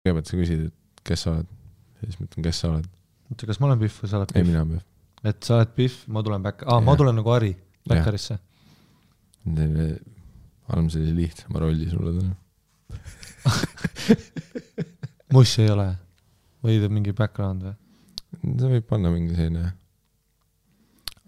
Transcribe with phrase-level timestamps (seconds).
[0.00, 1.48] kõigepealt sa küsid, et kes sa oled,
[2.00, 2.86] siis ma ütlen, kes sa oled.
[3.30, 4.48] oota, kas ma olen Pihv või sa oled ei, Pihv?
[4.48, 4.86] mina olen Pihv.
[5.32, 7.00] et sa oled Pihv, ma tulen back, aa, ma Jah.
[7.02, 7.52] tulen nagu Harri
[7.88, 8.38] backerisse.
[9.46, 12.34] anname sellise lihtsama rolli sulle täna.
[15.34, 15.88] muss ei ole
[16.64, 17.76] või mingi background või?
[18.60, 19.72] sa võid panna mingi selline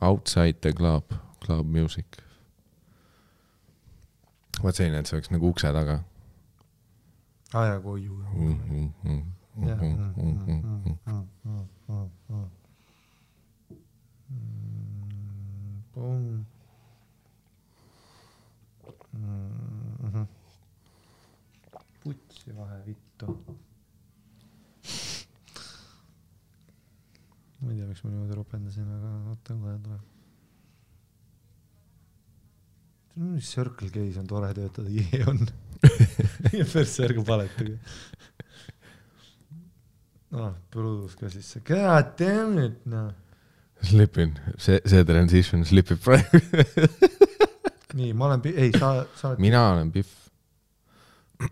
[0.02, 1.12] outside the club,
[1.44, 2.06] club music.
[4.62, 6.00] vot selline, et see oleks nagu ukse taga.
[7.54, 8.14] Aa jaa, kui ju.
[9.66, 9.80] jah.
[15.92, 16.44] Pum.
[20.02, 20.24] Mhm.
[22.02, 23.26] putsi vahe vittu.
[27.62, 30.04] ma ei tea, miks ma niimoodi ropendasin, aga oota kohe tuleb.
[33.52, 35.38] Circle K-s on tore töötada, jee on.
[36.72, 37.78] persse ärge valetage.
[40.32, 43.12] ah, produus ka sisse, god damn it, noh.
[43.82, 46.40] Slipin, see, see transition slipib praegu.
[47.98, 49.42] nii, ma olen, ei, sa, sa oled.
[49.42, 50.06] mina olen Pihv.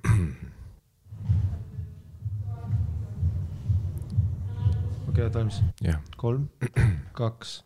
[5.10, 5.62] okei okay,, valmis.
[5.82, 5.98] jah.
[6.16, 6.48] kolm,
[7.18, 7.64] kaks,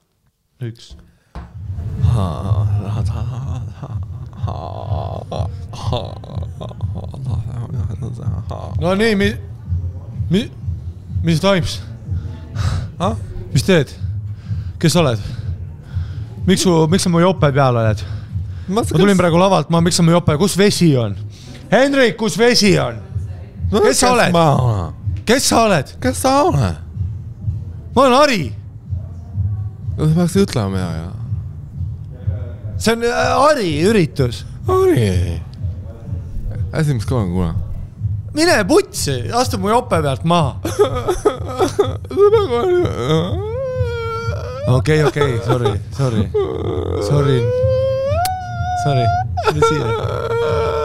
[0.65, 0.97] üks.
[8.81, 9.37] No nii, mi-,
[10.31, 10.51] mi-,
[11.23, 11.81] mis toimus?
[13.53, 13.93] mis teed?
[14.79, 15.23] kes sa oled?
[16.47, 18.05] miks su, miks sa mu jope peal oled?
[18.69, 21.17] ma tulin praegu lavalt maha, miks sa mu jope, kus vesi on?
[21.73, 23.01] Hendrik, kus vesi on?
[23.73, 24.39] kes sa oled?
[25.27, 25.97] kes sa oled?
[26.03, 26.79] kes sa oled?
[27.95, 28.45] ma olen Hari,
[29.97, 31.11] sa peaks ütlema ja, ja.
[32.79, 34.45] see on äh, Hari üritus.
[34.67, 35.41] Harri.
[36.81, 37.55] Esimest korda kuulen.
[38.35, 40.57] mine putsi, astu mu jope pealt maha.
[44.77, 46.23] okei, okei, sorry, sorry,
[47.09, 47.39] sorry,
[48.85, 49.07] sorry,
[49.49, 50.34] tule siia.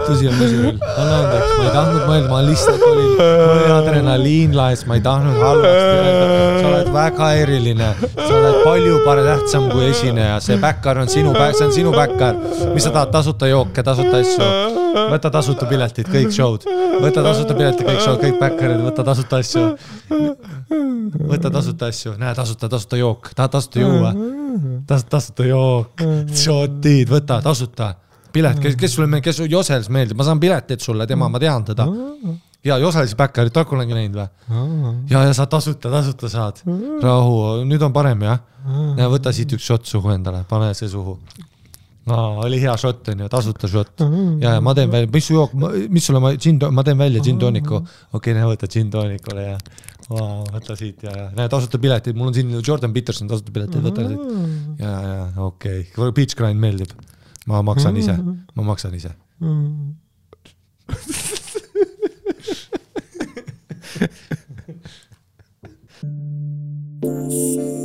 [0.09, 0.73] Tule siia, tule siia.
[0.97, 5.03] anna andeks, ma ei tahtnud mõelda, ma lihtsalt olin, mul oli adrenaliin laes, ma ei
[5.05, 6.25] tahtnud halvasti öelda.
[6.63, 11.35] sa oled väga eriline, sa oled palju parem, tähtsam kui esineja, see backar on sinu,
[11.53, 12.39] see on sinu backar.
[12.73, 14.49] mis sa tahad, tasuta jooke, tasuta asju?
[15.13, 16.65] võta tasuta piletid, kõik show'd,
[17.03, 19.65] võta tasuta piletid, kõik show'd, kõik backerid, võta tasuta asju.
[21.29, 24.13] võta tasuta asju, näe tasuta, tasuta jook, tahad tasuta juua?
[24.89, 27.93] tasuta, tasuta jook, shot'id, võta tasuta
[28.39, 31.87] pilet, kes, kes sulle, kes Josels meeldib, ma saan pileteid sulle, tema, ma tean teda.
[32.65, 34.25] ja Joselsi backerit oled kunagi näinud või?
[35.11, 36.63] ja, ja sa tasuta, tasuta saad.
[37.03, 38.41] rahu, nüüd on parem jah?
[38.97, 41.17] näe, võta siit üks šott suhu endale, pane see suhu.
[42.09, 45.53] Aa, oli hea šott onju, tasuta šott ja, ja ma teen välja, mis su jook,
[45.93, 47.77] mis sulle ma džinn, ma teen välja džinn-tooniku.
[47.77, 49.57] okei okay,, näe võta džinn-toonikule ja
[50.07, 54.07] wow, võta siit ja, näe tasuta piletid, mul on siin Jordan Peterson tasuta piletid, võta
[54.07, 54.25] siit.
[54.81, 56.95] ja, ja okei okay., Beach Grind meeldib.
[57.49, 58.15] Ma maksan ise,
[58.55, 59.11] ma maksan ise.
[59.41, 59.49] aa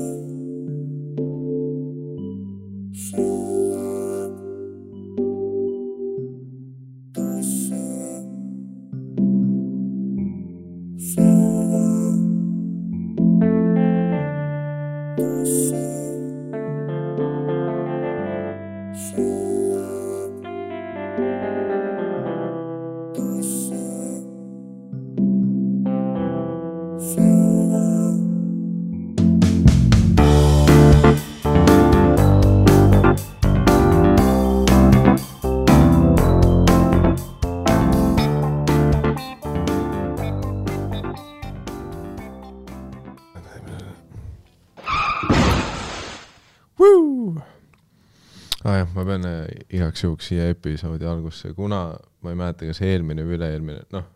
[49.95, 54.07] igaks juhuks siia episoodi algusse, kuna ma ei mäleta, kas eelmine või üle-eelmine, noh.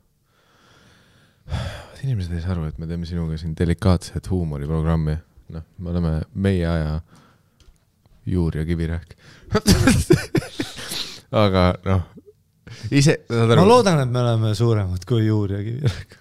[2.02, 5.14] inimesed ei saa aru, et me teeme sinuga siin delikaatset huumoriprogrammi,
[5.54, 6.96] noh, me oleme meie aja
[8.26, 9.14] juur ja kivirääk.
[11.44, 12.02] aga noh,
[12.90, 16.18] ise, ma loodan, et me oleme suuremad kui Juur ja Kivirähk.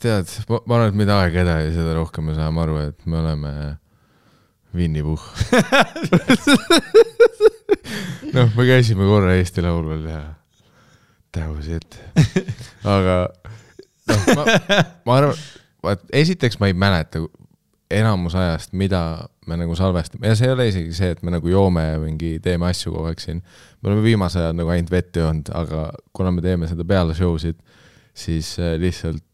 [0.00, 3.20] tead, ma ma arvan, et mida aeg edasi, seda rohkem me saame aru, et me
[3.20, 3.52] oleme
[4.74, 5.26] Winny Puhh.
[8.34, 10.22] noh, me käisime korra Eesti Laulul ja
[11.32, 11.98] that was it.
[12.84, 13.28] aga
[14.08, 14.44] noh, ma,
[15.06, 15.38] ma arvan,
[15.84, 17.18] vaat esiteks ma ei mäleta
[17.92, 19.02] enamus ajast, mida
[19.46, 22.68] me nagu salvestame ja see ei ole isegi see, et me nagu joome mingi teeme
[22.70, 23.42] asju kogu aeg siin.
[23.80, 25.80] me oleme viimasel ajal nagu ainult vett joonud, aga
[26.16, 27.58] kuna me teeme seda peale show sid,
[28.14, 29.24] siis äh, lihtsalt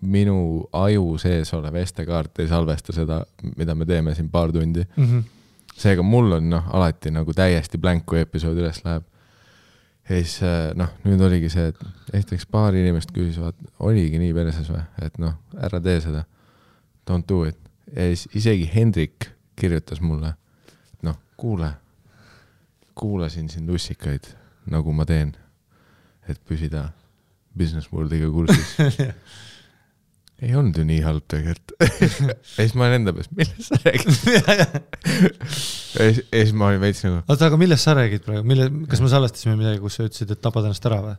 [0.00, 3.22] minu aju sees olev SD-kaart ei salvesta seda,
[3.56, 5.04] mida me teeme siin paar tundi mm.
[5.04, 5.22] -hmm.
[5.76, 9.02] seega mul on noh, alati nagu täiesti blank, kui episood üles läheb.
[10.08, 11.78] ja siis äh, noh, nüüd oligi see, et
[12.12, 16.24] esiteks paar inimest küsisid, oligi nii perses või, et noh, ära tee seda.
[17.10, 17.58] Don't do it.
[17.96, 20.34] ja siis isegi Hendrik kirjutas mulle,
[21.02, 21.72] noh, kuule,
[22.94, 24.28] kuulasin sind ussikaid,
[24.66, 25.36] nagu ma teen,
[26.28, 26.90] et püsida
[27.58, 28.76] business world'iga kursis
[30.44, 31.72] ei olnud ju nii halb tegelikult
[32.28, 36.82] ja siis ma olin enda peas, millest sa räägid ja siis, ja siis ma olin
[36.82, 37.22] veits nagu.
[37.24, 40.42] oota, aga millest sa räägid praegu, mille, kas me salvestasime midagi, kus sa ütlesid, et
[40.44, 41.16] tapad ennast ära või?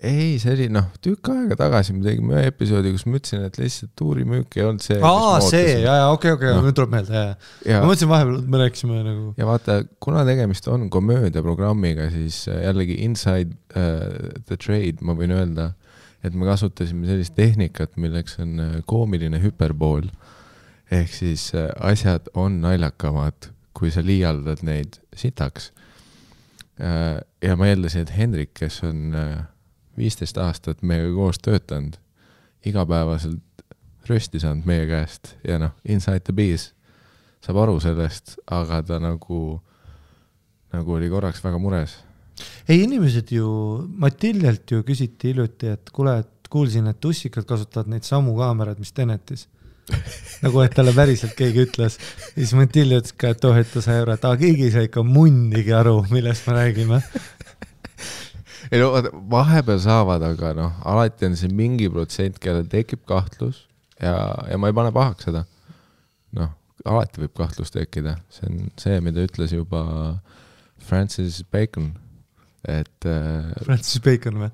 [0.00, 3.58] ei, see oli noh, tükk aega tagasi me tegime ühe episoodi, kus ma ütlesin, et
[3.60, 4.96] lihtsalt tuurimüük ei olnud see.
[5.04, 7.34] aa, see, ja, ja okei, okei, nüüd tuleb meelde, ja,
[7.68, 7.82] ja.
[7.82, 9.34] ma mõtlesin vahepeal, me rääkisime nagu.
[9.40, 15.36] ja vaata, kuna tegemist on komöödiaprogrammiga, siis äh, jällegi inside uh, the trade ma võin
[15.36, 15.72] öelda,
[16.24, 20.10] et me kasutasime sellist tehnikat, milleks on äh, koomiline hüperbool.
[20.90, 25.70] ehk siis uh, asjad on naljakamad, kui sa liialdad neid sitaks
[26.80, 27.20] uh,.
[27.42, 29.14] ja ma eeldasin, et Hendrik, kes on
[29.96, 31.96] viisteist aastat meiega koos töötanud,
[32.66, 33.64] igapäevaselt
[34.08, 36.70] rösti saanud meie käest ja noh, inside the bees
[37.44, 39.40] saab aru sellest, aga ta nagu,
[40.74, 41.96] nagu oli korraks väga mures.
[42.68, 43.48] Ei, inimesed ju,
[44.00, 48.92] Matiljalt ju küsiti hiljuti, et kuule, et kuulsin, et ussikad kasutavad neid samu kaameraid, mis
[48.96, 49.46] Tenetis
[50.44, 51.98] nagu, et talle päriselt keegi ütles.
[52.34, 54.74] ja siis Matilja ütles ka, et oh, et ta sai aru, et aa, keegi ei
[54.74, 57.00] saa ikka munnigi aru, millest me räägime
[58.70, 58.92] ei no
[59.32, 63.64] vahepeal saavad, aga noh, alati on see mingi protsent, kellel tekib kahtlus
[63.98, 64.14] ja,
[64.50, 65.44] ja ma ei pane pahaks seda.
[66.38, 66.52] noh,
[66.86, 69.82] alati võib kahtlus tekkida, see on see, mida ütles juba
[70.80, 71.92] Francis Bacon,
[72.68, 73.52] et äh,.
[73.64, 74.50] Francis Bacon või?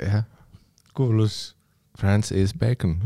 [0.00, 0.24] jah.
[0.94, 1.56] kuulus.
[2.00, 2.96] Francis Bacon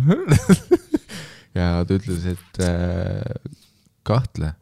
[1.59, 3.35] ja ta ütles, et äh,
[4.07, 4.55] kahtle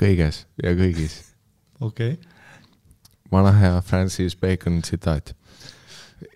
[0.00, 1.20] kõiges ja kõigis.
[1.80, 2.38] okei okay
[3.32, 5.34] vana hea Francis Bacon tsitaat.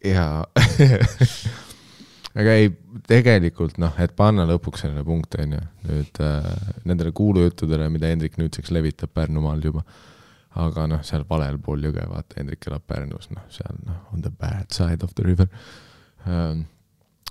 [0.05, 0.45] ja
[2.39, 2.71] aga ei,
[3.09, 6.49] tegelikult noh, et panna lõpuks sellele punkt, on ju, nüüd äh,
[6.89, 9.85] nendele kuulujuttudele, mida Hendrik nüüdseks levitab Pärnumaal juba.
[10.61, 14.31] Aga noh, seal valel pool jõge, vaata, Hendrik elab Pärnus, noh, seal noh, on the
[14.31, 15.49] bad side of the river
[16.27, 16.67] ähm,.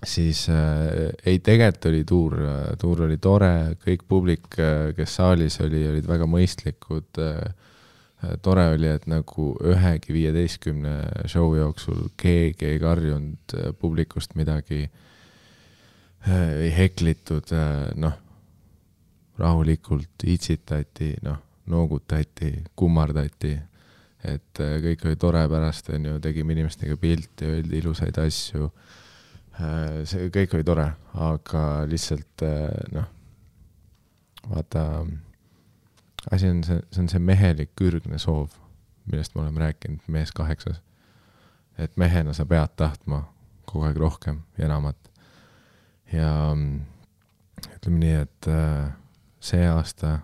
[0.03, 2.33] siis äh, ei, tegelikult oli tuur,
[2.79, 7.53] tuur oli tore, kõik publik, äh, kes saalis oli, olid väga mõistlikud äh,
[8.23, 14.85] Äh, tore oli, et nagu ühegi viieteistkümne show jooksul keegi ei karjunud äh, publikust midagi,
[16.27, 17.51] äh, ei heklitud,
[17.99, 18.19] noh,
[19.39, 23.53] rahulikult itsitati, noh, noogutati, kummardati,
[24.23, 28.69] et kõik oli tore pärast, on ju, tegime inimestega pilte, öeldi ilusaid asju,
[30.09, 30.85] see kõik oli tore,
[31.27, 32.45] aga lihtsalt
[32.95, 33.09] noh,
[34.49, 34.85] vaata
[36.31, 38.55] asi on see, see on see mehelik ürgne soov,
[39.09, 40.81] millest me oleme rääkinud Mees kaheksas.
[41.77, 43.23] et mehena sa pead tahtma
[43.65, 44.97] kogu aeg rohkem ja enamat.
[46.13, 46.55] ja
[47.75, 48.91] ütleme nii, et äh,
[49.39, 50.19] see aasta,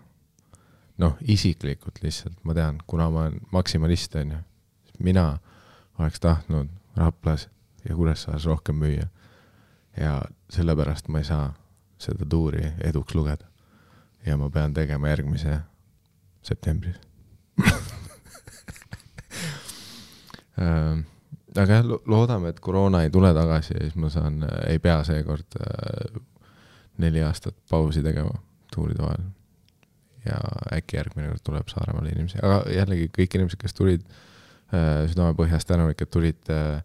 [0.99, 4.37] noh, isiklikult lihtsalt ma tean, kuna ma olen maksimalist, on ju,
[4.99, 5.37] mina
[5.99, 7.49] oleks tahtnud Raplas
[7.87, 9.07] ja Kuressaares rohkem müüa.
[9.97, 11.53] ja sellepärast ma ei saa
[11.97, 13.45] seda tuuri eduks lugeda.
[14.25, 15.59] ja ma pean tegema järgmise
[16.41, 16.95] septembris
[20.59, 20.97] äh,
[21.57, 25.47] aga jah, loodame, et koroona ei tule tagasi ja siis ma saan, ei pea seekord
[25.61, 26.21] äh,
[26.97, 28.33] neli aastat pausi tegema
[28.73, 29.23] tuuride vahel.
[30.25, 30.39] Ja
[30.75, 36.01] äkki järgmine kord tuleb Saaremaale inimesi, aga jällegi kõik inimesed, kes tulid äh, südamepõhjast tänulik,
[36.01, 36.81] et tulid äh,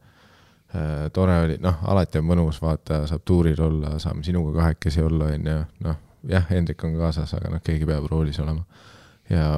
[0.75, 1.11] äh,.
[1.13, 5.61] tore oli, noh, alati on mõnus, vaata, saab tuuril olla, saame sinuga kahekesi olla, onju,
[5.87, 6.01] noh,
[6.31, 8.65] jah, Hendrik on kaasas, aga noh, keegi peab roolis olema
[9.31, 9.49] ja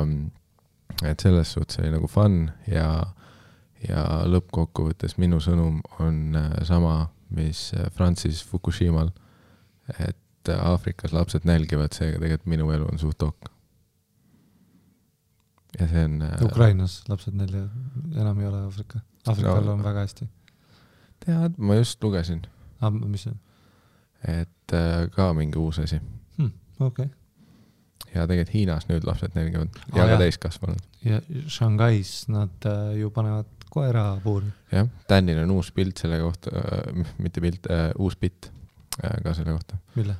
[1.04, 2.88] et selles suhtes oli nagu fun ja,
[3.84, 9.12] ja lõppkokkuvõttes minu sõnum on äh, sama, mis äh, Francis Fukushimal,
[9.98, 10.16] et
[10.46, 13.50] Aafrikas lapsed nälgivad, seega tegelikult minu elu on suht ok.
[15.80, 17.70] Ja see on äh, Ukrainas lapsed nälgivad,
[18.16, 20.28] enam ei ole Aafrika, Aafrikal no, on väga hästi.
[21.24, 22.42] tead, ma just lugesin.
[22.80, 23.40] aa, ah, mis see on?
[24.40, 24.76] et
[25.14, 26.00] ka mingi uus asi
[26.38, 26.52] hmm,.
[26.80, 27.14] okei okay
[28.14, 30.84] ja tegelikult Hiinas nüüd lapsed nälgivad ja ah, ka täiskasvanud.
[31.04, 34.46] ja Shanghais nad äh, ju panevad koera puuri.
[34.72, 38.50] jah, Danil on uus pilt selle kohta äh,, mitte pilt äh,, uus bitt
[39.02, 39.78] äh, ka selle kohta.
[39.94, 40.16] mille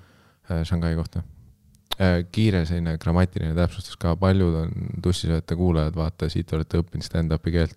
[0.50, 0.64] äh,?
[0.64, 1.35] Shanghai kohta äh,.
[2.32, 4.72] Kiire selline grammatiline täpsustus ka, paljud on
[5.02, 7.76] tussisööta kuulajad, vaata, siit olete õppinud stand-up'i keelt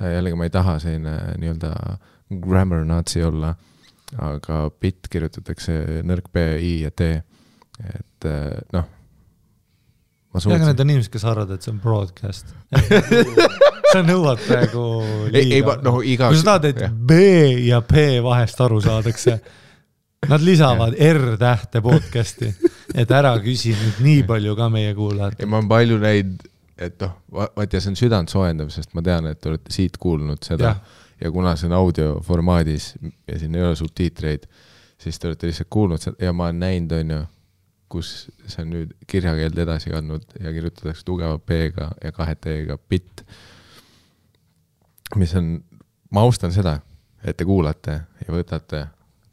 [0.00, 0.14] äh,.
[0.16, 1.72] jällegi ma ei taha selline nii-öelda
[2.44, 3.54] grammar nazi olla,
[4.20, 7.10] aga bitt kirjutatakse nõrk B, I ja T,
[7.80, 8.86] et äh, noh.
[10.30, 12.54] ma ja, aga need on inimesed, kes arvavad, et see on broadcast.
[13.90, 14.84] sa nõuad praegu
[15.30, 15.76] ei, ei liiga.
[15.84, 17.18] noh, iga kui sa tahad, et B
[17.66, 19.40] ja P vahest aru saadakse,
[20.28, 22.50] nad lisavad R-tähte podcast'i,
[22.94, 25.48] et ära küsi nüüd nii palju ka meie ei, kuulajatelt.
[25.48, 26.42] ma olen palju näinud,
[26.76, 30.44] et noh, vaat ja see on südantsoojendav, sest ma tean, et te olete siit kuulnud
[30.44, 30.82] seda jah,
[31.24, 34.44] ja kuna see on audio formaadis ja siin ei ole subtiitreid,
[35.00, 37.22] siis te olete lihtsalt kuulnud seda ja ma olen näinud, onju,
[37.90, 38.12] kus
[38.44, 43.24] see on nüüd kirjakeelde edasi kandnud ja kirjutatakse tugeva B-ga ja kahe T-ga bitt.
[45.16, 45.56] mis on,
[46.12, 46.76] ma austan seda,
[47.24, 48.86] et te kuulate ja võtate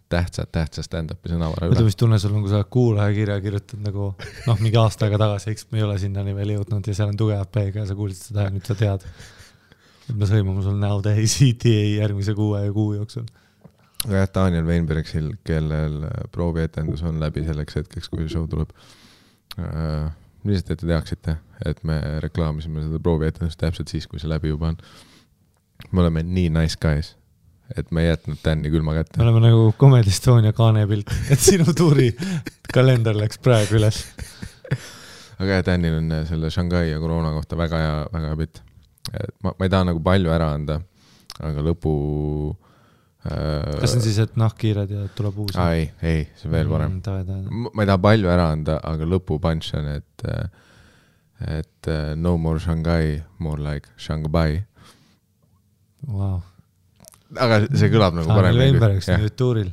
[0.10, 1.84] tähtsat, tähtsa stand-up'i sõnavara üle.
[1.88, 4.06] mis tunne sul on, kui sa oled kuulajakirja kirjutanud nagu
[4.48, 7.20] noh, mingi aasta aega tagasi, eks me ei ole sinnani veel jõudnud ja seal on
[7.20, 9.04] tugev B-ga ja sa kuulsid seda ja nüüd sa tead.
[10.08, 13.28] et me sõimame sul näotäis ETA järgmise kuue kuu jooksul.
[14.06, 16.00] aga jah, Daniel Weinbergsil, kellel
[16.32, 18.72] proovietendus on läbi selleks hetkeks, kui show tuleb
[19.60, 20.08] äh,.
[20.48, 21.38] lihtsalt, et te teaksite,
[21.68, 24.84] et me reklaamisime seda proovietendust täpselt siis, kui see läbi juba on.
[25.92, 27.18] me oleme nii nice guys,
[27.76, 29.22] et me ei jätnud Tänni külma me kätte.
[29.24, 32.12] oleme nagu Comedy Estonia kaanepilt, et sinu tuuri
[32.74, 34.04] kalender läks praegu üles.
[35.38, 38.62] aga jah, Tänil on äh, selle Shanghai ja koroona kohta väga hea, väga hea bitt.
[39.14, 40.80] et ma, ma ei taha nagu palju ära anda,
[41.40, 41.94] aga lõpu
[43.28, 45.56] äh, kas see on siis, et nahkhiired ja tuleb uus?
[45.60, 47.00] aa ei, ei, see on veel parem.
[47.04, 47.72] mm,.
[47.74, 50.28] ma ei taha palju ära anda, aga lõpu punch on, et,
[51.52, 54.64] et äh, no more Shanghai, more like Shanghai.
[56.08, 56.46] Wow.
[57.36, 58.72] Aga see kõlab nagu paremini.
[58.72, 59.72] Weinberg on nüüd tuuril.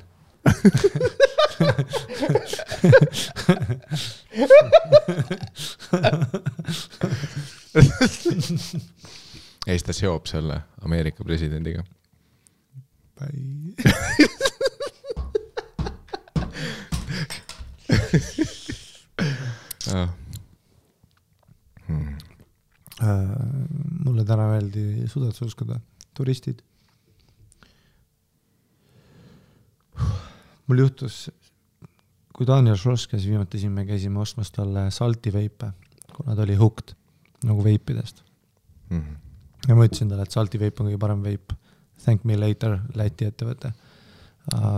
[9.64, 11.82] ja siis ta seob selle Ameerika presidendiga.
[21.84, 22.16] Hmm.
[23.02, 23.28] Äh,
[24.04, 25.80] mulle täna öeldi sudatsuskada,
[26.16, 26.62] turistid.
[30.68, 31.28] Mul juhtus,
[32.34, 35.70] kui Daniel Šross käis viimati siin, me käisime ostmas talle salti veipe,
[36.14, 36.94] kuna ta oli hooked
[37.44, 38.22] nagu veipidest.
[38.90, 39.20] Mhm.
[39.68, 41.52] ja ma ütlesin talle, et salti veip on kõige parem veip.
[42.04, 43.70] Thank me later, Läti ettevõte.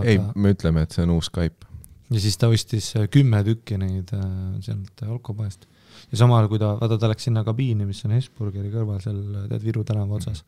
[0.04, 1.66] ei aga, me ütleme, et see on uus Skype.
[2.10, 4.26] ja siis ta ostis äh, kümme tükki neid äh,
[4.62, 5.66] sealt alkopoest.
[6.12, 9.18] ja samal ajal, kui ta, vaata ta läks sinna kabiini, mis on Hesburgeri kõrval seal,
[9.48, 10.44] tead, Viru tänava otsas.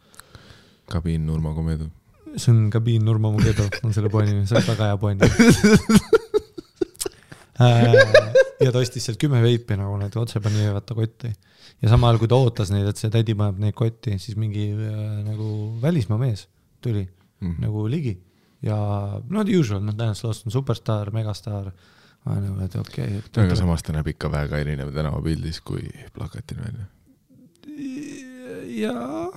[0.87, 1.91] kabiin Nurmo Komedu.
[2.37, 5.29] See on kabiin Nurmo Mugedo, on selle poe nimi, see on väga hea poe nimi.
[8.65, 11.31] ja ta ostis sealt kümme veipi nagu need otse pani vaata kotti
[11.83, 14.71] ja samal ajal, kui ta ootas neid, et see tädi paneb neid kotti, siis mingi
[14.75, 15.47] äh, nagu
[15.83, 16.47] välismaa mees
[16.83, 17.07] tuli
[17.41, 17.61] Mhm.
[17.63, 18.17] nagu ligi
[18.63, 18.77] ja
[19.31, 21.73] no the usual, noh, Dance Lost on superstaar, megastaar.
[22.27, 23.57] nagu, et okei okay, aga.
[23.57, 26.87] samas ta näeb ikka väga erinev tänavapildis kui plakatil välja.
[28.83, 29.31] jaa,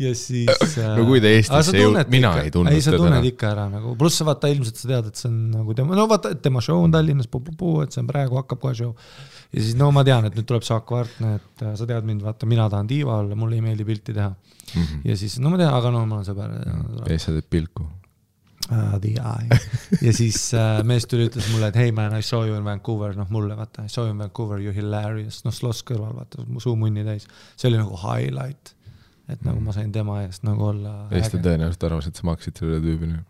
[0.00, 0.76] ja siis, ja siis.
[0.96, 3.28] No kui ta Eestisse ei jõud- mina ei tundnud ei, sa teda tunned enam.
[3.32, 6.06] ikka ära nagu, pluss sa vaata ilmselt sa tead, et see on nagu tema, no
[6.10, 8.94] vaata, et tema show on Tallinnas, et see on praegu hakkab kohe show.
[9.52, 12.24] ja siis no ma tean, et nüüd tuleb Saak Vartne, et äh, sa tead mind,
[12.24, 14.32] vaata, mina tahan tiiva olla, mulle ei meeldi pilti teha.
[15.04, 16.56] ja siis, no ma tean, aga no ma olen sõber.
[17.02, 17.88] ja siis sa teed pilku.
[18.70, 19.58] Uh, the eye.
[20.06, 23.12] ja siis äh, mees tuli, ütles mulle, et hey man, I saw you in Vancouver,
[23.18, 26.76] noh mulle vaata, I saw you in Vancouver, you hilarious, noh sloss kõrval, vaata, suu
[26.78, 27.26] munni täis.
[27.56, 28.72] see oli nagu highlight.
[29.36, 30.94] Et nagu ma sain tema eest nagu olla.
[31.10, 33.20] ja siis ta tõenäoliselt arvas, et sa maksid selle tüübini.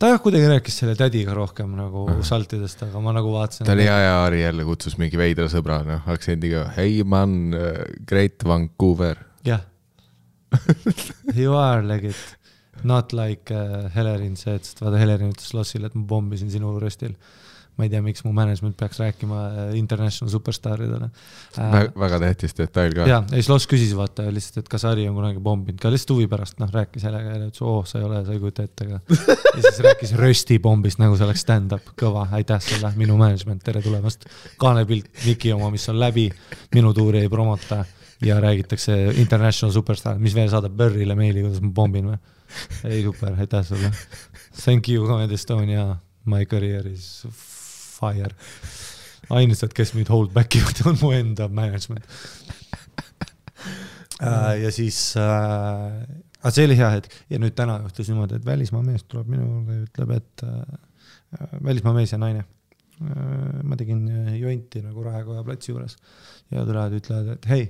[0.00, 2.22] ta jah, kuidagi rääkis selle tädiga rohkem nagu Ahah.
[2.26, 3.66] saltidest, aga ma nagu vaatasin.
[3.68, 6.68] ta oli hea ja Ari jälle kutsus mingi veidra sõbra, noh, aktsendiga.
[6.76, 7.54] Hey man,
[8.06, 9.24] great Vancouver.
[9.44, 9.66] jah.
[11.36, 12.16] You are legit.
[12.82, 17.14] Not like uh, Helerin see, et vaata Helerin ütles Lossile, et ma pommisin sinu röstil.
[17.80, 21.08] Ma ei tea, miks mu management peaks rääkima äh, international superstaaridele
[21.58, 21.76] äh,.
[21.98, 23.06] väga tähtis detail ka.
[23.08, 26.14] ja, ja siis Loss küsis vaata lihtsalt, et kas Harri on kunagi pomminud ka lihtsalt
[26.16, 29.00] huvi pärast, noh rääkis jälle ütles, oo, sa ei ole, sa ei kujuta ette ka.
[29.56, 34.28] ja siis rääkis röstipommist, nagu see oleks stand-up, kõva, aitäh sulle, minu management, tere tulemast.
[34.60, 36.28] kaanepilt Miki oma, mis on läbi,
[36.74, 37.84] minu tuuri ei promota
[38.24, 42.20] ja räägitakse international superstar, mis veel saadab Burrile meili, kuidas ma pommin või?
[42.90, 43.92] ei super, aitäh sulle.
[44.64, 47.24] Thank you, Comedy Estonia, my career is
[48.00, 48.34] fire.
[49.30, 52.06] ainused, kes mind hold back ivad, on mu enda management
[54.20, 54.62] äh,.
[54.64, 56.00] ja siis äh,,
[56.40, 59.46] aga see oli hea hetk ja nüüd täna juhtus niimoodi, et välismaa mees tuleb minu
[59.46, 63.60] juurde ja ütleb, et äh, välismaa mees ja naine äh,.
[63.62, 65.96] ma tegin äh, jonti nagu Raekoja platsi juures
[66.50, 67.64] ja tulevad, ütlevad, et hei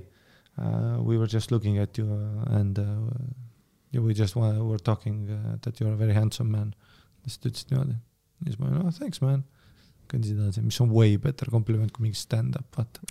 [0.57, 2.07] uh,, we were just looking at you
[2.49, 3.11] and uh,
[3.99, 6.73] we just were talking uh, that you are a very handsome man.
[7.27, 7.97] siis ta ütles niimoodi.
[8.39, 9.43] ja siis ma olin, oh thanks man.
[10.11, 13.03] Kõndisin edasi, mis on way better compliment kui mingi stand-up, vaata.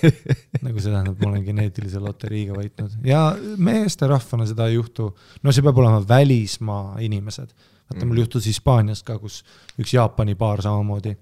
[0.64, 3.22] nagu see tähendab, ma olen geneetilise loteriiga võitnud ja
[3.60, 5.10] meesterahvana seda ei juhtu.
[5.44, 7.52] no see peab olema välismaa inimesed.
[7.90, 9.42] vaata, mul juhtus Hispaanias ka, kus
[9.80, 11.14] üks Jaapani paar samamoodi.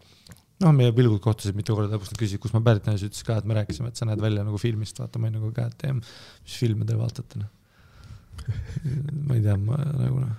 [0.64, 3.26] noh, meie pilgud kohtusid mitu korda, lõpuks nad küsisid, kust ma pärit olen, siis ütles
[3.26, 5.76] ka, et me rääkisime, et sa näed välja nagu filmist, vaata, ma olin nagu god
[5.82, 6.00] damn,
[6.44, 7.52] mis filme te vaatate, noh.
[9.28, 10.38] ma ei tea, ma nagu noh,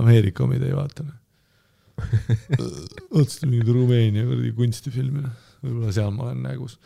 [0.00, 1.21] Ameerika omi te ei vaata, noh.
[3.18, 5.22] otsustasin mingit Rumeenia kuradi kunstifilmi,
[5.62, 6.78] võib-olla seal ma olen nägus.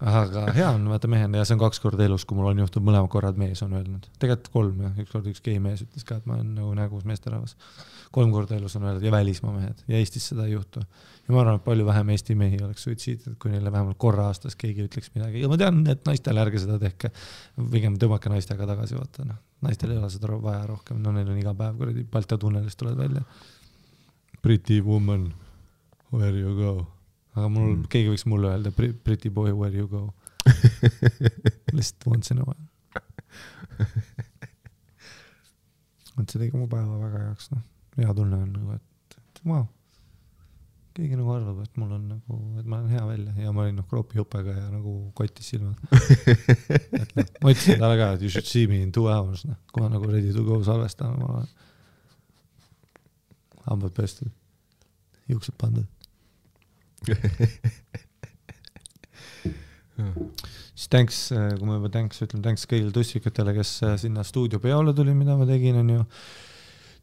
[0.00, 2.88] aga hea on vaata mehena ja see on kaks korda elus, kui mul on juhtunud
[2.88, 4.08] mõlemad korrad mees on öelnud.
[4.18, 7.56] tegelikult kolm jah, ükskord üks gei mees ütles ka, et ma olen nagu nägus meesterahvas.
[8.10, 10.82] kolm korda elus on öeldud ja välismaa mehed ja Eestis seda ei juhtu.
[11.26, 14.56] ja ma arvan, et palju vähem Eesti mehi oleks suitsiidid, kui neile vähemalt korra aastas
[14.56, 17.12] keegi ütleks midagi ja ma tean, et naistele ärge seda tehke.
[17.70, 21.40] pigem tõmmake naistega tagasi, vaata noh, naistel ei ole seda vaja rohkem, no neil on
[21.40, 23.24] iga päev kuradi Balti tunnelist tuled välja.
[24.40, 25.34] Pretty woman,
[26.10, 26.86] where you go
[27.36, 30.08] aga mul mm., keegi võiks mulle öelda, pretty boy, where you go.
[31.76, 32.66] lihtsalt once in a while.
[36.20, 37.62] et see tegi mu päeva väga heaks, noh,
[37.96, 39.68] hea tunne on nagu, et, et vau wow..
[40.96, 43.78] keegi nagu arvab, et mul on nagu, et ma näen hea välja ja ma olin
[43.80, 45.80] noh, kroopihupega ja nagu kotis silmad.
[47.00, 49.56] et noh, ma ütlesin talle ka, et you should see me in two hours, noh,
[49.72, 51.50] kohe nagu ready to go salvestama, ma olen.
[53.66, 54.30] Hambad pestud,
[55.30, 55.86] juuksed pandud.
[60.74, 65.14] siis thanks, kui ma juba thanks ütlen, thanks kõigile tussikatele, kes äh, sinna stuudiopeole tuli,
[65.16, 66.04] mida ma tegin, onju.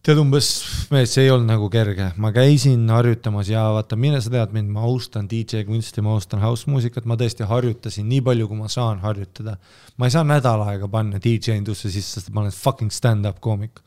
[0.06, 0.48] tead umbes,
[0.88, 4.86] see ei olnud nagu kerge, ma käisin harjutamas ja vaata, mine sa tead mind, ma
[4.88, 8.98] austan DJ kunsti, ma austan house muusikat, ma tõesti harjutasin nii palju, kui ma saan
[9.04, 9.58] harjutada.
[9.98, 13.82] ma ei saa nädal aega panna DJ indusse sisse, sest ma olen fucking stand-up koomik.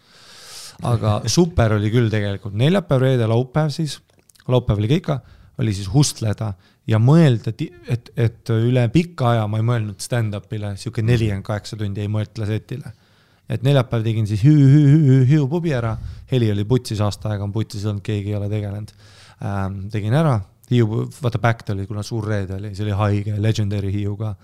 [0.87, 3.99] Aga super oli küll tegelikult, neljapäev, reede, laupäev siis,
[4.49, 5.19] laupäev oli ka ikka,
[5.61, 6.53] oli siis hustleda
[6.89, 7.53] ja mõelda,
[7.91, 12.49] et, et üle pika aja ma ei mõelnud stand-up'ile, sihuke nelikümmend kaheksa tundi ei mõtle
[12.49, 12.95] setile.
[13.51, 15.97] et neljapäev tegin siis Hüü pubi ära,
[16.31, 18.93] heli oli putsis, aasta aega on putsis olnud, keegi ei ole tegelenud.
[19.43, 19.89] Ähm,.
[19.91, 20.39] tegin ära,
[20.71, 24.37] Hiiu, vaata Backed oli, kuna suur reede oli, see oli haige, legendary Hiiu ka.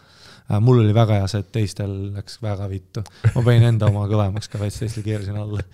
[0.60, 3.02] Mul oli väga hea see, et teistel läks väga vittu,
[3.34, 5.64] ma panin enda oma kõvemaks ka veits, teistel keerasin alla,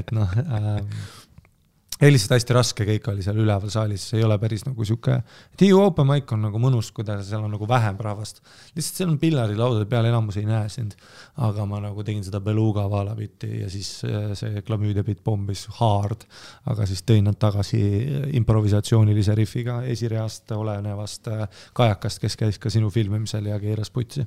[0.00, 0.92] et noh ähm,
[2.02, 5.20] ei lihtsalt hästi raske kõik oli seal üleval saalis, see ei ole päris nagu sihuke,
[5.60, 8.40] Hiiu open mic on nagu mõnus, kuidas seal on nagu vähem rahvast.
[8.74, 10.96] lihtsalt seal on pillarilaudade peal, enamus ei näe sind.
[11.46, 16.26] aga ma nagu tegin seda Beluga vaalabitti ja siis äh, see klamüüdiabitt pommis hard,
[16.66, 17.80] aga siis tõin nad tagasi
[18.40, 24.26] improvisatsioonilise rifiga esireast olenevast äh, kajakast, kes käis ka sinu filmimisel ja keeras putsi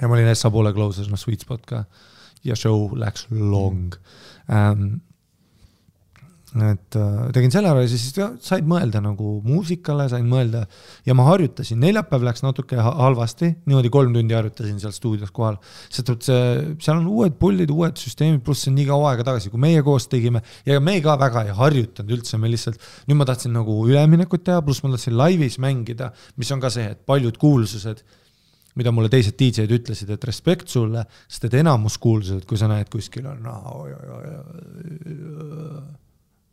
[0.00, 1.84] ja ma olin Essa poole closer, noh sweet spot ka
[2.44, 3.94] ja show läks long
[4.50, 5.00] ähm,.
[6.52, 10.66] et äh, tegin selle ära ja siis ja, said mõelda nagu muusikale, sain mõelda
[11.08, 15.56] ja ma harjutasin, neljapäev läks natuke ha- halvasti, niimoodi kolm tundi harjutasin seal stuudios kohal.
[15.88, 16.42] sest et see,
[16.84, 19.80] seal on uued pullid, uued süsteemid, pluss see on nii kaua aega tagasi, kui meie
[19.86, 23.78] koos tegime ja me ka väga ei harjutanud üldse, me lihtsalt, nüüd ma tahtsin nagu
[23.88, 28.04] üleminekut teha, pluss ma tahtsin laivis mängida, mis on ka see, et paljud kuulsused
[28.74, 32.88] mida mulle teised DJ-d ütlesid, et respekt sulle, sest et enamus kuulsused, kui sa näed
[32.92, 33.56] kuskil on no,,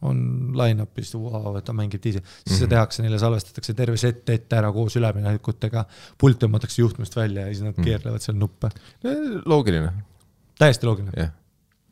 [0.07, 0.19] on
[0.55, 2.59] line-up'is, et ta mängib DJ, siis mm -hmm.
[2.59, 5.85] see tehakse, neile salvestatakse terve set ette ära koos üleminekutega,
[6.17, 7.85] pult tõmmatakse juhtmest välja ja siis nad mm -hmm.
[7.85, 8.69] keerlevad seal nuppe.
[9.45, 9.91] loogiline,
[10.59, 11.11] täiesti loogiline.
[11.17, 11.31] jah.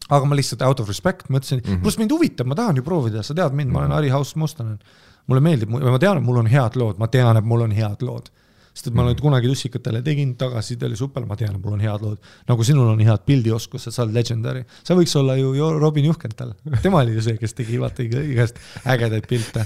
[0.09, 2.83] aga ma lihtsalt out of respect mõtlesin mm -hmm., pluss mind huvitab, ma tahan ju
[2.83, 4.79] proovida, sa tead mind, ma olen Harry House Mustonen.
[5.27, 8.01] mulle meeldib, ma tean, et mul on head lood, ma tean, et mul on head
[8.01, 8.29] lood.
[8.77, 12.03] Sest et ma olen kunagi tussikatele tegin, tagasiside oli super, ma tean, mul on head
[12.05, 12.21] lood.
[12.49, 14.65] nagu sinul on head pildioskused, sa oled legendary.
[14.85, 16.53] sa võiks olla ju Robin Juhkental,
[16.85, 19.65] tema oli ju see, kes tegi vaata iga- igast ägedaid pilte.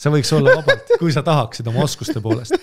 [0.00, 2.56] sa võiks olla vabalt, kui sa tahaksid oma oskuste poolest.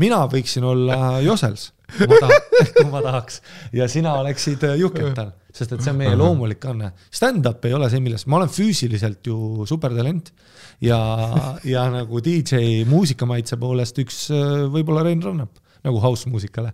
[0.00, 3.40] Mina võiksin olla Josels, kui ma tahaks, kui ma tahaks
[3.76, 6.92] ja sina oleksid äh, Juhkental, sest et see on meie loomulik anne.
[7.12, 10.32] Stand-up ei ole see, millest, ma olen füüsiliselt ju supertalent
[10.84, 11.00] ja,
[11.68, 16.70] ja nagu DJ muusikamaitse poolest üks äh, võib-olla Rein Rannap nagu house muusikale.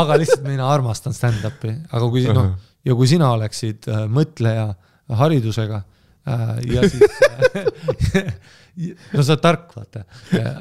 [0.00, 2.54] aga lihtsalt mina armastan stand-up'i, aga kui noh,
[2.86, 4.70] ja kui sina oleksid äh, mõtleja
[5.12, 5.82] haridusega
[6.72, 7.02] ja siis
[9.12, 10.04] no sa oled tark, vaata.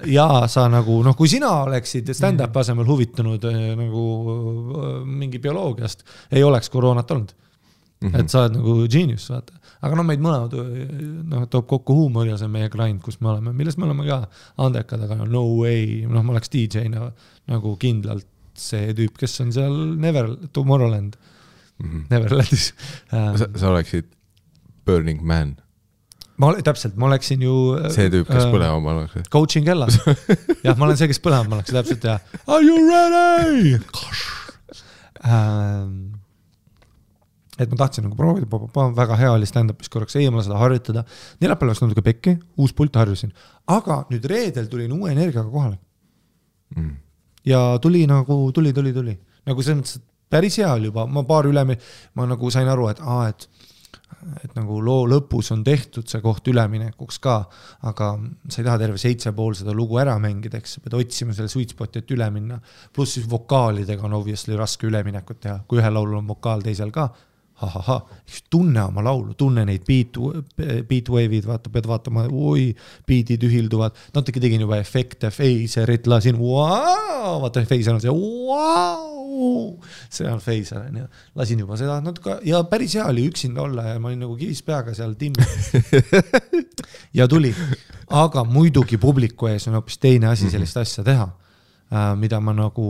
[0.09, 6.03] ja sa nagu noh, kui sina oleksid stand-up'i asemel huvitunud äh, nagu äh, mingi bioloogiast,
[6.33, 8.09] ei oleks koroonat olnud mm.
[8.09, 8.19] -hmm.
[8.19, 9.53] et sa oled nagu genius, vaata.
[9.81, 10.51] aga no meid mõlemad
[11.29, 14.07] noh, toob kokku huumor ja see on meie grind, kus me oleme, milles me oleme
[14.07, 14.17] ka
[14.57, 17.11] andekad, aga no way, noh, ma oleks DJ-na
[17.47, 21.15] nagu kindlalt see tüüp, kes on seal Never, Tomorrowland,
[21.79, 22.07] mm.
[22.09, 23.37] Neverlandis -hmm.
[23.37, 23.55] sa, äh,.
[23.55, 24.05] sa oleksid
[24.87, 25.55] Burning Man,
[26.41, 27.55] ma, täpselt, ma oleksin ju.
[27.93, 29.23] see tüüp, kes põlema pannakse.
[29.33, 29.99] coaching kellas,
[30.65, 32.17] jah, ma olen see, kes põlema pannakse täpselt ja
[32.47, 33.75] are you ready?
[37.61, 38.47] et ma tahtsin nagu proovida,
[38.97, 41.03] väga hea oli stand-up'is korraks eemale seda harjutada.
[41.43, 43.33] neljapäeval läks natuke pekki, uus pult harjusin,
[43.69, 45.77] aga nüüd reedel tulin uue energiaga kohale
[46.71, 46.95] Mm.
[47.45, 51.23] ja tuli nagu, tuli, tuli, tuli nagu selles mõttes, et päris hea oli juba, ma
[51.27, 51.63] paar üle,
[52.15, 53.47] ma nagu sain aru, et aa, et
[54.43, 57.37] et nagu loo lõpus on tehtud see koht üleminekuks ka,
[57.89, 58.11] aga
[58.47, 61.51] sa ei taha terve seitse pool seda lugu ära mängida, eks sa pead otsima selle
[61.51, 62.59] sweet spot'i, et üle minna.
[62.93, 67.09] pluss siis vokaalidega on obviously raske üleminekut teha, kui ühel laulul on vokaal, teisel ka
[67.65, 70.17] ahahah, eks tunne oma laulu, tunne neid beat,
[70.89, 72.71] beat wave'id, vaata, pead vaatama, oi,
[73.07, 78.13] beat'id ühilduvad, natuke tegin juba efekte, phaser'it lasin, vaata, phaser on see,
[80.09, 83.85] see on phaser on ju, lasin juba seda natuke ja päris hea oli üksinda olla
[83.91, 85.71] ja ma olin nagu kivis peaga seal timmis.
[87.17, 87.53] ja tuli,
[88.07, 91.27] aga muidugi publiku ees on hoopis teine asi sellist asja teha,
[92.19, 92.87] mida ma nagu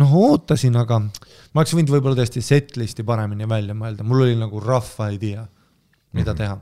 [0.00, 4.60] noh, ootasin, aga ma oleks võinud võib-olla tõesti setlist'i paremini välja mõelda, mul oli nagu
[4.62, 5.46] rough idea,
[6.16, 6.58] mida teha.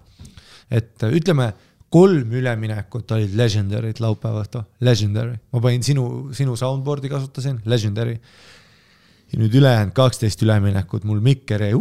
[0.70, 1.52] et ütleme,
[1.94, 8.18] kolm üleminekut olid legendary'd laupäeva õhtul, legendary, ma panin sinu, sinu soundboard'i kasutasin, legendary.
[9.32, 11.74] ja nüüd ülejäänud kaksteist üleminekut, mul mikker jäi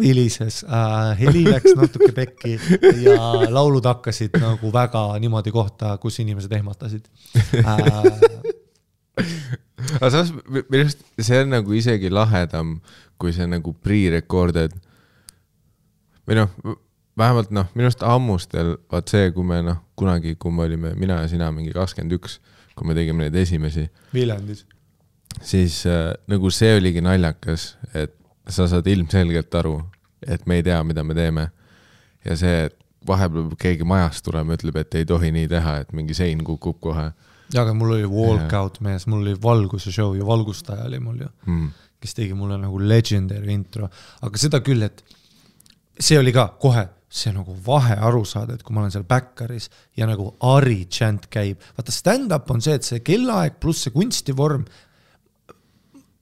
[0.00, 2.56] vilises äh,, heli läks natuke pekki
[3.04, 3.18] ja
[3.50, 7.06] laulud hakkasid nagu väga niimoodi kohta, kus inimesed ehmatasid
[7.62, 8.58] äh,.
[10.00, 12.78] Aga samas mi- minu arust see on nagu isegi lahedam,
[13.20, 14.76] kui see nagu pre-recorded.
[16.28, 16.50] või noh,
[17.18, 21.20] vähemalt noh, minu arust ammustel, vaat see, kui me noh, kunagi, kui me olime mina
[21.24, 22.38] ja sina mingi kakskümmend üks,
[22.78, 24.64] kui me tegime neid esimesi, Viljandis.
[25.42, 28.14] siis äh, nagu see oligi naljakas, et
[28.48, 29.80] sa saad ilmselgelt aru,
[30.26, 31.48] et me ei tea, mida me teeme.
[32.24, 32.76] ja see, et
[33.08, 37.10] vahepeal keegi majast tulema, ütleb, et ei tohi nii teha, et mingi sein kukub kohe
[37.54, 41.30] ja, aga mul oli walkout mees, mul oli valguse show ja valgustaja oli mul ju,
[41.46, 41.68] mm..
[42.00, 43.90] kes tegi mulle nagu legendary intro,
[44.22, 45.04] aga seda küll, et
[46.00, 49.66] see oli ka kohe see nagu vahe aru saada, et kui ma olen seal backeris
[49.98, 54.64] ja nagu Ari chant käib, vaata stand-up on see, et see kellaaeg pluss see kunstivorm.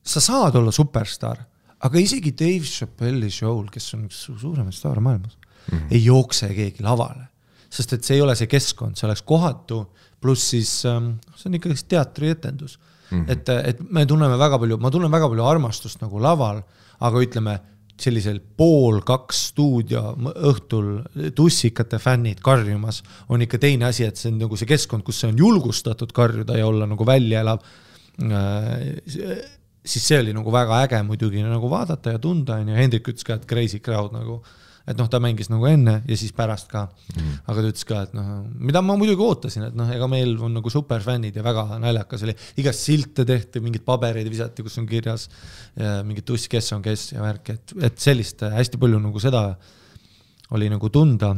[0.08, 1.42] sa saad olla superstaar,
[1.84, 5.90] aga isegi Dave Chappelle'i show'l, kes on üks su- suuremaid staare maailmas mm, -hmm.
[5.92, 7.28] ei jookse keegi lavale,
[7.68, 9.82] sest et see ei ole see keskkond, see oleks kohatu,
[10.20, 12.78] pluss siis ähm, see on ikkagi teatrietendus
[13.10, 13.24] mm.
[13.24, 13.32] -hmm.
[13.32, 16.62] et, et me tunneme väga palju, ma tunnen väga palju armastust nagu laval,
[17.00, 17.58] aga ütleme
[17.98, 20.12] sellisel pool kaks stuudio
[20.46, 20.90] õhtul
[21.34, 25.32] tussikate fännid karjumas on ikka teine asi, et see on nagu see keskkond, kus see
[25.32, 27.58] on julgustatud karjuda ja olla nagu välja elav.
[29.88, 33.34] siis see oli nagu väga äge muidugi nagu vaadata ja tunda onju, Hendrik ütles ka,
[33.38, 34.42] et crazy crowd nagu,
[34.88, 37.32] et noh, ta mängis nagu enne ja siis pärast ka mm..
[37.46, 40.54] aga ta ütles ka, et noh, mida ma muidugi ootasin, et noh, ega meil on
[40.58, 45.28] nagu superfännid ja väga naljakas oli, igast silte tehti, mingeid pabereid visati, kus on kirjas
[45.76, 49.44] ja mingi tuss, kes on kes ja värk, et, et sellist hästi palju nagu seda
[50.56, 51.34] oli nagu tunda.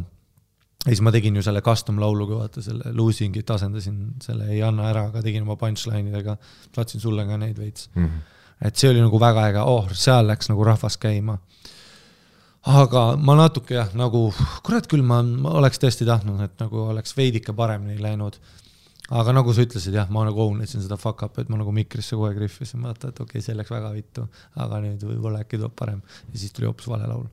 [0.84, 4.88] ja siis ma tegin ju selle custom lauluga, vaata selle losing'it asendasin selle ei anna
[4.88, 6.36] ära, aga tegin oma punchline idega,
[6.74, 8.66] saatsin sulle ka neid veits Mm -hmm.
[8.66, 11.38] et see oli nagu väga äge, oh, seal läks nagu rahvas käima.
[12.68, 14.28] Aga ma natuke jah, nagu
[14.66, 15.20] kurat küll, ma,
[15.56, 18.36] oleks tõesti tahtnud, et nagu oleks veidike paremini läinud.
[19.10, 21.72] aga nagu sa ütlesid jah, ma nagu own isin seda fuck up'i, et ma nagu
[21.74, 25.40] mikrisse kogu aeg rihvisin, vaata, et okei okay,, see läks väga vittu, aga nüüd võib-olla
[25.42, 27.26] äkki tuleb parem ja siis tuli hoopis vale laul.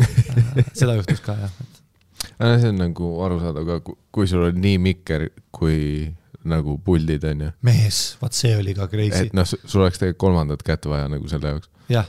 [0.80, 5.28] seda juhtus ka jah, et see on nagu arusaadav ka, kui sul on nii mikker
[5.54, 6.08] kui
[6.50, 9.34] nagu puldid onju, mees, vaat see oli ka crazy et.
[9.36, 11.68] noh, sul oleks tegelikult kolmandat kätt vaja nagu selle jaoks.
[11.92, 12.08] jah,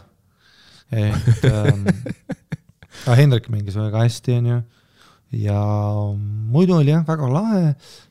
[0.89, 1.83] et ähm,
[3.05, 4.61] aga Hendrik mängis väga hästi, onju.
[5.41, 5.59] ja
[6.55, 7.61] muidu oli jah, väga lahe.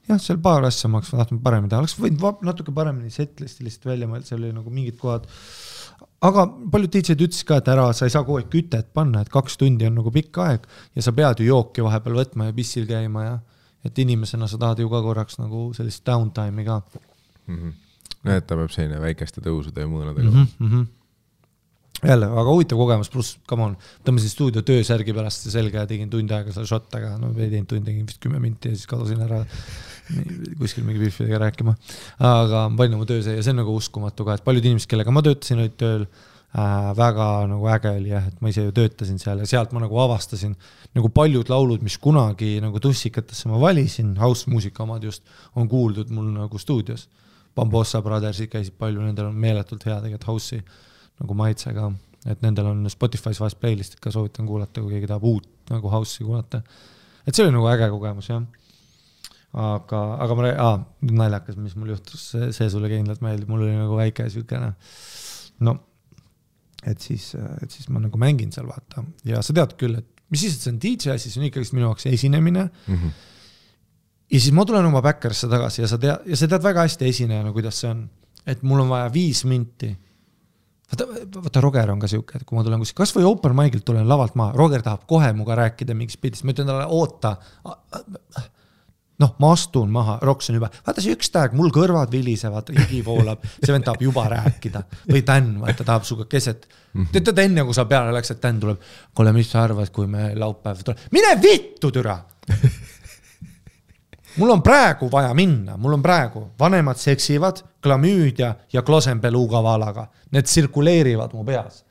[0.08, 3.92] jah, seal paar asja ma oleks tahtnud paremini teha, oleks võinud natuke paremini setlist'i lihtsalt
[3.92, 5.28] välja mõelda, seal oli nagu mingid kohad.
[6.20, 9.32] aga paljud DJ-d ütlesid ka, et ära, sa ei saa kogu aeg kütet panna, et
[9.32, 10.66] kaks tundi on nagu pikk aeg
[10.96, 13.38] ja sa pead ju jooki vahepeal võtma ja pissil käima ja
[13.84, 16.82] et inimesena sa tahad ju ka korraks nagu sellist downtime'i ka
[18.24, 20.34] no et ta peab selline väikeste tõusude ja mõõnadega mm.
[20.36, 20.88] -hmm, mm -hmm.
[22.08, 26.32] Jälle väga huvitav kogemus, pluss come on, tõmbasin stuudio töösärgi pärast selga ja tegin tund
[26.32, 29.20] aega seal šotte, aga no ei teinud tund, tegin vist kümme minti ja siis kadusin
[29.26, 29.42] ära
[30.58, 31.76] kuskil mingi Biffidega rääkima.
[32.18, 35.14] aga panin oma töö see ja see on nagu uskumatu ka, et paljud inimesed, kellega
[35.14, 36.90] ma töötasin, olid tööl äh,.
[36.98, 40.00] väga nagu äge oli jah, et ma ise ju töötasin seal ja sealt ma nagu
[40.02, 40.56] avastasin
[40.96, 45.22] nagu paljud laulud, mis kunagi nagu tussikatesse ma valisin, house muusika omad just,
[45.54, 47.08] on kuuldud mul nagu stuudios.
[47.54, 50.62] Bambossa Brothersid käisid palju, nendel on meeletult hea tegelikult house'i
[51.20, 51.90] nagu maitse ka,
[52.30, 56.24] et nendel on Spotify's vahest playlist'id ka soovitan kuulata, kui keegi tahab uut nagu house'i
[56.26, 56.62] kuulata.
[57.26, 58.42] et see oli nagu äge kogemus jah.
[59.52, 60.74] aga, aga ma, aa,
[61.11, 64.72] naljakas, mis mul juhtus, see, sulle kindlalt meeldib, mul oli nagu väike siukene,
[65.66, 65.74] no
[66.87, 70.44] et siis, et siis ma nagu mängin seal vaata ja sa tead küll, et mis
[70.44, 73.11] siis, et see on DJ, siis on ikkagist minu jaoks esinemine Mhm.
[74.30, 77.09] ja siis ma tulen oma backerisse tagasi ja sa tead, ja sa tead väga hästi
[77.11, 78.06] esinejana, kuidas see on.
[78.46, 79.90] et mul on vaja viis minti.
[80.90, 81.07] vaata,
[81.40, 84.37] vaata Roger on ka siuke, et kui ma tulen kuskil, kasvõi open mic'ilt tulen lavalt
[84.38, 87.37] maha, Roger tahab kohe minuga rääkida mingist pildist, ma ütlen talle oota.
[89.20, 93.03] noh, ma astun maha, Roks on juba, vaata see üks täheg, mul kõrvad vilisevad, higi
[93.05, 94.85] voolab, see vend tahab juba rääkida.
[95.11, 96.64] Või Dan, vaata tahab sinuga keset.
[97.12, 98.81] tead, tead enne kui sa peale läksid, Dan tuleb,
[99.14, 102.16] kuule, mis sa arvad, kui me laupäev tuleb, mine vittu, türa
[104.40, 110.48] mul on praegu vaja minna, mul on praegu, vanemad seksivad, klamüüdia ja klosembeluuga valaga, need
[110.48, 111.85] tsirkuleerivad mu peas.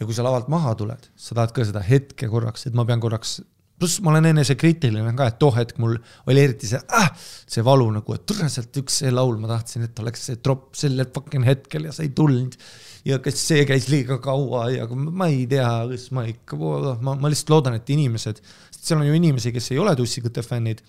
[0.00, 2.98] ja kui sa lavalt maha tuled, sa tahad ka seda hetke korraks, et ma pean
[2.98, 3.36] korraks,
[3.78, 5.94] pluss ma olen enesekriitiline ka, et too hetk mul
[6.30, 7.10] oli eriti see ah,,
[7.46, 10.74] see valu nagu, et tule sealt üks see laul, ma tahtsin, et oleks see tropp
[10.78, 12.58] sellel fucking hetkel ja see ei tulnud.
[13.06, 16.58] ja kas see käis liiga kaua ja ma ei tea, kas ma ikka,
[17.02, 18.42] ma, ma lihtsalt loodan, et inimesed,
[18.82, 20.82] seal on ju inimesi, kes ei ole Tussikute fännid.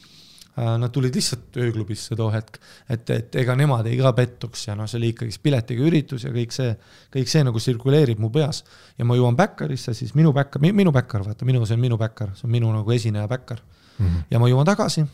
[0.53, 2.59] Nad tulid lihtsalt ööklubisse too hetk,
[2.93, 6.33] et, et ega nemad ei ka pettuks ja noh, see oli ikkagi piletiga üritus ja
[6.35, 6.75] kõik see,
[7.15, 8.61] kõik see nagu tsirkuleerib mu peas.
[8.99, 12.35] ja ma jõuan backerisse, siis minu backer, minu backer, vaata minu, see on minu backer,
[12.37, 14.05] see on minu nagu esineja backer mm.
[14.05, 14.21] -hmm.
[14.29, 15.07] ja ma jõuan tagasi,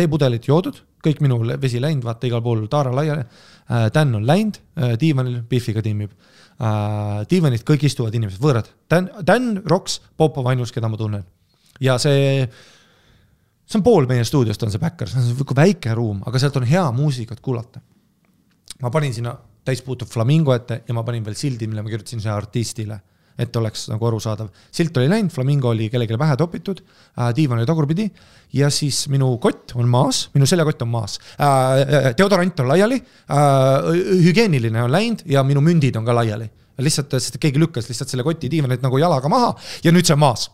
[0.00, 3.28] veepudelid joodud, kõik minu vesi läinud, vaata igal pool taara laiali.
[3.92, 4.56] Dan on läinud
[4.96, 6.16] diivanil, Biffiga timmib
[7.28, 11.24] diivanid kõik istuvad inimesed, võõrad, Dan, Dan, Roks, Popov ainus, keda ma tunnen.
[11.80, 12.46] Ja see
[13.66, 16.56] see on pool meie stuudiost on see backer, see on sihuke väike ruum, aga sealt
[16.60, 17.82] on hea muusikat kuulata.
[18.82, 19.34] ma panin sinna
[19.66, 22.98] täispuutuv flamingo ette ja ma panin veel sildi, mille ma kirjutasin sinna artistile,
[23.38, 24.48] et oleks nagu arusaadav.
[24.72, 28.06] silt oli läinud, flamingo oli kellelegi pähe topitud äh,, diivan oli tagurpidi
[28.54, 32.12] ja siis minu kott on maas, minu seljakott on maas äh,.
[32.18, 33.90] deodorant on laiali äh,,
[34.28, 36.48] hügieeniline on läinud ja minu mündid on ka laiali.
[36.78, 40.22] lihtsalt, sest keegi lükkas lihtsalt selle koti diivanilt nagu jalaga maha ja nüüd see on
[40.22, 40.50] maas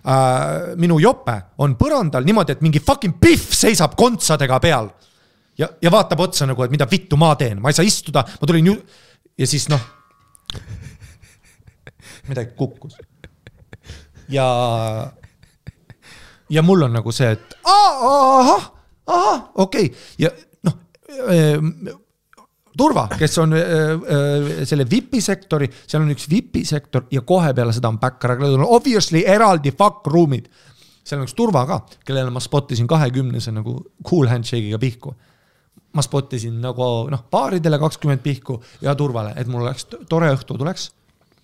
[0.00, 4.88] Uh, minu jope on põrandal niimoodi, et mingi fucking Pihv seisab kontsadega peal
[5.60, 8.48] ja, ja vaatab otsa nagu, et mida vittu ma teen, ma ei saa istuda, ma
[8.48, 8.76] tulin ju
[9.40, 9.82] ja siis noh,
[12.30, 12.96] midagi kukkus.
[14.32, 14.46] ja,
[16.48, 18.70] ja mul on nagu see, et ahah,
[19.06, 20.06] ahah, okei okay.
[20.24, 20.32] ja
[20.64, 20.80] noh
[21.28, 21.60] äh,
[22.80, 27.74] turva, kes on äh, selle VIP-i sektori, seal on üks VIP-i sektor ja kohe peale
[27.76, 30.48] seda on on obviously eraldi fuck ruumid.
[31.04, 35.14] seal on üks turva ka, kellele ma spot isin kahekümnese nagu cool handshake'iga pihku.
[35.92, 40.58] ma spot isin nagu noh, baaridele kakskümmend pihku ja turvale, et mul oleks tore õhtu
[40.58, 40.90] tuleks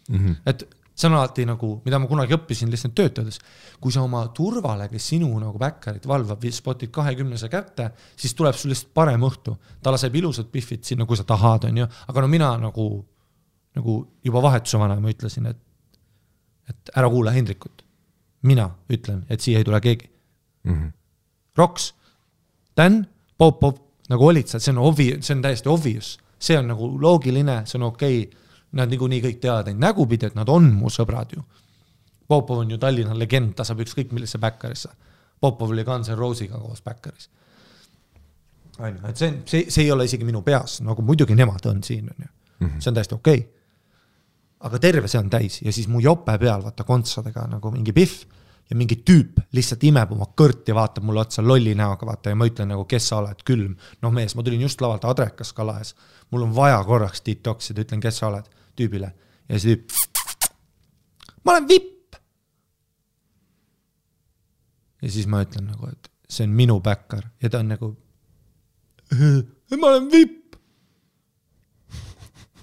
[0.08, 0.18] mm.
[0.18, 0.36] -hmm.
[0.46, 3.38] et see on alati nagu, mida ma kunagi õppisin lihtsalt töötades.
[3.80, 8.72] kui sa oma turvale, kes sinu nagu backer'it valvab, spot'id kahekümnese kätte, siis tuleb sul
[8.72, 9.56] lihtsalt parem õhtu.
[9.82, 13.04] ta laseb ilusad pihvid sinna, kui sa tahad, onju, aga no mina nagu,
[13.76, 15.60] nagu juba vahetuse vanaema ütlesin, et,
[16.68, 17.84] et ära kuula Hendrikut.
[18.42, 20.10] mina ütlen, et siia ei tule keegi
[20.64, 20.72] mm.
[20.72, 20.92] -hmm.
[21.56, 21.94] Roks,
[22.76, 23.06] Dan,
[23.38, 23.78] Popov
[24.08, 27.78] nagu olid seal, see on obvi-, see on täiesti obvious, see on nagu loogiline, see
[27.80, 28.45] on okei okay..
[28.72, 31.42] Nad niikuinii kõik teavad neid nägupidi, et nad on mu sõbrad ju.
[32.26, 34.90] Popov on ju Tallinna legend, ta saab ükskõik millise backer'isse.
[35.40, 37.28] Popov oli Guns N Roses'iga koos backer'is.
[38.78, 41.82] on ju, et see, see, see ei ole isegi minu peas, nagu muidugi nemad on
[41.82, 42.32] siin, on ju.
[42.78, 43.52] see on täiesti okei okay..
[44.68, 48.26] aga terve see on täis ja siis mu jope peal, vaata kontsadega nagu mingi pihv
[48.70, 52.48] ja mingi tüüp lihtsalt imeb oma kõrti, vaatab mulle otsa lolli näoga, vaata ja ma
[52.48, 53.76] ütlen nagu, kes sa oled, külm.
[54.02, 55.94] noh, mees, ma tulin just lavalt adrekas kala ees,
[56.30, 59.12] mul on vaja korraks detox ida, ütlen, kes sa oled tüübile
[59.48, 59.92] ja see tüüp.
[61.44, 62.16] ma olen vipp.
[65.02, 67.92] ja siis ma ütlen nagu, et see on minu backer ja ta on nagu.
[69.78, 70.56] ma olen vipp.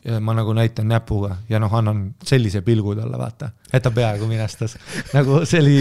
[0.04, 4.28] ja ma nagu näitan näpuga ja noh, annan sellise pilgu talle, vaata, et ta peaaegu
[4.28, 4.76] minestas.
[5.15, 5.78] nagu see oli,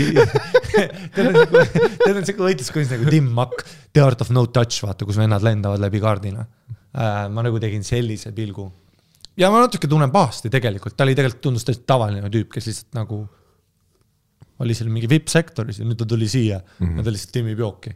[2.04, 5.42] tead on siuke võitluskunst nagu Tim Mack, The Art of No Touch, vaata, kus vennad
[5.42, 6.46] lendavad läbi kaardina.
[7.32, 8.70] ma nagu tegin sellise pilgu.
[9.42, 12.98] Ja ma natuke tunnen pahasti tegelikult, ta oli tegelikult, tundus täiesti tavaline tüüp, kes lihtsalt
[12.98, 13.22] nagu
[14.62, 17.04] oli seal mingi vipp-sektoris ja nüüd ta tuli siia mm -hmm.
[17.04, 17.90] ta lihtsalt timmib jooki.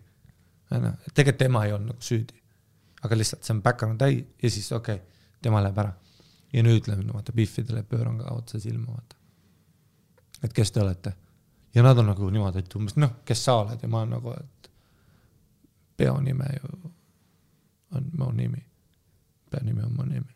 [1.15, 2.35] tegelikult tema ei olnud nagu süüdi.
[3.03, 5.07] aga lihtsalt see on backer on täi ja siis okei okay,,
[5.43, 5.93] tema läheb ära
[6.53, 9.17] ja nüüd läheb no, vaata Biffidele pööran ka otse silma, vaata.
[10.43, 11.13] et kes te olete?
[11.75, 14.33] ja nad on nagu niimoodi, et umbes noh, kes sa oled ja ma olen nagu,
[14.33, 14.71] et
[15.97, 16.93] peonime ju
[17.97, 18.65] on mu nimi.
[19.51, 20.36] peanimi on mu nimi.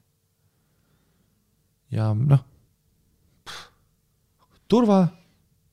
[1.90, 2.44] Ja noh,
[4.70, 5.00] turva,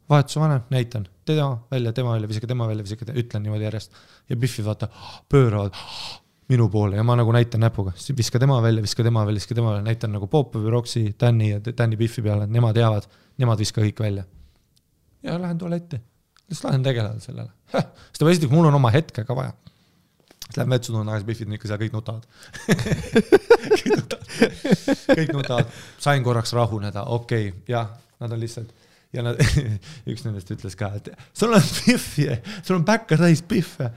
[0.09, 3.93] vahetuse vanem, näitan tema välja, tema välja, visake tema välja, visake, ütlen niimoodi järjest
[4.29, 4.89] ja Biffi vaata
[5.29, 5.75] pööravad
[6.47, 9.71] minu poole ja ma nagu näitan näpuga, viska tema välja, viska tema välja, viska tema
[9.71, 13.99] välja, näitan nagu Popovi, Roksi, Danny ja Danny Biffi peale, nemad teavad, nemad viska kõik
[13.99, 14.23] välja.
[15.23, 15.99] ja lähen tualetti,
[16.49, 17.49] lihtsalt lähen tegeleda sellele.
[18.11, 19.51] sest esiteks, mul on oma hetke ka vaja.
[20.47, 22.27] Siis lähen vetsu, tulen tagasi, Biffid on ikka seal, kõik nutavad.
[23.77, 24.27] kõik nutavad,
[25.11, 28.73] kõik nutavad, sain korraks rahuneda, okei okay,, jah, nad on lihtsalt
[29.15, 29.39] ja nad,
[30.11, 32.27] üks nendest ütles ka, et sul on Biffi,
[32.61, 33.91] sul on päkka täis Biffe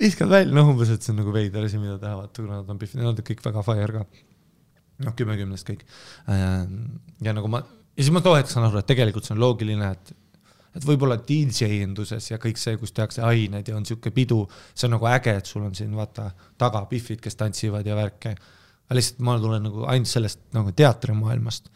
[0.00, 2.72] viskad välja, noh umbes, et see on nagu veider asi, mida teha, vaata kuna nad
[2.72, 4.06] on Biffid, nad on kõik väga fire ka.
[5.06, 5.84] noh, kümme kümnest kõik.
[6.28, 7.62] ja nagu ma,
[7.96, 10.14] ja siis ma too hetk saan aru, et tegelikult see on loogiline, et
[10.76, 14.96] et võib-olla DJ-nduses ja kõik see, kus tehakse aineid ja on sihuke pidu, see on
[14.96, 18.36] nagu äge, et sul on siin vaata taga Biffid, kes tantsivad ja värke.
[18.86, 21.70] aga lihtsalt ma tulen nagu ainult sellest nagu teatrimaailmast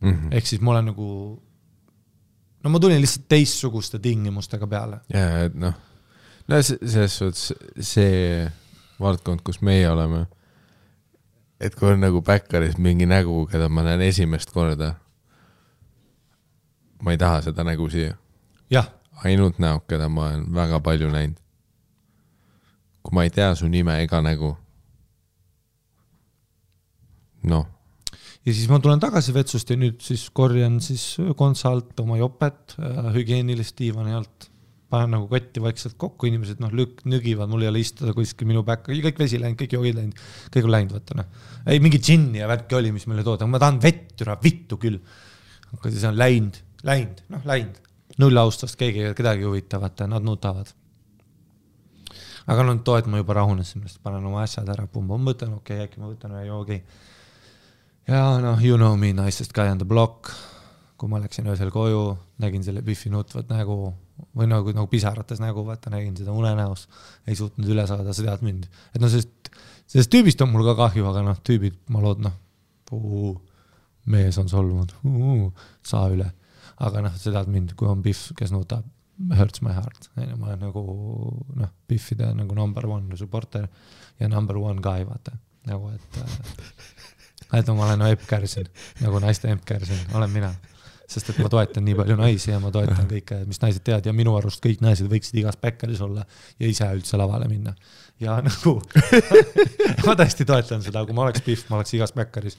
[0.00, 0.12] mm.
[0.12, 0.32] -hmm.
[0.36, 1.42] ehk siis ma olen nagu,
[2.62, 5.00] no ma tulin lihtsalt teistsuguste tingimustega peale.
[5.14, 5.74] ja, et noh,
[6.48, 8.50] no se- selles suhtes see
[9.00, 10.26] valdkond, kus meie oleme,
[11.60, 14.94] et kui on nagu Backeris mingi nägu, keda ma näen esimest korda,
[17.02, 18.16] ma ei taha seda nägu siia,
[19.24, 21.38] ainult näod, keda ma olen väga palju näinud.
[23.02, 24.50] kui ma ei tea su nime ega nägu,
[27.48, 27.64] noh,
[28.44, 32.76] ja siis ma tulen tagasi vetsust ja nüüd siis korjan siis kontsa alt oma jopet
[32.76, 34.50] äh, hügieenilist diivani alt.
[34.88, 38.62] panen nagu kotti vaikselt kokku, inimesed noh, lükk, nügivad, mul ei ole istuda kuskil minu
[38.64, 40.22] päkka, kõik vesi läinud, kõik joogid läinud,
[40.54, 41.26] kõik on läinud, vaata noh.
[41.68, 44.80] ei, mingi džinni ja värki oli, mis meile toodi, aga ma tahan vett, türa vittu
[44.80, 44.96] küll.
[45.76, 46.56] aga siis on läinud,
[46.88, 47.84] läinud, noh läinud.
[48.18, 50.72] Null austust, keegi, kedagi ei huvita, vaata, nad nutavad.
[52.48, 55.82] aga no too hetk ma juba rahunesin, lihtsalt panen oma asjad ära, pumm-pumm, mõtlen, okei
[55.82, 56.82] okay,, äkki ma võtan ühe joogi
[58.08, 60.32] ja noh, you know me, nicest guy on the block.
[60.98, 63.92] kui ma läksin öösel koju, nägin selle Biffi nutvat nägu
[64.34, 66.88] või nagu, nagu pisarates nägu, vaata, nägin seda unenäos.
[67.26, 68.66] ei suutnud üle saada, sa tead mind.
[68.94, 69.52] et noh, sellest,
[69.86, 73.38] sellest tüübist on mul ka kahju, aga noh, tüübid, ma loodan, noh,
[74.10, 74.96] mees on solvunud,
[75.86, 76.32] saa üle.
[76.86, 78.86] Aga noh, sa tead mind, kui on Biff, kes nutab,
[79.34, 80.82] hurts my heart, onju, ma olen nagu
[81.58, 83.66] noh, Biffide nagu number one supporter
[84.20, 85.34] ja number one guy, vaata,
[85.66, 86.38] nagu et äh,
[87.56, 88.68] et ma olen Epp Kärsin,
[89.02, 90.52] nagu naiste Epp Kärsin, olen mina.
[91.08, 94.12] sest et ma toetan nii palju naisi ja ma toetan kõike, mis naised teevad ja
[94.12, 96.26] minu arust kõik naised võiksid igas backeris olla
[96.60, 97.72] ja ise üldse lavale minna.
[98.20, 98.74] ja nagu
[100.06, 102.58] ma tõesti toetan seda, kui ma oleks Pihv, ma oleks igas backeris.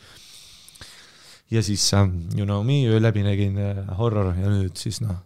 [1.52, 5.18] Ja siis um, you know me öö läbi nägin uh, horror ja nüüd siis noh,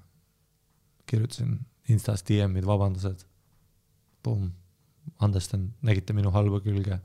[1.06, 1.60] kirjutasin
[1.92, 3.26] Instas DM-id, vabandused.
[4.24, 4.52] Pumm,
[5.20, 6.96] andestan, nägite minu halba külge.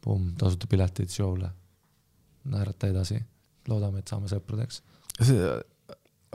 [0.00, 1.50] Pumm, tasuta piletid show'le
[2.48, 3.18] naerata edasi,
[3.68, 4.80] loodame, et saame sõpradeks.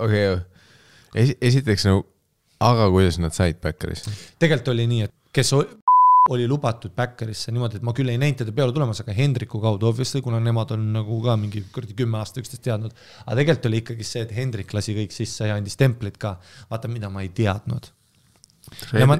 [0.05, 2.03] okei okay., esiteks nagu,
[2.63, 4.11] aga kuidas nad said Backerisse?
[4.41, 5.53] tegelikult oli nii, et kes
[6.29, 9.89] oli lubatud Backerisse niimoodi, et ma küll ei näinud teda peole tulemas, aga Hendriku kaudu
[9.89, 12.95] obviously, kuna nemad on nagu ka mingi kuradi kümme aastat üksteist teadnud.
[13.25, 16.37] aga tegelikult oli ikkagi see, et Hendrik lasi kõik sisse ja andis templit ka.
[16.71, 17.91] vaata, mida ma ei teadnud.
[18.95, 19.19] ja ma,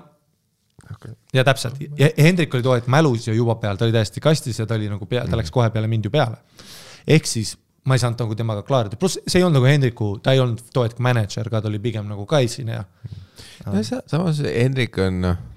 [0.96, 1.18] okay.
[1.36, 4.64] ja täpselt, ja Hendrik oli too hetk mälus ja juba peal, ta oli täiesti kastis
[4.64, 6.40] ja ta oli nagu pea, ta läks kohe peale mind ju peale.
[7.04, 10.32] ehk siis ma ei saanud nagu temaga klaarida, pluss see ei olnud nagu Hendriku, ta
[10.32, 12.86] ei olnud too hetk mänedžer ka, ta oli pigem nagu ka esineja.
[14.08, 15.50] samas Hendrik on noh,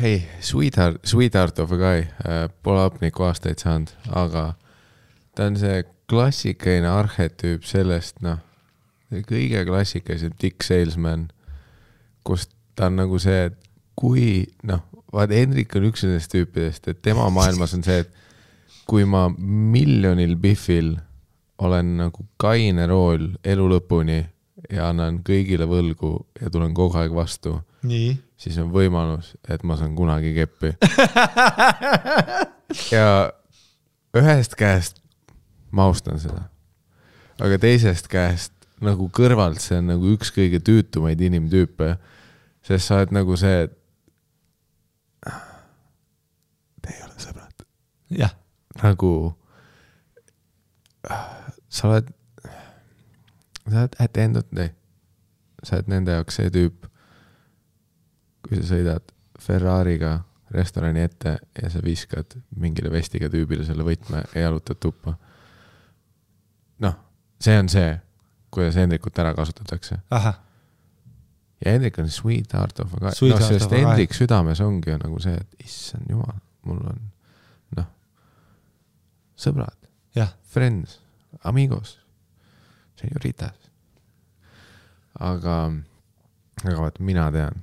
[0.00, 1.98] hei, sweetheart, sweetheart of a guy.
[1.98, 4.50] Äh,, pole hapnikku aastaid saanud, aga
[5.36, 8.42] ta on see klassikaline arhetüüp sellest noh,
[9.28, 11.30] kõige klassikalisem dick salesman,
[12.26, 13.56] kus ta on nagu see, et
[13.96, 18.12] kui noh, vaat Hendrik on üks nendest tüüpidest, et tema maailmas on see, et
[18.86, 20.92] kui ma miljonil Biffil
[21.64, 24.20] olen nagu kaine rool elu lõpuni
[24.72, 27.58] ja annan kõigile võlgu ja tulen kogu aeg vastu,
[28.40, 30.74] siis on võimalus, et ma saan kunagi keppi.
[32.94, 33.32] ja
[34.16, 35.02] ühest käest
[35.70, 36.46] ma austan seda,
[37.42, 38.52] aga teisest käest
[38.84, 41.96] nagu kõrvalt see on nagu üks kõige tüütumaid inimtüüpe,
[42.66, 43.72] sest sa oled nagu see, et
[46.82, 47.66] te ei ole sõbrad,
[48.12, 48.32] jah,
[48.82, 49.12] nagu
[51.68, 52.12] sa oled,
[53.72, 54.72] sa oled at the end of the day,
[55.62, 56.88] sa oled nende jaoks see tüüp,
[58.46, 59.12] kui sa sõidad
[59.42, 60.18] Ferrari'ga
[60.54, 65.16] restorani ette ja sa viskad mingile vestiga tüübile selle võtme ja jalutad tuppa.
[66.84, 66.94] noh,
[67.42, 67.96] see on see,
[68.54, 69.98] kuidas Hendrikut ära kasutatakse.
[71.64, 73.72] ja Hendrik on sweetheart of a guy, noh, sest.
[73.72, 76.38] Hendrik südames ongi ju nagu see, et issand jumal,
[76.68, 77.02] mul on
[77.76, 77.90] noh,
[79.36, 79.76] sõbrad,
[80.56, 81.00] friends,
[81.44, 81.98] amigos,
[83.00, 83.70] senoritas.
[85.20, 85.56] aga,
[86.64, 87.62] aga vaat mina tean,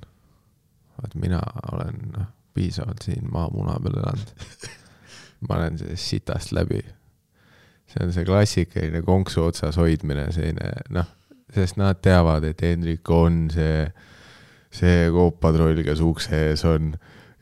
[0.98, 1.40] vaat mina
[1.72, 4.34] olen noh, piisavalt siin maamuna peal elanud.
[5.48, 6.80] ma olen sellest sitast läbi.
[7.86, 11.10] see on see klassikaline konksu otsas hoidmine, selline noh,
[11.54, 13.84] sest nad teavad, et Hendrik on see,
[14.72, 16.94] see koopatrull, kes ukse ees on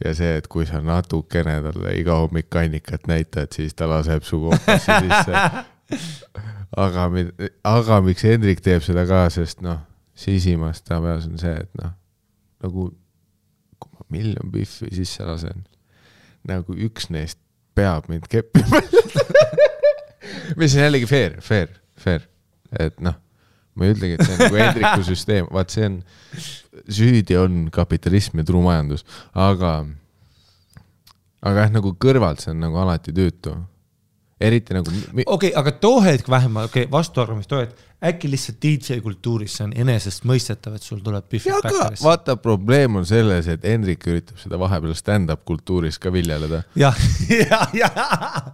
[0.05, 4.40] ja see, et kui sa natukene talle iga hommik kannikat näitad, siis ta laseb su
[4.43, 5.45] koopasse sisse.
[6.76, 7.09] aga,
[7.68, 9.80] aga miks Hendrik teeb seda ka, sest noh,
[10.18, 11.95] sisimas ta peas on see, et noh,
[12.62, 12.88] nagu
[13.82, 15.64] kui ma miljon pihvi sisse lasen,
[16.49, 17.40] nagu üks neist
[17.76, 18.82] peab mind keppima.
[20.61, 22.26] mis on jällegi fair, fair, fair,
[22.78, 23.16] et noh,
[23.74, 25.99] ma ei ütlegi, et see on nagu Hendriku süsteem, vaat see on,
[26.93, 29.74] süüdi on kapitalism ja turumajandus, aga,
[31.43, 33.57] aga jah, nagu kõrvalt see on nagu alati tüütu.
[34.49, 38.59] Eriti nagu okei okay,, aga too hetk vähemalt, okei okay,, vastuarvamist too hetk, äkki lihtsalt
[38.62, 42.05] DJ kultuuris see on enesestmõistetav, et sul tuleb Biffi aga Backerisse.
[42.05, 46.98] vaata, probleem on selles, et Hendrik üritab seda vahepeal stand-up kultuuris ka viljeleda, jah,
[47.50, 48.00] jah, jah.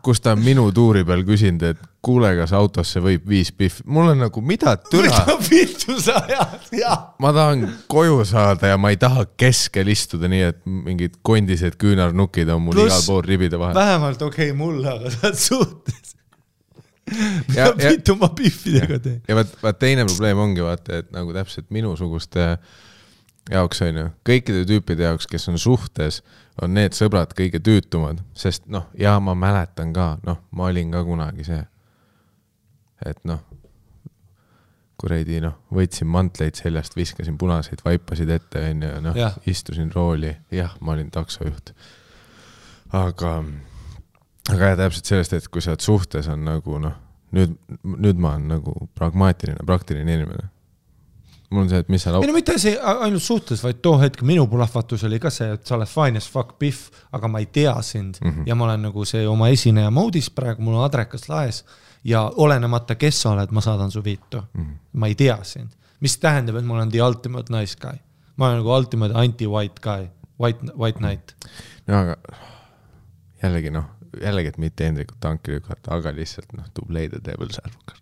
[0.05, 4.13] kus ta on minu tuuri peal küsinud, et kuule, kas autosse võib viis pihvi, mul
[4.13, 7.01] on nagu mida türa, mida vittu sa ajad, jah.
[7.19, 12.53] ma tahan koju saada ja ma ei taha keskel istuda nii, et mingid kondised küünarnukid
[12.53, 13.81] on mul Pluss- igal pool ribide vahel.
[13.81, 16.18] vähemalt okei okay, mulle, aga sa oled suhtes.
[17.57, 19.23] Ja- mida ja- vittu ma Biffidega teen?
[19.29, 22.59] ja vaat, vaat teine probleem ongi vaata, et nagu täpselt minusuguste
[23.51, 26.21] jaoks on ju, kõikide tüüpide jaoks, kes on suhtes,
[26.61, 31.05] on need sõbrad kõige tüütumad, sest noh, ja ma mäletan ka, noh, ma olin ka
[31.07, 31.63] kunagi see.
[33.07, 33.39] et noh,
[34.99, 40.75] kuradi noh, võtsin mantleid seljast, viskasin punaseid vaipasid ette, onju, noh Jah., istusin rooli, jah,
[40.81, 41.73] ma olin taksojuht.
[42.93, 43.33] aga,
[44.49, 46.93] aga jah, täpselt sellest, et kui sa oled suhtes, on nagu noh,
[47.37, 50.49] nüüd, nüüd ma olen nagu pragmaatiline, praktiline inimene.
[51.51, 53.79] mul on see, et mis sa ei lau- no, mitte see a- ainult suhtes, vaid
[53.83, 57.29] too hetk minu plahvatus oli ka see, et sa oled fine as fuck Biff, aga
[57.29, 58.39] ma ei tea sind mm Mhm.
[58.41, 58.47] -hmm.
[58.47, 61.65] ja ma olen nagu see oma esineja moodis praegu, mul on adrekas laes
[62.05, 64.61] ja olenemata, kes sa oled, ma saadan su vittu mm.
[64.61, 64.69] Mhm.
[64.71, 64.77] -hmm.
[64.93, 65.69] ma ei tea sind,
[66.01, 67.97] mis tähendab, et ma olen the ultimate nice guy.
[68.37, 70.09] ma olen nagu ultimate anti-white guy,
[70.41, 71.35] white, white knight.
[71.87, 72.17] no aga
[73.43, 73.85] jällegi noh,
[74.23, 78.01] jällegi, et mitte Hendrikut tanki lükata, aga lihtsalt noh, the devil's advocate.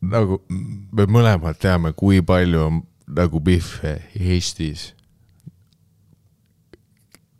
[0.00, 0.42] nagu
[0.92, 4.94] me mõlemad teame, kui palju on nagu Biffe Eestis,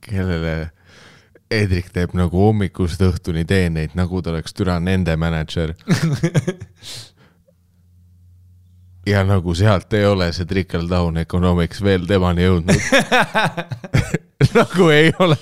[0.00, 0.70] kellele
[1.50, 5.74] Hendrik teeb nagu hommikust õhtuni teeneid, nagu ta oleks türa nende mänedžer.
[9.08, 12.82] ja nagu sealt ei ole see trickle down economics veel temani jõudnud.
[14.54, 15.36] nagu ei ole.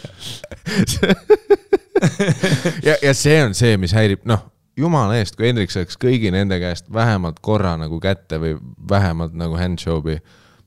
[2.89, 4.43] ja, ja see on see, mis häirib, noh,
[4.79, 8.53] jumala eest, kui Hendrik saaks kõigi nende käest vähemalt korra nagu kätte või
[8.91, 10.17] vähemalt nagu handjobi,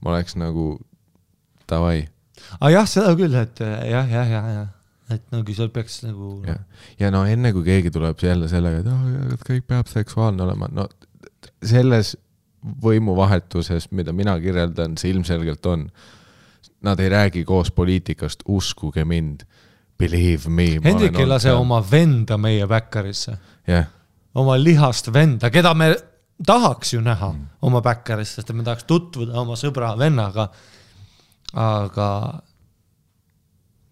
[0.03, 0.65] ma oleks nagu
[1.69, 1.99] davai.
[2.59, 4.69] aga jah, seda küll, et jah, jah, jah, jah,
[5.13, 6.55] et nagu seal peaks nagu ja,
[7.01, 8.99] ja no enne kui keegi tuleb jälle sellega, et oh,
[9.45, 10.83] kõik peab seksuaalne olema, no
[11.65, 12.15] selles
[12.83, 15.87] võimuvahetuses, mida mina kirjeldan, see ilmselgelt on.
[16.83, 19.43] Nad ei räägi koos poliitikast, uskuge mind,
[19.99, 20.79] believe me.
[20.83, 21.51] Hendrik ei lase.
[21.53, 23.35] oma venda meie backerisse,
[23.67, 23.89] jah,
[24.39, 25.91] oma lihast venda, keda me
[26.45, 27.47] tahaks ju näha mm.
[27.67, 30.49] oma backerisse, sest me tahaks tutvuda oma sõbra vennaga.
[31.53, 32.09] aga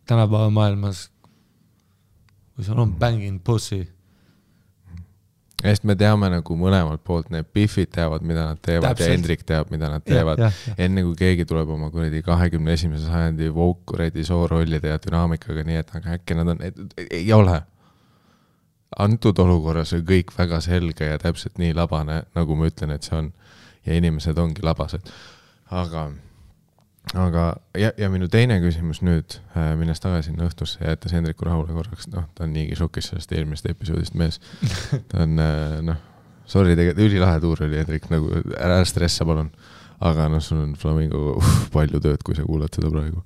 [0.08, 1.08] tänapäeva maailmas,
[2.56, 3.82] kui sul on banging pussy,
[5.64, 9.42] ja sest me teame nagu mõlemalt poolt, need Biffid teavad, mida nad teevad ja Hendrik
[9.48, 10.44] teab, mida nad teevad
[10.78, 15.80] enne kui keegi tuleb oma kuradi kahekümne esimese sajandi woke kuradi soorollide ja dünaamikaga, nii
[15.82, 16.62] et aga äkki nad on,
[17.10, 17.62] ei ole.
[18.98, 23.18] antud olukorras on kõik väga selge ja täpselt nii labane, nagu ma ütlen, et see
[23.18, 23.34] on.
[23.86, 25.10] ja inimesed ongi labased.
[25.72, 26.12] aga,
[27.16, 29.38] aga ja, ja minu teine küsimus nüüd,
[29.80, 33.32] minnes tagasi sinna õhtusse ja jättes Hendriku rahule korraks, noh, ta on niigi šokis sellest
[33.36, 34.36] eelmisest episoodist mees.
[35.12, 35.98] ta on äh, noh,
[36.50, 38.26] sorry, tegelikult ülilahe tuur oli, Hendrik, nagu
[38.58, 39.50] ära stressa, palun.
[40.04, 43.20] aga noh, sul on Flamingoga uh, palju tööd, kui sa kuulad seda praegu.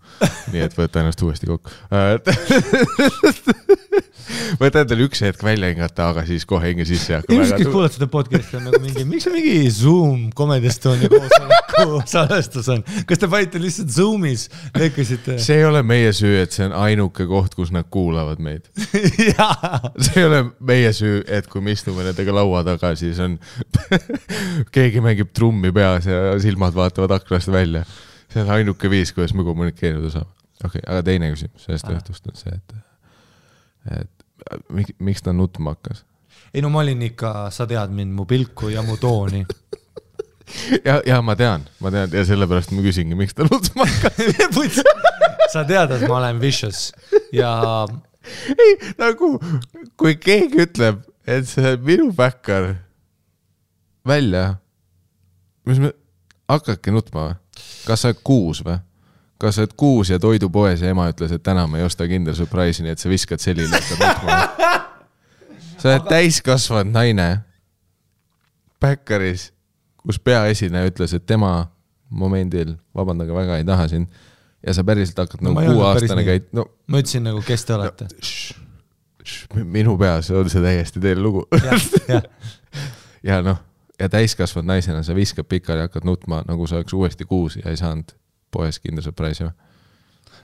[0.53, 1.69] nii et võta ennast uuesti kokku.
[4.61, 7.71] võta endale üks hetk välja hingata, aga siis kohe hinge sisse ja hakka ilmselt väga
[7.73, 12.83] kuulavad seda podcast'i on nagu mingi, miks see mingi Zoom Comedy Estonia koosoleku salvestus on,
[13.07, 15.37] kas te panite lihtsalt Zoom'is, lõikasite?
[15.43, 18.69] see ei ole meie süü, et see on ainuke koht, kus nad kuulavad meid.
[20.05, 23.37] see ei ole meie süü, et kui me istume nendega laua taga, siis on
[24.75, 27.83] keegi mängib trummi peas ja silmad vaatavad aknast välja.
[28.31, 30.31] see on ainuke viis, kuidas me kommunikeerida saame.
[30.63, 32.79] okei okay,, aga teine küsimus sellest õhtust on see, et,
[33.89, 36.05] et miks, miks ta nutma hakkas?
[36.53, 39.45] ei no ma olin ikka, sa tead mind, mu pilku ja mu tooni.
[40.87, 44.81] ja, ja ma tean, ma tean ja sellepärast ma küsingi, miks ta nutma hakkas.
[45.53, 46.89] sa tead, et ma olen vicious
[47.35, 47.51] ja
[48.63, 49.33] ei, nagu
[49.99, 52.73] kui keegi ütleb, et see minu backer
[54.07, 54.55] välja,
[55.67, 55.91] mis me,
[56.51, 57.37] hakake nutma või?
[57.85, 58.77] kas sa oled kuus või?
[59.41, 62.35] Kas sa oled kuus ja toidupoes ja ema ütles, et täna ma ei osta Kinder
[62.37, 64.81] Surprise'i, nii et sa viskad selili, hakkad nutma või?
[65.81, 67.29] sa oled täiskasvanud naine
[68.81, 69.49] backeris,
[70.01, 71.53] kus peaesineja ütles, et tema
[72.09, 74.21] momendil, vabandage väga, ei taha sind
[74.61, 78.07] ja sa päriselt hakkad No nagu kuueaastane käid, no ma ütlesin nagu, kes te olete.
[79.63, 81.47] minu peas on see täiesti teine lugu.
[81.63, 82.23] jah, jah,
[83.29, 83.61] ja noh,
[83.99, 87.77] ja täiskasvanud naisena sa viskad pikali, hakkad nutma, nagu sa oleks uuesti kuus ja ei
[87.77, 88.13] saanud
[88.51, 89.55] poes Kinder Surprise'i või?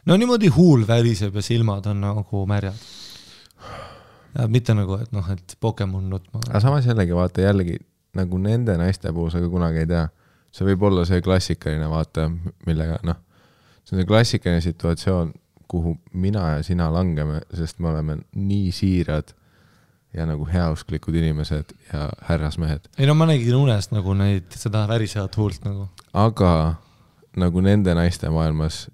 [0.08, 2.88] no niimoodi huul väriseb ja silmad on nagu märjad.
[4.38, 6.42] ja mitte nagu, et noh, et Pokemon nutma.
[6.50, 7.80] aga samas jällegi vaata jällegi
[8.18, 10.08] nagu nende naiste puhul sa ka kunagi ei tea.
[10.52, 12.30] see võib olla see klassikaline vaata,
[12.66, 13.20] millega noh,
[13.84, 15.34] see on see klassikaline situatsioon,
[15.68, 19.36] kuhu mina ja sina langeme, sest me oleme nii siirad
[20.16, 22.88] ja nagu heausklikud inimesed ja härrasmehed.
[22.98, 25.90] ei no ma nägin unes nagu neid, seda värisevat huult nagu.
[26.14, 26.54] aga
[27.38, 28.88] nagu nende naiste maailmas,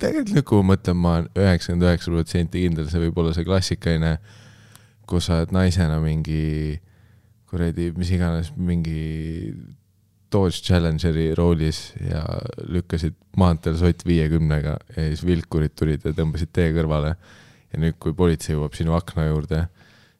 [0.00, 3.46] tegelikult nüüd, kui ma mõtlen, ma olen üheksakümmend üheksa protsenti kindel, see võib olla see
[3.46, 4.14] klassikaline,
[5.10, 6.78] kus sa oled naisena mingi
[7.50, 9.52] kuradi, mis iganes, mingi
[10.30, 12.22] Dodge Challengeri roolis ja
[12.70, 17.16] lükkasid maanteel sott viiekümnega ja siis vilkurid tulid ja tõmbasid tee kõrvale.
[17.70, 19.64] ja nüüd, kui politsei jõuab sinu akna juurde,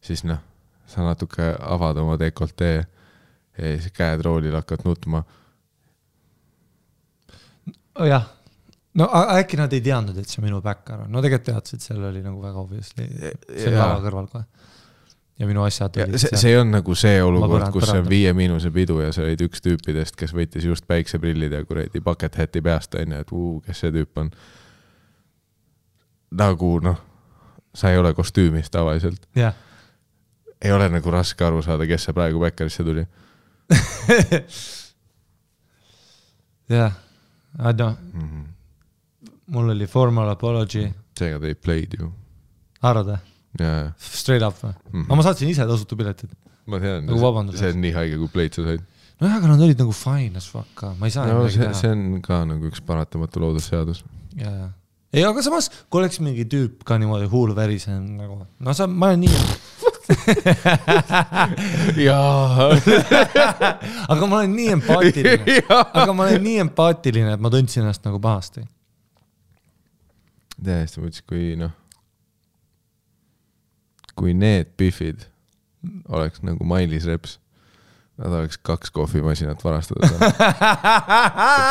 [0.03, 0.39] siis noh,
[0.87, 5.25] sa natuke avad oma dekoltee ja siis käed roolil hakkad nutma.
[7.99, 8.27] jah,
[8.99, 12.23] no äkki nad ei teadnud, et see minu backer on, no tegelikult teadsid, seal oli
[12.25, 13.07] nagu väga obviously,
[13.49, 14.45] see lava kõrval kohe.
[15.41, 18.09] ja minu asjad Ja olid see, see on nagu see olukord kus on.
[18.09, 22.35] Viie Miinuse pidu ja sa olid üks tüüpidest, kes võttis just päikseprillid ja kuradi bucket
[22.41, 24.31] hat'i peast onju, et uu, kes see tüüp on.
[26.41, 26.99] nagu noh,
[27.75, 29.23] sa ei ole kostüümis tavaliselt,
[30.61, 33.07] ei ole nagu raske aru saada, kes see praegu Bäkkerisse tuli.
[36.71, 36.93] jah,
[37.59, 38.45] noh, Mhm.
[39.51, 40.87] mul oli formal apology,
[41.19, 42.13] seega they played you.
[42.83, 43.19] arvad või?
[43.61, 44.75] jaa, Straight up või?
[44.93, 45.05] Mhm.
[45.09, 46.31] aga ma saatsin ise tasuta piletid.
[46.67, 48.85] ma tean Nagu see on nii haige, kui play'd sa said.
[49.21, 51.91] nojah, aga nad olid nagu fine as fuck ka, ma ei saa no see, see.
[51.91, 54.05] on ka nagu üks paratamatu loodusseadus.
[54.37, 54.69] ja, ja,
[55.13, 59.11] ei, aga samas, kui oleks mingi tüüp ka niimoodi huul värisenud nagu, no sa, ma
[59.11, 59.90] olen nii,
[62.07, 62.71] jaa.
[64.13, 65.59] aga ma olen nii empaatiline,
[66.03, 68.65] aga ma olen nii empaatiline, et ma tundsin ennast nagu pahasti.
[70.61, 71.75] täiesti mõtlesin, kui noh,
[74.19, 75.29] kui need Biffid
[76.13, 77.39] oleks nagu Mailis Reps,
[78.21, 80.33] nad oleks kaks kohvimasinat varastada saanud.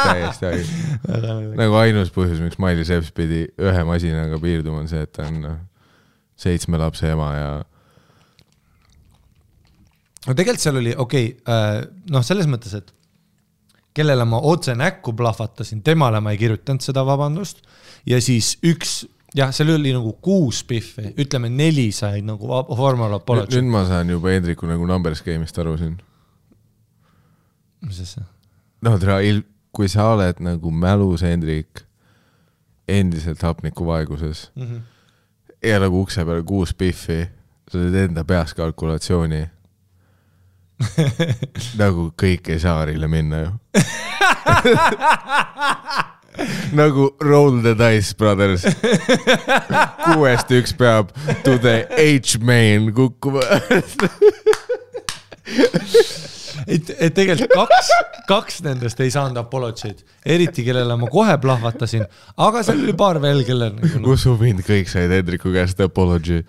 [0.10, 1.54] täiesti haige.
[1.60, 5.44] nagu ainus põhjus, miks Mailis Reps pidi ühe masinaga piirduma, on see, et ta on
[5.44, 5.60] noh,
[6.40, 7.52] seitsme lapse ema ja
[10.28, 12.94] no tegelikult seal oli, okei okay,, noh, selles mõttes, et
[13.96, 17.64] kellele ma otse näkku plahvatasin, temale ma ei kirjutanud seda vabandust
[18.08, 19.02] ja siis üks,
[19.36, 22.48] jah, seal oli nagu kuus Biffi, ütleme neli said nagu
[22.78, 23.58] formal nüüd, apology.
[23.58, 25.98] nüüd ma saan juba Hendriku nagu numbers game'ist aru siin.
[27.86, 28.26] mis asja?
[28.86, 29.20] no tere,
[29.76, 31.84] kui sa oled nagu mälus Hendrik,
[32.90, 34.50] endiselt hapnikuvaeguses
[35.64, 37.24] ja nagu ukse peal kuus Biffi,
[37.70, 39.44] sa teed enda peas kalkulatsiooni.
[41.82, 43.50] nagu kõik ei saa Arile minna ju.
[46.80, 48.64] nagu roll the dice, brothers.
[50.06, 51.06] kuuest üks peab
[51.44, 53.42] to the H-main kukkuma.
[56.70, 57.90] et, et tegelikult kaks,
[58.30, 62.06] kaks nendest ei saanud apology'd, eriti kellele ma kohe plahvatasin,
[62.46, 66.44] aga seal oli paar veel, kellel nagu noh, usu mind, kõik said Hendriku käest apology.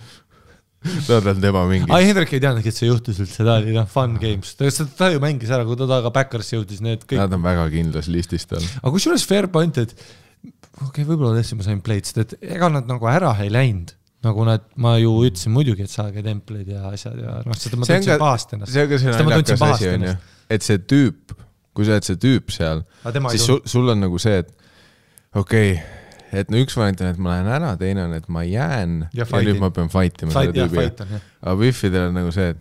[0.81, 3.85] Nad on tema mingi ai, Hendrik ei teadnudki, et see juhtus üldse, ta oli noh,
[3.91, 7.37] fun games, ta, ta ju mängis ära, kui ta taga backer'isse jõudis, need kõik, Nad
[7.37, 8.65] on väga kindlas listis tal.
[8.81, 12.73] aga kusjuures fair point, et okei okay,, võib-olla tõesti ma sain play'd, sest et ega
[12.73, 13.93] nad nagu ära ei läinud.
[14.25, 17.87] nagu nad, ma ju ütlesin muidugi, et saage templid ja asjad ja noh, seda ma
[17.87, 18.73] on tundsin pahasti ennast.
[18.73, 21.39] see on ka see naljakas asi onju ennast., et see tüüp,
[21.77, 22.85] kui sa oled see tüüp seal,
[23.29, 24.53] siis sul, sul on nagu see, et
[25.37, 26.00] okei okay,,
[26.31, 29.27] et no üks variant on, et ma lähen ära, teine on, et ma jään Ja
[29.27, 31.21] ja, nüüd ma pean fight ima selle tüübiga.
[31.43, 32.61] aga Biffidel on nagu see, et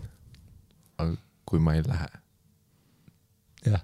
[1.02, 1.14] aga
[1.50, 2.10] kui ma ei lähe,
[3.70, 3.84] jah,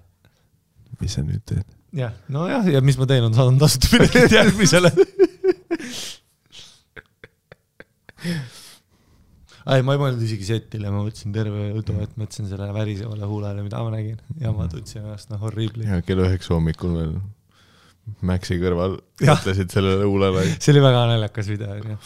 [1.00, 1.66] mis sa nüüd teed?
[1.96, 4.90] jah, nojah, ja mis ma teen, on saadan tasuta piletid järgmisele.
[8.26, 13.64] ei, ma ei mõelnud isegi setile, ma mõtlesin terve jutu, et mõtlesin sellele värisevale huulele,
[13.66, 15.86] mida ma nägin ja ma tundsin ennast noh horriibli.
[15.86, 17.16] ja kell üheksa hommikul veel
[18.26, 21.96] Maxi kõrval mõtlesid sellele huulele see oli väga naljakas video onju.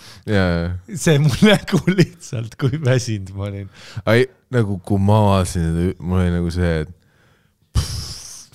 [0.97, 3.69] see mu nägu lihtsalt, kui väsinud ma olin.
[4.09, 4.25] ai
[4.55, 6.97] nagu kui ma vaatasin mul oli nagu see, et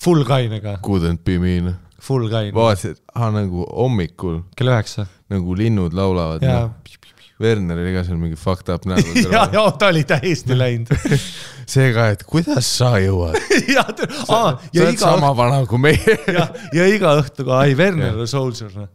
[0.06, 1.78] Full kainega, couldn't be me noh.
[2.02, 2.52] full kain.
[2.54, 5.08] vaatasin, et aa nagu hommikul kell üheksa.
[5.34, 6.76] nagu linnud laulavad ja no.,
[7.42, 10.92] Werner oli ka seal mingi fucked up näoga ja, ja ta oli täiesti läinud.
[11.74, 13.36] see ka, et kuidas sa jõuad.
[13.76, 16.16] ja, sa aa, ja oled iga sama vana kui meie.
[16.32, 18.92] ja, ja iga õhtu ka, ai, Werner on soldier, noh.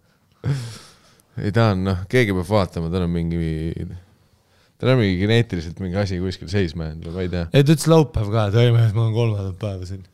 [1.45, 3.75] ei ta on noh, keegi peab vaatama, tal on mingi,
[4.81, 7.47] tal on mingi geneetiliselt mingi asi kuskil seisma jäänud või ma ei tea.
[7.53, 10.07] ei, ta ütles laupäev ka, et ei mees, ma olen kolmandat päeva siin.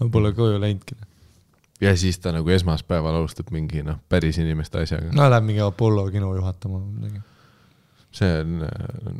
[0.00, 1.00] ma pole koju läinudki.
[1.80, 5.12] Ja siis ta nagu esmaspäeval alustab mingi noh, päris inimeste asjaga.
[5.16, 7.22] no läheb mingi Apollo kino juhatama või midagi.
[8.12, 8.60] see on,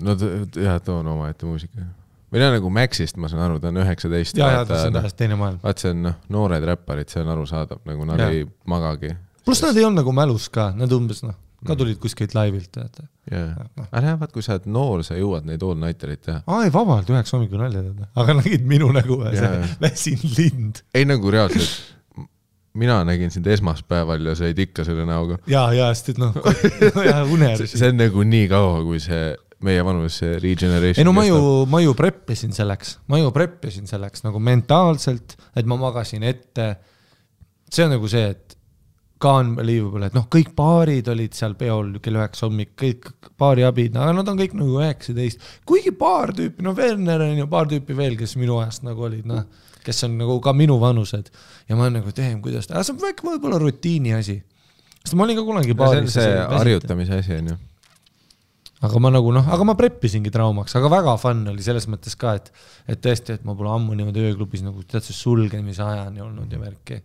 [0.03, 1.87] no ta- jah, too on omaette muusika.
[2.33, 4.37] või no nagu Maxist ma saan aru, ta on üheksateist.
[4.39, 5.61] ja, ja see on täiesti teine maailm.
[5.63, 8.35] vaat see on noh, noored räpparid, see on arusaadav, nagu nad Jah.
[8.35, 9.15] ei magagi.
[9.45, 11.35] pluss nad ei olnud nagu mälus ka, nad umbes noh,
[11.67, 13.05] ka tulid kuskilt laivilt, teate.
[13.31, 16.43] jaa, aga jah, vaat kui sa oled noor, sa jõuad neid all nighter'id teha.
[16.47, 19.67] aa ei, vabalt üheksa hommikul nalja teha, aga nägid minu nägu, see Jaa.
[19.83, 20.81] väsinud lind.
[20.95, 21.75] ei nagu reaalselt,
[22.79, 25.41] mina nägin sind esmaspäeval ja sa olid ikka selle näoga.
[25.51, 26.37] ja, ja sest et noh,
[27.09, 27.71] ja uneärsi.
[27.75, 29.33] see on nagu nii kaua, kui see
[29.67, 31.41] meie vanus see regeneration ei no ma ju,
[31.71, 36.73] ma ju preppisin selleks, ma ju preppisin selleks nagu mentaalselt, et ma magasin ette.
[37.71, 38.57] see on nagu see, et
[39.21, 43.11] ka unbelievable, et noh, kõik baarid olid seal peol kell üheksa hommik, kõik
[43.41, 45.43] baariabid, aga nad on kõik nagu üheksateist.
[45.69, 49.29] kuigi paar tüüpi, no Werner on ju paar tüüpi veel, kes minu ajast nagu olid,
[49.29, 49.45] noh,
[49.85, 51.31] kes on nagu ka minu vanused
[51.69, 54.41] ja ma olen nagu, teem, kuidas ta, see on väike võib-olla rutiini asi.
[55.03, 56.17] sest ma olin ka kunagi see on baaris.
[56.17, 57.57] see harjutamise asi on ju.
[58.89, 62.35] aga ma nagu noh, aga ma preppisingi traumaks, aga väga fun oli selles mõttes ka,
[62.41, 62.53] et,
[62.89, 66.61] et tõesti, et ma pole ammu niimoodi ööklubis nagu tead see sulgemise ajani olnud ja
[66.61, 67.01] värki.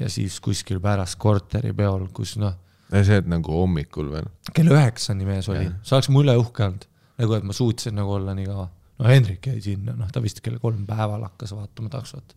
[0.00, 2.56] ja siis kuskil pärast korteripeol, kus noh,
[2.92, 4.28] see, et nagu hommikul veel.
[4.52, 6.86] kell üheksani mees oli see oleks mu üle uhke olnud.
[7.22, 8.70] nagu, et ma suutsin nagu olla nii kaua.
[9.02, 12.36] No Hendrik jäi sinna, noh, ta vist kell kolm päeval hakkas vaatama taksot.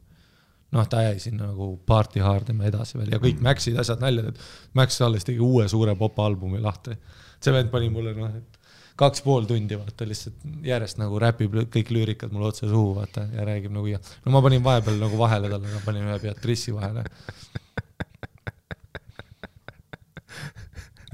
[0.76, 4.34] noh, ta jäi sinna nagu party hard ima edasi veel ja kõik Maxid asjad naljad,
[4.34, 4.38] et
[4.76, 6.98] Max alles tegi uue suure popalbumi lahti.
[7.40, 8.60] see vend pani mulle noh, et
[9.00, 10.36] kaks pool tundi vaata lihtsalt
[10.66, 14.42] järjest nagu räpib kõik lüürikad mulle otse suhu vaata ja räägib nagu ja no ma
[14.42, 17.04] panin vahepeal nagu vahele talle, ma panin ühe Beatrice'i vahele.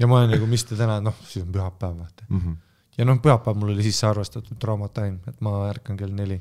[0.00, 2.30] ja ma olen nagu, mis te täna, noh, siis on pühapäev vaata.
[2.98, 6.40] Ja noh, pühapäev mul oli sisse arvestatud trauma time, et ma ärkan kell neli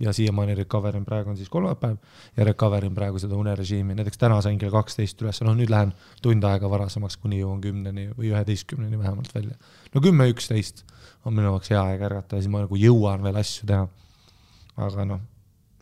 [0.00, 1.96] ja siiamaani recover in praegu on siis kolmapäev
[2.36, 5.92] ja recover in praegu seda unerežiimi, näiteks täna sain kell kaksteist üles, noh nüüd lähen
[6.22, 9.56] tund aega varasemaks, kuni jõuan kümneni või üheteistkümneni vähemalt välja.
[9.94, 10.84] no kümme, üksteist
[11.24, 13.88] on minu jaoks hea aeg ärgata ja siis ma nagu jõuan veel asju teha.
[14.88, 15.20] aga noh,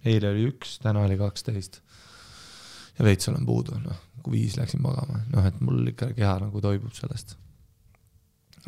[0.04, 1.82] eile oli üks, täna oli kaksteist.
[2.98, 6.60] ja veits olen puudu, noh, kui viis läksin magama, noh et mul ikka keha nagu
[6.60, 7.38] toibub sellest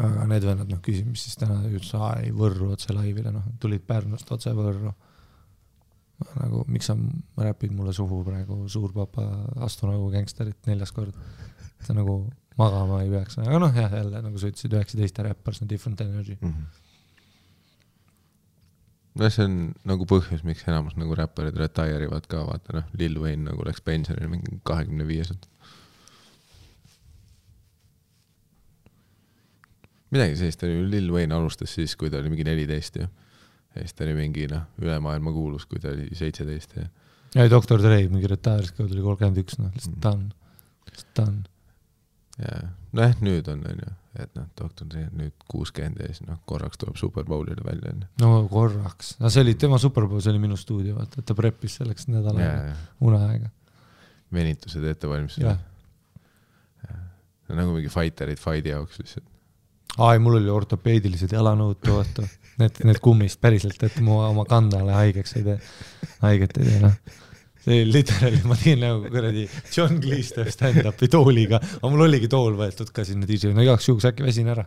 [0.01, 3.47] aga need vennad noh küsisid, mis siis täna ütles, aa ei Võrru otse laivile, noh
[3.63, 4.93] tulid Pärnust otse Võrru.
[6.37, 6.97] nagu miks sa
[7.41, 9.25] räpid mulle suhu praegu, suur papa,
[9.65, 11.17] astu nagu gängsterit neljas kord.
[11.81, 12.27] sa nagu
[12.61, 16.01] magama ei peaks, aga noh, jah, jälle nagu sa ütlesid, üheksateist räppar, see on different
[16.05, 16.37] energy.
[19.17, 19.57] no see on
[19.89, 23.81] nagu põhjus, miks enamus nagu räpparid retire ivad ka, vaata noh, Lil Wayne nagu läks
[23.87, 25.49] pensionile mingi kahekümne viieselt.
[30.15, 33.07] Midagi sellist oli, Lil Wayne alustas siis, kui ta oli mingi neliteist ju.
[33.75, 36.89] ja siis ta oli mingi noh, üle maailma kuulus, kui ta oli seitseteist ja
[37.39, 40.31] ei, doktor Dre mingi retire'is, kui ta oli kolmkümmend üks, noh lihtsalt done,
[41.19, 41.45] done.
[42.41, 42.59] ja
[42.97, 46.81] nojah, nüüd on, onju, et noh, doktor Dre on nüüd kuuskümmend ja siis noh, korraks
[46.81, 48.11] tuleb Superbowlile välja, onju.
[48.25, 52.11] no korraks, no see oli tema superbowl, see oli minu stuudio, vaata, ta preppis selleks
[52.11, 53.53] nädal ja aega, uneaega.
[54.35, 55.67] venitused, ettevalmistused jah.,
[57.51, 59.30] nagu mingi fighterid fight'i jaoks lihtsalt.
[59.99, 62.27] Aa ei, mul oli ortopeedilised jalanõud toota,
[62.61, 65.57] need, need kummist päriselt, et mu oma kandale haigeks ei tee,
[66.25, 67.19] haiget ei tee, noh.
[67.61, 72.31] see oli literaali, ma tegin nagu kuradi John Cleese teeb stand-up'i tooliga, aga mul oligi
[72.33, 74.65] tool võetud ka sinna DJ-le, no igaks juhuks äkki väsin ära.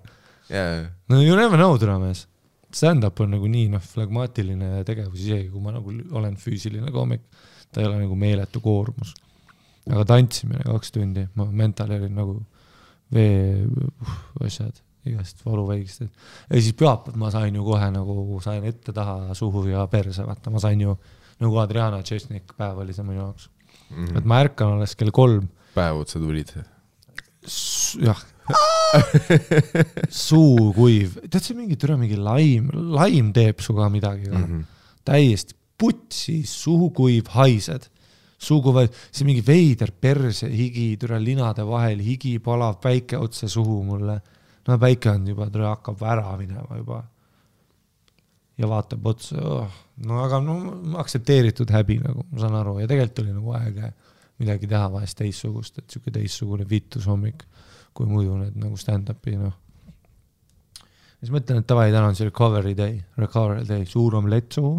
[0.52, 2.28] jaa, no you never know, täna mees.
[2.74, 7.22] Stand-up on nagu nii noh, flegmaatiline tegevus, isegi kui ma nagu olen füüsiline koomik,
[7.70, 9.14] ta ei ole nagu meeletu koormus.
[9.90, 12.38] aga tantsimine kaks tundi, ma mentali olin nagu
[13.14, 14.78] vee uh, asjad,
[15.10, 16.12] igast valuväigistest.
[16.50, 20.60] ja siis pühapäev ma sain ju kohe nagu sain ette-taha suhu ja perse, vaata, ma
[20.64, 20.98] sain ju
[21.40, 23.50] nagu Adriana Tšesnik päev oli see minu jaoks
[23.90, 24.18] mm, -hmm.
[24.18, 26.54] et ma ärkan alles kell kolm, päev otsa tulid.
[28.02, 28.26] jah.
[30.10, 34.44] suu kuiv, tead see mingi türa mingi laim, laim teeb midagi ka mm.
[34.44, 34.60] Mhm.
[34.60, 34.66] -hmm.
[35.06, 37.90] täiesti putsi, suu kuiv, haised,
[38.38, 43.82] suu kuiv, see mingi veider perse, higi, türa linade vahel, higi palav, päike otse suhu
[43.84, 44.22] mulle.
[44.68, 47.04] No päike on juba, hakkab ära minema juba.
[48.58, 50.56] ja vaatab otsa oh., no aga no
[51.02, 53.80] aktsepteeritud häbi nagu, ma saan aru ja tegelikult oli nagu aeg
[54.44, 57.46] midagi teha vahest teistsugust, et sihuke teistsugune vitus hommik,
[57.94, 59.54] kui muidu need nagu stand-up'i noh.
[61.20, 64.76] siis mõtlen, et davai, täna on see recovery day, recovery day, suur omlett suhu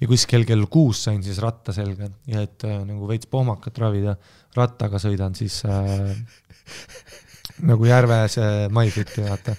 [0.00, 4.16] ja kuskil kell kuus sain siis ratta selga ja et äh, nagu veits pohmakat ravida,
[4.56, 6.14] rattaga sõidan siis äh,
[7.66, 9.56] nagu Järves äh, MyFiti vaata.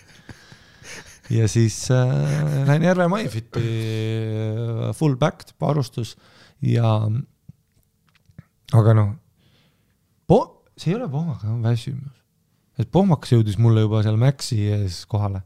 [1.31, 6.15] ja siis äh, lähen Järve MyFiti äh, full backed paarustus
[6.61, 6.95] ja
[8.77, 9.13] aga noh,
[10.29, 12.17] po-, see ei ole pohmakas, see on väsimus.
[12.79, 15.43] et pohmakas jõudis mulle juba seal Maxi ees kohale.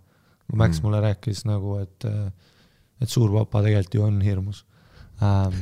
[0.53, 0.83] Max Mm.
[0.85, 2.05] mulle rääkis nagu, et,
[3.01, 4.59] et suur papa tegelikult ju on hirmus
[5.25, 5.55] ähm,.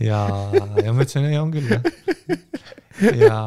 [0.00, 0.24] ja,
[0.82, 1.86] ja ma ütlesin, ei on küll jah.
[3.14, 3.38] ja,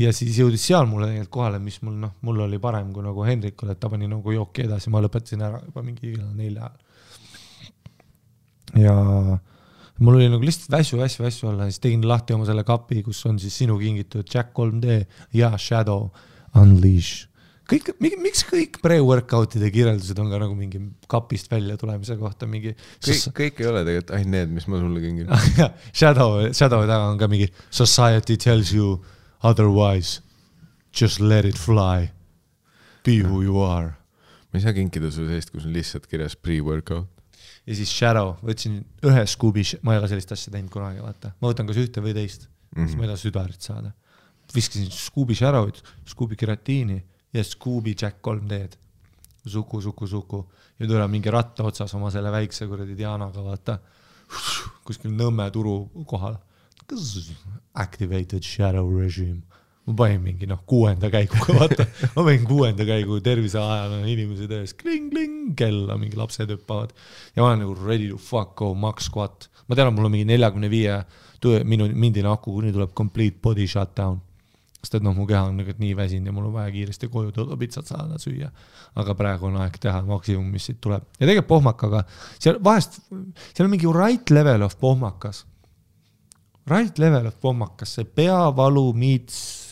[0.00, 3.24] ja siis jõudis seal mulle tegelikult kohale, mis mul noh, mul oli parem kui nagu
[3.24, 6.76] Hendrikul, et ta pani nagu jooki edasi, ma lõpetasin ära juba mingi nelja ajal.
[8.84, 8.94] ja
[10.04, 13.22] mul oli nagu lihtsalt vässu, vässu, vässu olla, siis tegin lahti oma selle kapi, kus
[13.30, 15.02] on siis sinu kingitud Jack 3D
[15.36, 16.10] ja Shadow
[16.60, 17.28] Unleash.
[17.70, 22.74] kõik, miks kõik pre-workout'ide kirjeldused on ka nagu mingi kapist välja tulemise kohta mingi.
[23.06, 25.32] kõik, kõik ei ole tegelikult ainult need, mis ma sulle kingin.
[26.02, 28.98] Shadow, Shadow taga on ka mingi society tells you
[29.42, 30.20] otherwise.
[30.92, 32.10] Just let it fly.
[33.04, 33.96] Be who you are.
[34.50, 37.06] ma ei saa kinkida sulle sellist, kus on lihtsalt kirjas pre-workout.
[37.66, 41.52] ja siis Shadow, võtsin ühe Scooby, ma ei ole sellist asja teinud kunagi, vaata, ma
[41.52, 42.88] võtan kas ühte või teist mm, -hmm.
[42.88, 43.92] siis ma ei taha südarit saada.
[44.54, 45.78] viskasin Scooby Shadow'it,
[46.10, 46.98] Scooby keratiini
[47.32, 48.76] ja Scooby Jack 3D-d.
[49.46, 50.40] Suku, Suku, Suku
[50.80, 53.78] ja tule mingi ratta otsas oma selle väikse kuradi Dianaga, vaata.
[54.84, 56.36] kuskil Nõmme turu kohal.
[57.74, 59.42] Activated shadow regime.
[59.86, 64.74] ma panin mingi noh, kuuenda käiguga, vaata, ma panin kuuenda käigu terviseajal on inimesed ees,
[64.78, 66.92] kling-kling, kella mingi lapsed hüppavad
[67.34, 69.48] ja ma olen nagu ready to fuck go, max squat.
[69.66, 71.00] ma tean, et mul on mingi neljakümne viie
[71.64, 74.20] minu mindine aku, kuni tuleb complete body shutdown.
[74.80, 77.34] sest et noh, mu keha on nagu nii väsinud ja mul on vaja kiiresti koju
[77.36, 78.50] Dodo pitsat saada süüa.
[79.00, 82.04] aga praegu on aeg teha maksimum, mis siit tuleb ja tegelikult pohmakaga,
[82.38, 85.46] seal vahest, seal on mingi right level of pohmakas.
[86.68, 89.70] Right level of pohmakas, see peavalu meets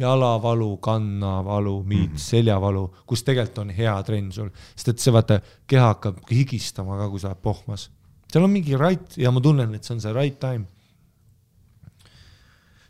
[0.00, 2.18] jalavalu, kannavalu meets mm -hmm.
[2.18, 7.08] seljavalu, kus tegelikult on hea trenn sul, sest et see vaata, keha hakkab higistama ka,
[7.08, 7.90] kui sa oled pohmas.
[8.32, 10.64] seal on mingi right ja ma tunnen, et see on see right time.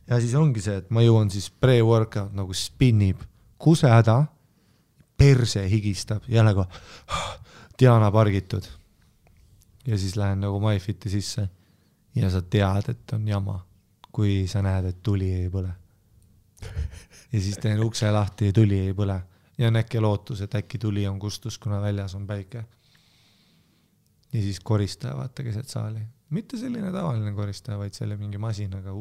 [0.08, 3.16] ja siis ongi see, et ma jõuan siis pre-workout nagu spinnib,
[3.58, 4.24] kusehäda,
[5.16, 6.66] perse higistab, jälle kohe
[7.78, 8.62] Diana pargitud.
[9.86, 11.48] ja siis lähen nagu MyFiti sisse
[12.14, 13.60] ja sa tead, et on jama,
[14.12, 15.72] kui sa näed, et tuli ei põle.
[17.32, 19.20] ja siis teen ukse lahti ja tuli ei põle
[19.60, 22.64] ja on äkki lootus, et äkki tuli on kustus, kuna väljas on päike.
[24.32, 26.00] ja siis koristaja vaata keset saali,
[26.30, 28.94] mitte selline tavaline koristaja, vaid selle mingi masinaga,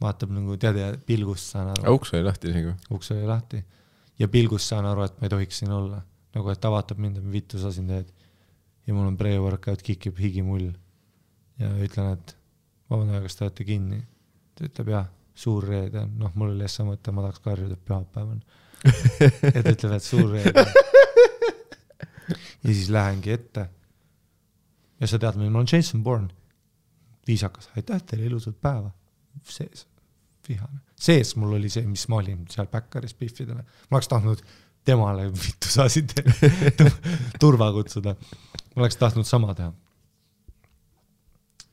[0.00, 2.76] vaatab nagu tead ja pilgust saan aru, uks oli lahti isegi või?
[2.98, 3.62] uks oli lahti
[4.18, 6.00] ja pilgust saan aru, et ma ei tohiks siin olla,
[6.34, 8.10] nagu et ta vaatab mind, et vittu sa siin teed.
[8.86, 10.72] ja mul on pre-workout, kikib higimull
[11.60, 12.36] ja ütlen, et
[12.90, 14.02] vabandage, kas te olete kinni?
[14.56, 17.84] ta ütleb jah, suur reede on, noh, mul oli äsja mõte, ma tahaks karjuda, et
[17.84, 18.38] pühapäev on.
[18.86, 20.70] ja ta ütleb, et suur reede on.
[22.64, 23.66] ja siis lähengi ette.
[25.00, 26.32] ja sa tead, ma olen Jason Bourne.
[27.28, 28.94] viisakas, aitäh teile, ilusat päeva.
[29.44, 29.86] sees,
[30.48, 30.80] vihane.
[30.96, 33.60] sees mul oli see, mis ma olin seal Backeris Biffidele.
[33.90, 34.44] ma oleks tahtnud
[34.86, 36.86] temale vittu sa siin teed,
[37.42, 38.16] turva kutsuda.
[38.74, 39.74] ma oleks tahtnud sama teha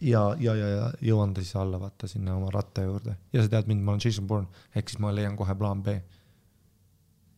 [0.04, 3.52] ja, ja, ja, ja jõuan ta siis alla vaata sinna oma ratta juurde ja sa
[3.52, 5.96] tead mind, ma olen Jason Bourne, ehk siis ma leian kohe plaan B.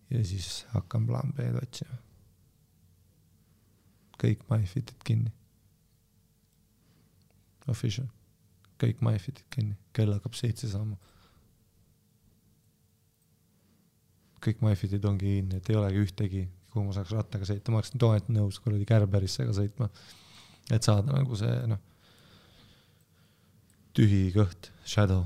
[0.09, 1.97] ja siis hakkan plaan B-d otsima.
[4.21, 5.31] kõik MyFitid kinni.
[7.69, 8.07] Official,
[8.81, 10.97] kõik MyFitid kinni, kell hakkab seitse saama.
[14.45, 18.01] kõik MyFitid ongi kinni, et ei olegi ühtegi, kuhu ma saaks rattaga sõita, ma oleksin
[18.01, 19.89] toonelt nõus kuradi Kärberisse ka sõitma.
[20.71, 21.81] et saada nagu see noh,
[23.95, 25.23] tühi kõht, shadow,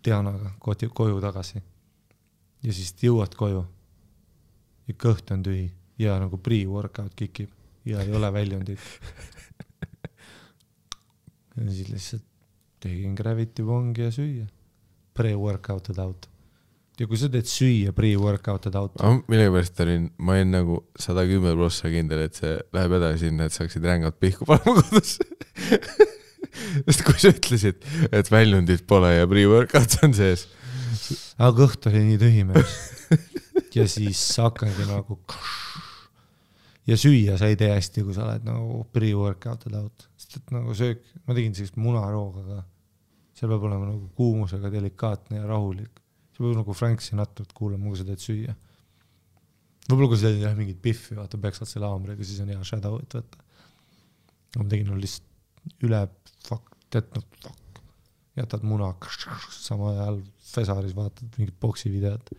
[0.00, 1.60] Dianaga koju, tagasi.
[2.62, 3.64] ja siis jõuad koju
[4.88, 5.66] ja kõht on tühi
[6.00, 7.50] ja nagu pre-workout kikib
[7.84, 8.80] ja ei ole väljundit.
[11.56, 12.26] ja siis lihtsalt
[12.80, 14.46] tegin gravity pongi ja süüa.
[15.14, 16.28] Pre-workouted out.
[17.00, 18.96] ja kui sa teed süüa pre-workouted out,
[19.28, 23.56] millegipärast olin, ma olin nagu sada kümme prossa kindel, et see läheb edasi sinna, et
[23.56, 25.18] saaksid rängalt pihku panema kodus.
[26.86, 30.46] sest kui sa ütlesid, et väljundit pole ja pre-workout on sees,
[31.38, 32.78] aga kõht oli nii tühi mees.
[33.76, 35.18] ja siis hakkangi nagu
[36.90, 40.74] ja süüa sa ei tee hästi, kui sa oled nagu pre-workouted out, sest et nagu
[40.76, 42.60] söök, ma tegin sellist munarooga ka.
[43.40, 46.02] seal peab olema nagu kuumusega delikaatne ja rahulik.
[46.34, 48.56] see peab nagu Frank Sinatrat kuulama, kui sa teed süüa.
[49.86, 53.18] võib-olla kui sa teed jah mingit pihvi, vaata peksad selle haamriga, siis on hea shadow'it
[53.20, 53.46] võtta.
[54.54, 55.29] aga ma tegin no lihtsalt
[55.86, 56.04] üle
[56.46, 57.80] fuck, tead noh fuck,
[58.38, 58.92] jätad muna,
[59.54, 62.32] samal ajal Fesaris vaatad mingit poksivideot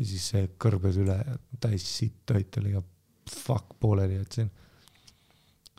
[0.00, 1.16] ja siis see kõrbes üle
[1.62, 2.82] täis sitt toit oli ja
[3.30, 4.50] fuck pooleli jätsin.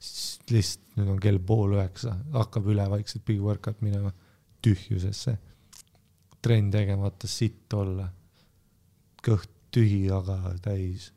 [0.01, 4.11] siis lihtsalt nüüd on kell pool üheksa, hakkab üle vaikselt big workout minema
[4.61, 5.38] tühjusesse.
[6.41, 8.11] trenn tegemata sitt olla.
[9.21, 11.11] kõht tühi, aga täis.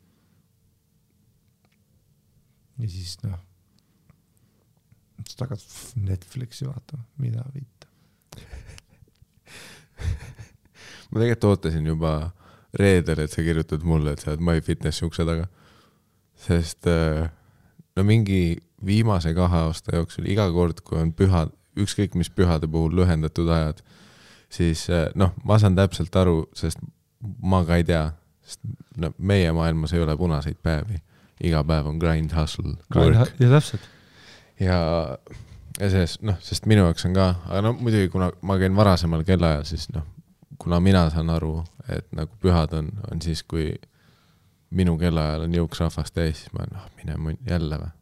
[2.77, 3.39] ja siis noh,
[5.23, 7.87] siis hakkas Netflixi vaatama, mida vitt.
[11.09, 12.15] ma tegelikult ootasin juba
[12.79, 15.47] reedel, et sa kirjutad mulle, et sa oled MyFitnessi ukse taga.
[16.45, 17.29] sest äh,
[17.95, 22.93] no mingi viimase kahe aasta jooksul iga kord, kui on pühad, ükskõik mis pühade puhul
[22.99, 23.79] lühendatud ajad,
[24.51, 26.83] siis äh, noh, ma saan täpselt aru, sest
[27.41, 28.09] ma ka ei tea,
[28.45, 28.61] sest
[28.99, 31.01] no meie maailmas ei ole punaseid päevi.
[31.43, 32.77] iga päev on grind hustle,
[33.39, 33.89] ja täpselt.
[34.59, 34.77] ja,
[35.79, 39.25] ja selles noh, sest minu jaoks on ka, aga no muidugi, kuna ma käin varasemal
[39.27, 40.05] kellaajal, siis noh,
[40.61, 41.57] kuna mina saan aru,
[41.91, 43.73] et nagu pühad on, on siis, kui
[44.75, 47.93] minu kellaajal on jõuksrahvas täis, siis ma noh, mine munn, jälle või?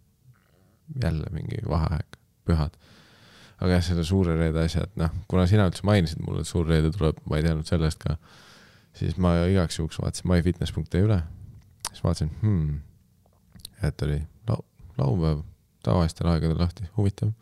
[1.04, 2.74] jälle mingi vaheaeg, pühad.
[3.64, 6.68] aga jah, selle suure reede asja, et noh, kuna sina üldse mainisid mulle, et suur
[6.68, 8.18] reede tuleb, ma ei teadnud sellest ka,
[8.97, 11.22] siis ma igaks juhuks vaatasin myfitness.ee üle,
[11.89, 12.82] siis vaatasin hmm,,
[13.88, 14.66] et oli lau-,
[14.99, 15.41] laupäev
[15.84, 17.34] tavalistel aegadel lahti, huvitav.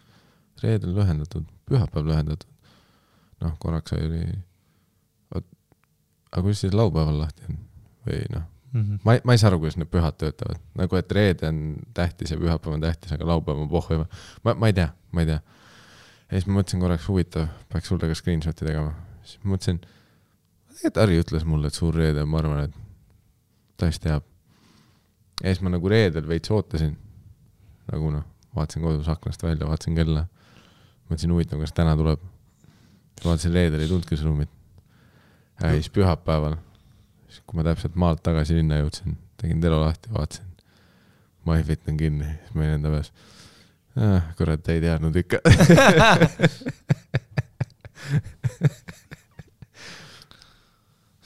[0.61, 2.49] reedel lühendatud, pühapäev lühendatud.
[3.41, 4.25] noh, korraks oli,
[6.31, 7.57] aga kuidas siis laupäeval lahti on
[8.07, 8.43] või noh,
[9.03, 11.61] ma ei, ma ei saa aru, kuidas need pühad töötavad, nagu et reede on
[11.97, 14.01] tähtis ja pühapäev on tähtis, aga laupäev on pohhu
[14.45, 15.39] ma, ma ei tea, ma ei tea.
[16.29, 18.93] ja siis ma mõtlesin korraks huvitav, peaks sulle ka screenshot'i tegema,
[19.27, 19.81] siis mõtlesin,
[20.71, 22.77] tegelikult Harri ütles mulle, et suur reede, ma arvan, et
[23.77, 24.23] ta vist teab.
[25.41, 26.95] ja siis ma nagu reedel veits ootasin,
[27.91, 30.25] nagu noh, vaatasin kodus aknast välja, vaatasin kella,
[31.09, 32.19] mõtlesin huvitav, kas täna tuleb.
[33.25, 34.49] vaatasin reedel ei tulnudki sõnumit.
[35.61, 36.55] ja siis pühapäeval,
[37.29, 40.45] siis kui ma täpselt maalt tagasi linna jõudsin, tegin telo lahti, vaatasin,
[41.45, 43.09] MyFit on kinni, siis ma olin enda peas
[43.95, 44.21] ah,.
[44.37, 45.37] kurat, ei teadnud ikka.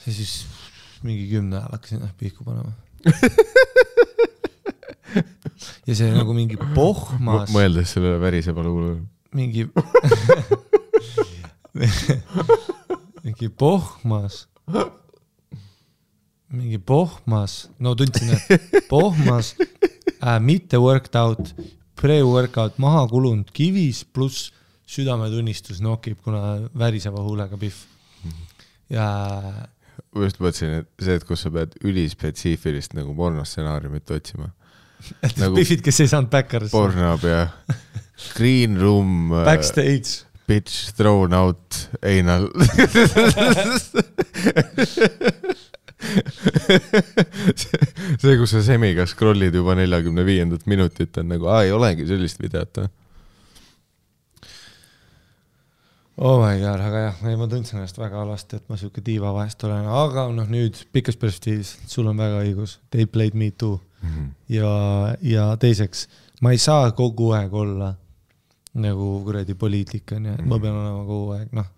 [0.06, 0.46] ja siis
[1.02, 2.72] mingi kümne ajal hakkasin jah pihku panema.
[5.86, 8.96] ja see nagu mingi pohmas, mõeldes sellele väriseva luule.
[9.36, 9.66] mingi
[13.26, 14.46] mingi pohmas,
[16.52, 21.52] mingi pohmas, no tundsin, et pohmas äh,, mitte worked out,
[21.96, 24.52] pre-workout maha kulunud kivis pluss
[24.86, 27.74] südametunnistus nokib, kuna väriseva huulega pihv.
[28.92, 29.06] ja
[30.14, 34.52] ma just mõtlesin, et see, et kus sa pead ülispetsiifilist nagu pornostsenaariumit otsima.
[35.40, 37.46] Nagu- pihvid, kes ei saanud backerisse, Pornhub ja
[38.36, 42.48] Green Room uh,, backstage, Bitch thrown out anal.
[48.20, 52.38] see, kus sa semiga scroll'id juba neljakümne viiendat minutit on nagu, aa ei olegi sellist
[52.42, 52.88] videot või?
[56.16, 59.34] oh my god, aga jah, ei ma tundsin ennast väga halvasti, et ma siuke diiva
[59.36, 63.80] vahest olen, aga noh, nüüd pikas perspektiivis, sul on väga õigus, they played me too
[64.48, 64.72] ja,
[65.22, 66.08] ja teiseks,
[66.42, 67.94] ma ei saa kogu aeg olla
[68.76, 71.70] nagu kuradi poliitik onju, et ma pean olema kogu aeg noh,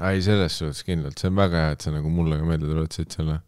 [0.00, 3.12] ei, selles suhtes kindlalt, see on väga hea, et sa nagu mulle ka meelde tuletasid
[3.12, 3.40] selle.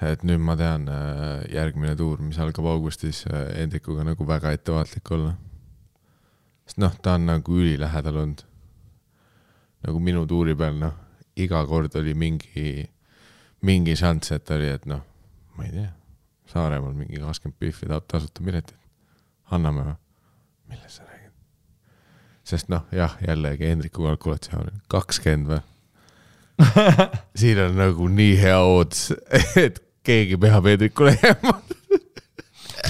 [0.00, 5.10] et nüüd ma tean äh, järgmine tuur, mis algab augustis äh, Hendrikuga nagu väga ettevaatlik
[5.16, 5.34] olla.
[6.64, 8.44] sest noh, ta on nagu ülilähedal olnud.
[9.86, 10.94] nagu minu tuuri peal, noh,
[11.36, 12.86] iga kord oli mingi,
[13.62, 15.02] mingi šanss, et oli, et noh,
[15.56, 15.90] ma ei tea,
[16.50, 18.76] Saaremaal mingi kakskümmend pihvi tahab tasuta piletit.
[19.50, 19.96] anname või?
[20.70, 21.34] millest sa räägid?
[22.46, 25.60] sest noh, jah, jällegi Hendriku kalkulatsioon, kakskümmend või?
[27.40, 29.10] siin on nagu nii hea ootus,
[29.58, 31.54] et keegi peab Hendrikule jääma.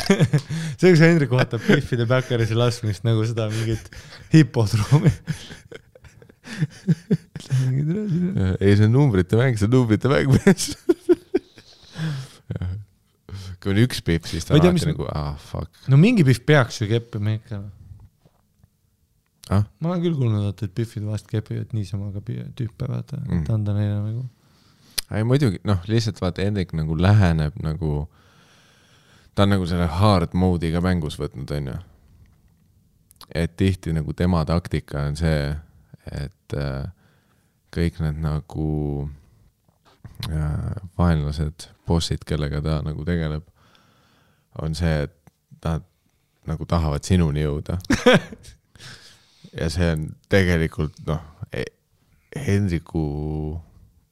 [0.81, 3.91] see, kus Hendrik vaatab Biffide Backerise laskmist nagu seda mingit
[4.35, 5.13] hipodroomi.
[8.61, 10.73] ei, see on numbrite mäng, see on numbrite mäng, mees.
[13.61, 15.83] kui on üks Biff, siis ta on tea, alati mis- nagu ah fuck.
[15.89, 17.63] no mingi Biff peaks ju keppima ikka.
[19.51, 19.65] Ah?
[19.83, 23.49] ma olen küll kuulnud, et, et Biffid vahest kepivad niisama ka tüüpe, vaata mm., et
[23.51, 24.25] anda neile nagu.
[25.11, 28.05] ei muidugi, noh, lihtsalt vaata, Hendrik nagu läheneb nagu,
[29.35, 31.75] ta on nagu selle hard mode'iga mängus võtnud, onju.
[33.35, 35.51] et tihti nagu tema taktika on see,
[36.15, 36.87] et äh,
[37.75, 38.71] kõik need nagu
[40.31, 43.50] äh, vaenlased, bossid, kellega ta nagu tegeleb,
[44.59, 45.17] on see, et
[45.65, 45.85] nad
[46.49, 47.79] nagu tahavad sinuni jõuda.
[49.61, 51.27] ja see on tegelikult noh,
[52.31, 53.01] Hendriku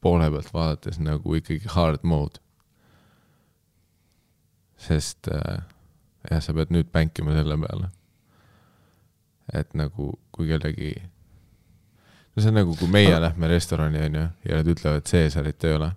[0.02, 2.42] poole pealt vaadates nagu ikkagi hard mode.
[4.78, 5.62] sest äh,
[6.30, 7.90] jah, sa pead nüüd pänkima selle peale.
[9.54, 10.92] et nagu, kui kellegi,
[12.34, 15.92] no see on nagu, kui meie lähme restorani onju ja nad ütlevad, Caesarit ei ole.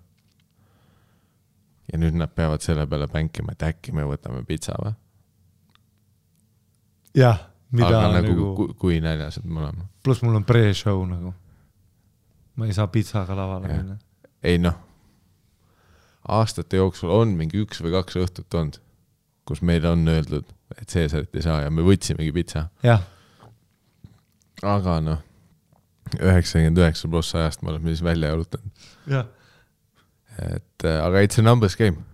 [1.92, 4.94] Ja nüüd nad peavad selle peale pänkima, et äkki me võtame pitsa või?
[7.16, 9.88] jah, mida aga nagu, nagu kui, kui näljased me oleme.
[10.04, 11.34] pluss mul on pre-show nagu.
[12.56, 13.82] ma ei saa pitsaga lavale Jah.
[13.82, 13.98] minna.
[14.42, 14.78] ei noh,
[16.28, 18.80] aastate jooksul on mingi üks või kaks õhtut olnud,
[19.48, 23.04] kus meile on öeldud, et Caesarit ei saa ja me võtsimegi pitsa, jah,
[24.62, 25.22] aga noh,
[26.16, 29.28] üheksakümmend üheksa pluss ajast me oleme siis välja jalutanud, jah,
[30.48, 32.04] et äh, aga it's a numbers game.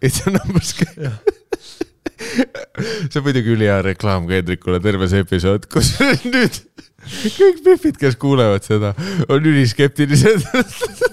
[0.00, 1.12] It's a numbers game.
[3.10, 5.92] see on muidugi ülihea reklaam ka Hendrikule, terve see episood, kus
[6.34, 6.60] nüüd
[7.00, 8.92] kõik Biffid, kes kuulevad seda,
[9.32, 10.44] on üliskeptilised.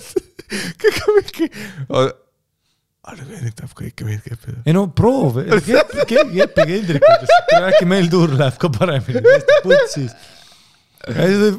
[0.81, 1.51] kõik on mingi,
[1.87, 2.09] aga
[3.07, 4.59] Hendrik tahab kõike meid keppida.
[4.67, 7.29] ei no proov, keegi keppige Hendrikut,
[7.61, 10.17] äkki meil tuur läheb ka paremini, täiesti putsis.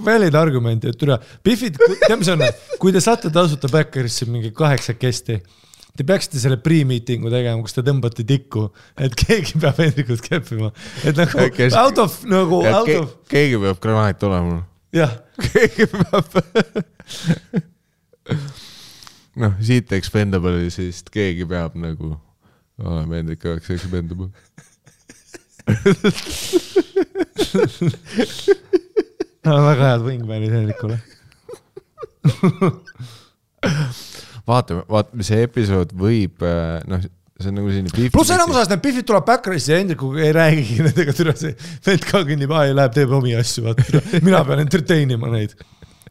[0.05, 2.43] Valid argumente, et üle, Biffid, tead, mis on,
[2.83, 5.39] kui te saate tasuta Backerisse mingi kaheksakesti,
[5.99, 8.69] te peaksite selle pre-meeting'u tegema, kus te tõmbate tikku,
[9.03, 10.69] et keegi peab Hendrikut keppima,
[11.03, 14.61] et nagu Ja kes- out of nagu ja out ke of, keegi peab granaat olema.
[14.95, 15.17] jah,
[15.49, 16.27] keegi peab.
[19.43, 22.15] noh, siit Expendable'ist keegi peab nagu
[22.79, 24.31] olema Hendrik oleks Expendable.
[29.49, 30.99] väga head wingman'id Hendrikule.
[34.49, 36.45] vaatame, vaatame, see episood võib,
[36.89, 37.07] noh,
[37.39, 38.11] see on nagu selline.
[38.15, 41.55] pluss enamus ajast need Biffid tuleb Backerisse ja Hendrikuga ei räägigi nendega, türa see
[41.87, 45.55] vend ka kõnnib, aa ja läheb, teeb omi asju, vaata, mina pean entertain ima neid.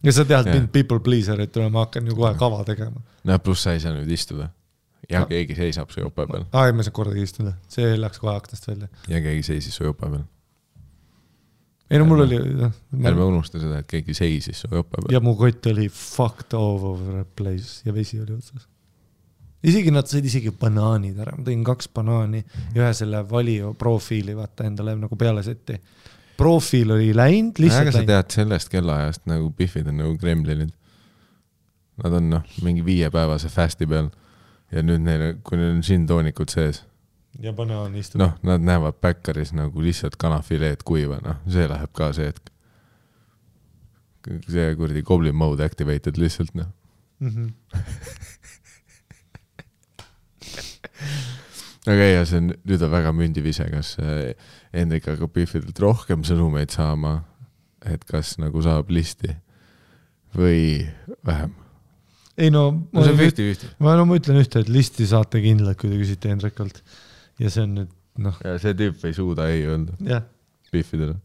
[0.03, 3.03] ja sa tead mind people pleaser, et tule, ma hakkan ju kohe kava tegema.
[3.27, 4.51] noh, pluss sa ei saa nüüd istuda.
[5.11, 8.23] ja keegi seisab su jope peal aa ei, ma ei saa kordagi istuda, see läks
[8.23, 8.91] kohe aknast välja.
[9.07, 10.25] ja keegi seisis su jope peal.
[11.89, 15.13] Ei no mul oli, ärme noh, unusta seda, et keegi seisis su jope peal.
[15.15, 18.67] ja mu kott oli fucked over the place ja vesi oli otsas.
[19.63, 24.35] isegi nad said isegi banaanid ära, ma tõin kaks banaani ja ühe selle Valio profiili
[24.37, 25.79] vaata endale nagu peale setti.
[26.37, 28.11] profiil oli läinud, lihtsalt sa läinud.
[28.11, 30.75] tead sellest kellaajast nagu Biffid on nagu kremlinid.
[31.97, 34.11] Nad on noh, mingi viiepäevase fast'i peal
[34.71, 36.83] ja nüüd neil, kui neil on džinn-toonikud sees,
[37.41, 38.21] ja banaan istub.
[38.21, 42.51] noh, nad näevad backeris nagu lihtsalt kanafileed kuiva, noh, see läheb ka see hetk.
[44.49, 46.67] see kuradi goblin mode activated lihtsalt noh.
[47.19, 47.49] Mm -hmm.
[51.91, 54.35] aga ei, see on, nüüd on väga mündivise, kas äh,
[54.73, 57.23] Hendrik hakkab Biffidelt rohkem sõnumeid saama,
[57.85, 59.35] et kas nagu saab listi
[60.35, 60.87] või
[61.25, 61.55] vähem.
[62.37, 63.01] ei no, no ma
[63.79, 66.83] ma no ma ütlen ühte, et listi saate kindlalt, kui te küsite Hendrikult.
[67.39, 67.91] Ja see on nüüd
[68.23, 69.93] noh, ja see tüüp ei suuda ei öelda
[70.71, 71.15] Biffidele.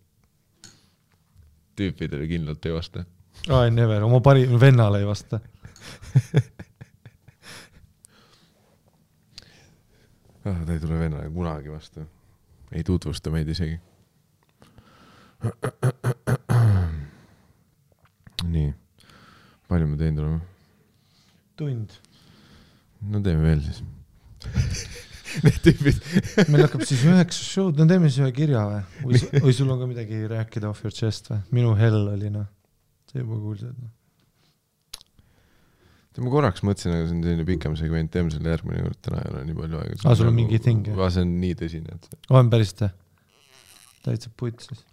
[1.76, 3.04] tüüpidele kindlalt ei vasta.
[3.48, 5.40] I never, oma parimale vennale ei vasta.
[10.44, 10.66] ah,.
[10.66, 12.00] ta ei tule vennale kunagi vastu.
[12.72, 13.80] ei tutvusta meid isegi.
[18.54, 18.74] nii,
[19.68, 20.40] palju me teinud oleme?
[21.56, 21.90] tund.
[23.00, 23.84] no teeme veel siis.
[25.46, 25.98] Need tüübid.
[26.52, 28.82] meil hakkab siis üheksa show'd, no teeme siis ühe kirja või?
[29.06, 31.40] või, või sul on ka midagi rääkida off your chest või?
[31.60, 32.46] minu hell oli noh,
[33.10, 33.90] see juba kuulsid noh.
[36.20, 39.32] ma korraks mõtlesin, aga see on selline pikem segment, teeme selle järgmine kord, täna ei
[39.32, 40.00] ole nii palju aega.
[40.04, 41.00] Aa, sul on mingi thing, jah?
[41.00, 41.14] jah?
[41.16, 42.92] see on nii tõsine, et olen päris tä-,
[44.04, 44.84] täitsa putsis.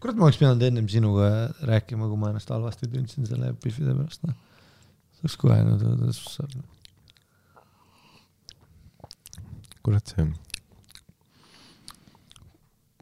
[0.00, 1.26] kurat, ma oleks pidanud ennem sinuga
[1.68, 4.36] rääkima, kui ma ennast halvasti tundsin selle Biffide pärast, noh.
[5.20, 5.76] Oleks kohe no,,
[9.84, 10.28] kurat, see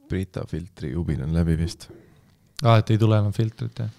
[0.08, 1.90] Brita filtri jubil on läbi vist.
[2.64, 3.90] aa, et ei tule enam filtrit, jah?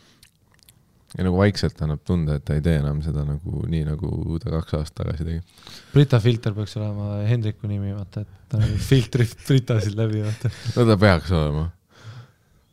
[1.17, 4.51] ja nagu vaikselt annab tunda, et ta ei tee enam seda nagu nii, nagu ta
[4.53, 5.41] kaks aastat tagasi tegi.
[5.93, 10.51] Brita filter peaks olema Hendriku nimi, vaata, et ta nagu filtrib Britasid läbi, vaata.
[10.75, 11.65] no ta peaks olema.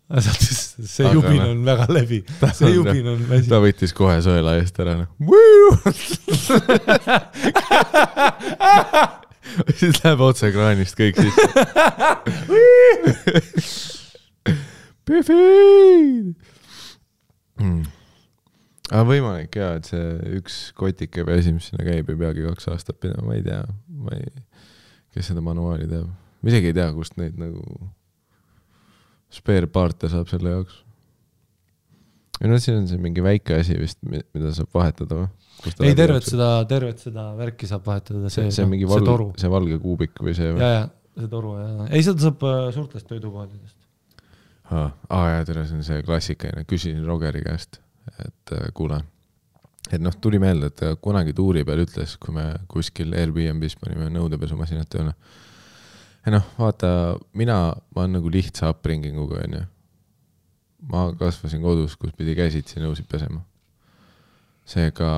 [0.86, 1.50] see jubin noh.
[1.50, 2.20] on väga läbi,
[2.58, 3.58] see jubin on väsi ta.
[3.62, 5.08] võttis kohe sõela eest ära, noh.
[9.80, 11.46] siis läheb otse kraanist kõik sisse.
[15.06, 16.34] Biffid
[17.62, 17.82] mm..
[18.92, 20.06] aga võimalik jaa, et see
[20.38, 23.62] üks kotike või asi, mis sinna käib, ei peagi kaks aastat pidama, ma ei tea,
[24.06, 24.30] ma ei,
[25.14, 27.62] kes seda manuaali teab, ma isegi ei tea, kust neid nagu
[29.32, 30.82] spare part'e saab selle jaoks.
[32.40, 35.32] või noh, siin on see mingi väike asi vist, mida saab vahetada või?
[35.80, 36.28] ei, tervet.
[36.28, 40.20] seda, tervet seda värki saab vahetada, see see, see on mingi valge see valge kuubik
[40.22, 40.62] või see või?
[40.62, 43.76] ja, ja see toru ja, ei seda saab äh, suurtest toidupoodidest.
[44.70, 47.80] aa ah, jaa, tere, see on see klassikaline, küsisin Rogeri käest,
[48.18, 49.00] et äh, kuule,
[49.90, 54.10] et noh, tuli meelde, et ta kunagi tuuri peal ütles, kui me kuskil Airbnb-s panime
[54.14, 55.14] nõudepesumasinat tööle.
[56.26, 56.88] Ja noh, vaata,
[57.38, 57.58] mina,
[57.94, 59.62] ma olen nagu lihtsa upbringing uga, onju.
[60.90, 63.40] ma kasvasin kodus, kus pidi käsitsi nõusid pesema.
[64.66, 65.10] seega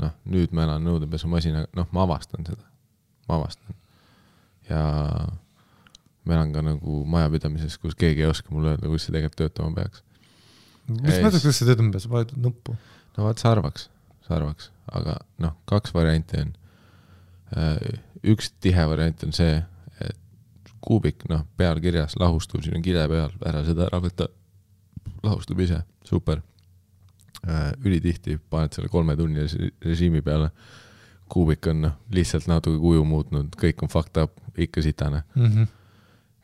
[0.00, 2.66] noh, nüüd ma elan nõudepesumasinaga, noh, ma avastan seda,
[3.28, 3.76] ma avastan.
[4.68, 4.82] ja
[6.24, 9.74] ma elan ka nagu majapidamises, kus keegi ei oska mulle öelda, kuidas see tegelikult töötama
[9.80, 10.04] peaks.
[10.90, 12.76] mis mõttes, kuidas sa teed umbes, vajutad nuppu?
[13.16, 13.88] no vot, sa arvaks,
[14.26, 16.56] sa arvaks, aga noh, kaks varianti on.
[18.34, 19.62] üks tihe variant on see,
[20.84, 24.28] kuubik, noh, peal kirjas lahustub, siin on kile peal, ära seda ära võta.
[25.24, 26.42] lahustub ise, super.
[27.84, 30.50] ülitihti paned selle kolmetunnilise režiimi peale.
[31.28, 35.24] kuubik on noh, lihtsalt natuke kuju muutnud, kõik on fucked up, ikka sitane.
[35.34, 35.64] Mhm.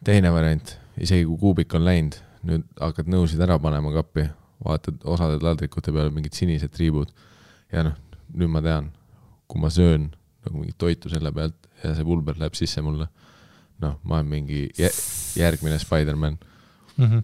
[0.04, 4.24] teine variant, isegi kui kuubik on läinud, nüüd hakkad nõusid ära panema kappi,
[4.64, 7.12] vaatad osade taldrikute peal mingid sinised triibud
[7.72, 7.96] ja noh,
[8.32, 8.90] nüüd ma tean,
[9.48, 10.08] kui ma söön
[10.44, 13.08] nagu mingit toitu selle pealt ja see pulber läheb sisse mulle,
[13.82, 14.94] noh, ma olen mingi jä-
[15.40, 16.38] järgmine Spider-man.
[16.96, 17.22] Mhm.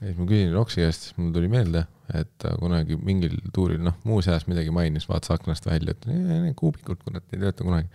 [0.00, 3.80] ja siis ma küsin Roksi käest, siis mul tuli meelde, et ta kunagi mingil tuuril,
[3.84, 7.88] noh, muuseas midagi mainis, vaatas aknast välja, et need kuubikud, kurat, ei tööta kunagi.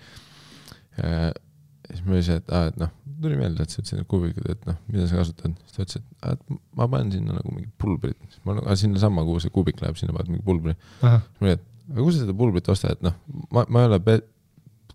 [1.90, 4.66] siis ma ütlesin, et aa, et noh, tuli meelde, et sa ütlesid need kuubikud, et
[4.70, 7.72] noh, mida sa kasutad, siis ta ütles, et aa, et ma panen sinna nagu mingit
[7.82, 10.76] pulbrit, siis ma nagu, sinnasamma, kuhu see kuubik läheb, sinna paned mingi pulbri.
[11.02, 13.16] siis ma olin, et aga kus sa seda pulbrit ostad, et noh,
[13.56, 14.00] ma, ma ei ole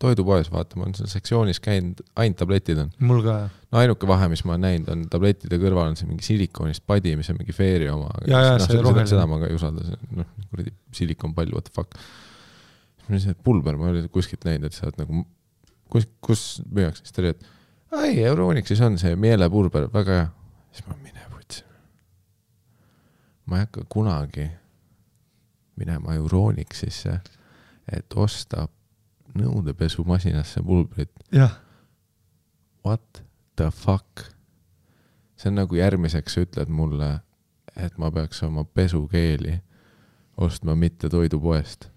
[0.04, 2.90] toidupoes, vaata, ma olen seal sektsioonis käinud, ainult tabletid on.
[3.08, 3.36] mul ka.
[3.72, 7.14] no ainuke vahe, mis ma olen näinud, on tablettide kõrval on see mingi silikoonist padi,
[7.18, 8.10] mis on mingi Fairy oma.
[8.24, 11.98] See seda, seda ma ka ei usalda, see noh, kuradi silikonpall, what the fuck.
[13.06, 15.24] ütlesin, et pulber, ma ei ole kuskilt näinud, et sa oled nagu,
[15.92, 17.48] kus, kus müüakse, siis ta oli, et
[17.94, 20.28] ai, Euronixis on see meelepulber, väga hea.
[20.74, 21.64] siis ma mine putsi.
[23.46, 24.48] ma ei hakka kunagi
[25.76, 27.18] minema Euronixisse,
[27.92, 28.68] et osta
[29.38, 31.10] nõudepesumasinasse pulbrit
[32.84, 33.22] what
[33.56, 34.24] the fuck.
[35.36, 37.10] see on nagu järgmiseks sa ütled mulle,
[37.76, 39.58] et ma peaks oma pesukeeli
[40.36, 41.88] ostma mitte toidupoest.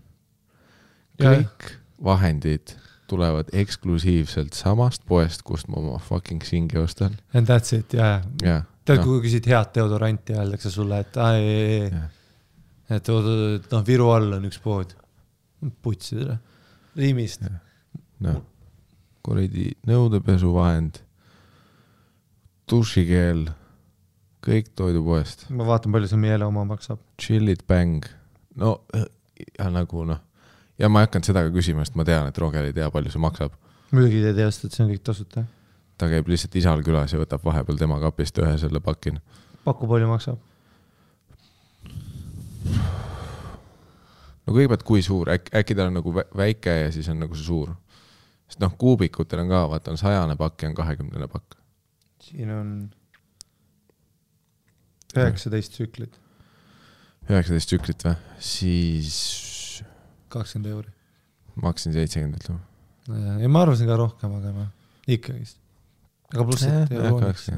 [1.20, 1.34] Jaa.
[1.34, 1.72] kõik
[2.04, 2.76] vahendid
[3.10, 7.16] tulevad eksklusiivselt samast poest, kust ma oma fucking singi ostan.
[7.34, 8.48] and that's it, ja, ja.
[8.48, 13.10] jah, tead, noh, kui küsid head deodoranti, öeldakse sulle, et aa, ei, ei, ei et
[13.10, 14.94] oot- oot- noh, Viru all on üks pood.
[15.82, 16.38] putsi tere,
[16.98, 17.44] Riimist.
[18.26, 18.42] noh,
[19.26, 21.02] kuradi nõudepesuvahend,
[22.72, 23.48] dušikeel,
[24.48, 27.02] kõik toidupoest, ma vaatan, palju see meele oma maksab.
[27.22, 28.06] chill'id bang,
[28.58, 28.80] no
[29.60, 30.24] ja nagu noh,
[30.82, 33.14] ja ma ei hakanud seda ka küsima, sest ma tean, et Roger ei tea, palju
[33.14, 33.54] see maksab.
[33.92, 35.46] muidugi te teate, et see on kõik tasuta.
[35.98, 39.22] ta käib lihtsalt isal külas ja võtab vahepeal tema kapist ühe selle pakina.
[39.66, 40.42] paku, palju maksab?
[44.48, 47.36] No kõigepealt, kui suur, äkki, äkki ta on nagu vä- väike ja siis on nagu
[47.36, 47.76] see suur.
[48.48, 51.58] sest noh, kuubikutel on ka, vaata on sajane pakk ja on kahekümnene pakk.
[52.24, 52.72] siin on
[55.18, 56.20] üheksateist tsüklit,
[57.28, 59.84] üheksateist tsüklit või, siis
[60.32, 60.92] kakskümmend euri.
[61.62, 62.60] maksin seitsekümmend ütleme.
[63.44, 64.70] ja ma arvasin ka rohkem, aga noh,
[65.08, 65.60] ikkagist.
[66.34, 67.50] aga pluss, et ei ole olemas.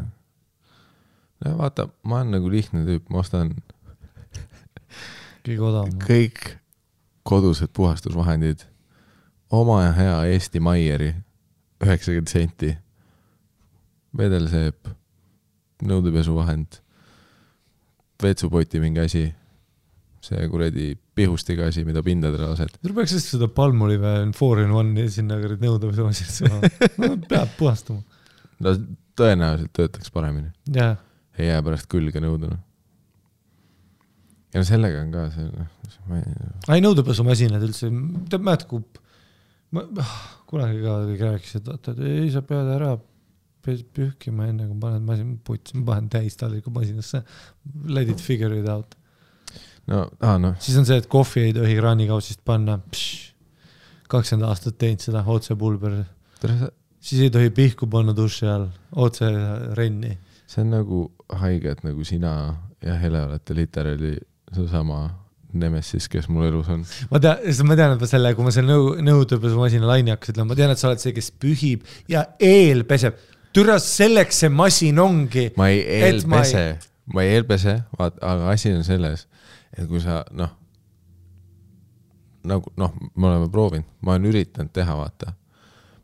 [1.45, 3.53] no vaata, ma olen nagu lihtne tüüp, ma ostan
[5.45, 6.01] kõige odavam.
[6.05, 6.58] kõik
[7.29, 8.65] kodused puhastusvahendid,
[9.53, 11.11] oma ja hea Eesti Maieri,
[11.83, 12.71] üheksakümmend senti,
[14.17, 14.89] vedelseep,
[15.85, 16.79] nõudepesuvahend,
[18.23, 19.23] vetsupoti mingi asi,
[20.25, 22.79] see kuradi pihustiga asi, mida pindadele lased.
[22.81, 27.19] sul peaks lihtsalt seda palmulive four in one sinna kuradi nõudmismasinasse panema no,.
[27.29, 28.01] peab puhastama.
[28.65, 28.73] no
[29.19, 30.51] tõenäoliselt töötaks paremini,
[31.37, 32.59] ei jää pärast külge nõudena.
[34.53, 37.91] Ja no sellega on ka see, noh, ma ei, ei nõudepesumasinad üldse,
[38.31, 38.83] tead mäletad, kui
[39.75, 40.15] ma ah,
[40.49, 42.95] kunagi ka kõik rääkisid, vaata, et ei, sa pead ära
[43.69, 47.21] pühkima enne kui paned masin putsi, ma panen täis taldriku masinasse.
[47.85, 48.95] Let it figure it out.
[49.89, 52.79] no aa noh, siis on see, et kohvi ei tohi kraanikausist panna.
[54.09, 55.99] kakskümmend aastat teinud seda otse pulber,
[56.97, 58.65] siis ei tohi pihku panna duši all,
[58.95, 59.29] otse
[59.77, 60.17] renni.
[60.49, 61.03] see on nagu
[61.43, 62.33] haige, et nagu sina
[62.81, 64.15] ja Hele olete literaali
[64.55, 65.07] seesama
[65.53, 66.83] Nemesis, kes mul elus on.
[67.09, 70.51] ma tean, ma tean, et ma selle, kui ma selle nõu, nõudepesumasina laine hakkasin ütlema,
[70.51, 73.17] ma tean, et sa oled see, kes pühib ja eelpeseb.
[73.55, 75.47] türa, selleks see masin ongi.
[75.57, 79.25] ma ei Et ma eelpese, ma ei eelpese, vaata, aga asi on selles,
[79.73, 80.53] et kui sa noh,
[82.45, 85.33] nagu noh, me oleme proovinud, ma olen üritanud teha, vaata.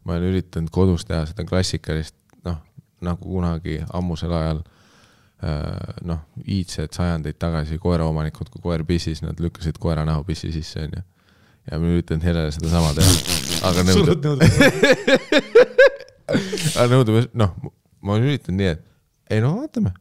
[0.05, 2.17] ma olen üritanud kodus teha seda klassikalist,
[2.49, 2.57] noh,
[3.05, 4.65] nagu kunagi ammusel ajal
[6.07, 11.03] noh, iidsed sajandeid tagasi koeraomanikud, kui koer pissis, nad lükkasid koera näopissi sisse, onju.
[11.71, 13.15] ja ma üritan Helele sedasama teha,
[13.69, 14.49] aga nõude.
[16.79, 17.55] aga nõude, noh,
[18.05, 19.91] ma üritan nii, et ei no vaatame.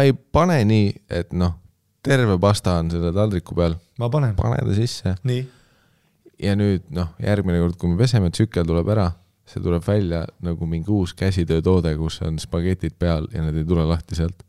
[0.00, 1.56] ei pane nii, et noh,
[2.04, 4.36] terve pasta on selle taldriku peal, ma panen.
[4.38, 5.16] pane ta sisse
[6.40, 9.10] ja nüüd noh, järgmine kord, kui me peseme, tsükkel tuleb ära,
[9.50, 13.84] see tuleb välja nagu mingi uus käsitöötoode, kus on spagetid peal ja need ei tule
[13.88, 14.44] lahti sealt.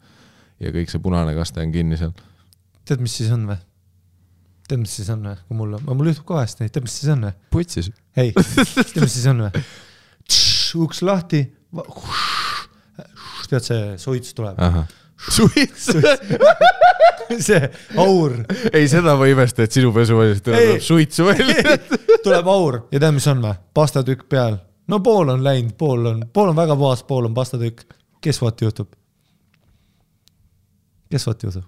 [0.62, 2.14] ja kõik see punane kaste on kinni seal.
[2.86, 3.60] tead, mis siis on või?
[4.68, 7.28] tead, mis siis on või, kui mul, mul juhtub vahest neid, tead, mis siis on
[7.28, 7.34] või?
[7.58, 7.92] putsis.
[8.16, 9.66] ei, tead, mis siis on või?
[10.86, 11.44] uks lahti,
[13.52, 14.62] tead see suits tuleb,
[15.28, 15.92] suits.
[17.40, 17.62] see
[18.00, 18.34] aur
[18.74, 20.54] ei, seda ma ei imesta, et sinu pesumasist Ei.
[20.54, 21.78] tuleb suitsu välja.
[22.26, 23.56] tuleb aur ja tead, mis on või?
[23.78, 24.60] pastatükk peal.
[24.88, 27.94] No pool on läinud, pool on, pool on väga puhas, pool on pastatükk.
[28.22, 28.94] kes vot juhtub?
[31.10, 31.64] kes vot juhtub?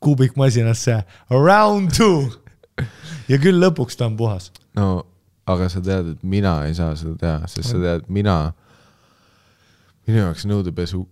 [0.00, 2.28] kuubikmasinasse round two.
[3.28, 4.52] ja küll lõpuks ta on puhas.
[4.76, 5.06] no
[5.46, 8.36] aga sa tead, et mina ei saa seda teha, sest sa tead, mina,
[10.06, 11.02] minu jaoks nõudepesu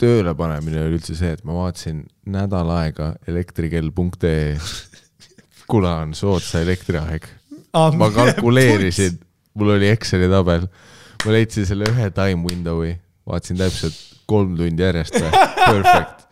[0.00, 2.02] tööle panemine oli üldse see, et ma vaatasin
[2.32, 4.56] nädal aega elektrikell.ee.
[5.72, 7.28] kuna on soodsa elektriaeg,
[7.72, 9.18] ma kalkuleerisin,
[9.56, 10.68] mul oli Exceli tabel,
[11.24, 12.96] ma leidsin selle ühe time window'i,
[13.26, 13.96] vaatasin täpselt
[14.30, 16.26] kolm tundi järjest perfect.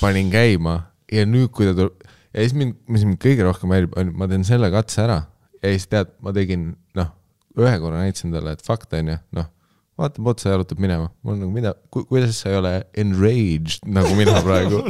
[0.00, 0.80] panin käima.
[1.12, 2.06] Ja nüüd, kui ta tuleb
[2.36, 5.22] ja siis mind, mis mind kõige rohkem häirib, on, ma teen selle katse ära.
[5.62, 6.68] Ja siis tead, ma tegin,
[6.98, 7.12] noh,
[7.56, 9.48] ühe korra näitasin talle, et fakt on ju, noh,
[9.96, 11.08] vaatab otsa ja jalutab minema.
[11.24, 14.82] mul nagu mida ku,, kuidas sa ei ole enraged nagu mina praegu.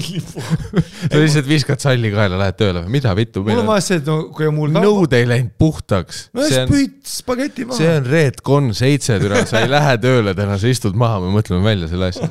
[1.10, 3.44] sa lihtsalt viskad salli kaela, lähed tööle või mida vittu?
[3.46, 4.82] mul on vahest see, et no kui mul ka.
[4.82, 6.24] nõud ei läinud puhtaks.
[6.34, 7.78] no siis püüd spageti maha.
[7.78, 11.62] see on Redcon seitse, türa, sa ei lähe tööle täna, sa istud maha, me mõtleme
[11.66, 12.30] välja selle asja.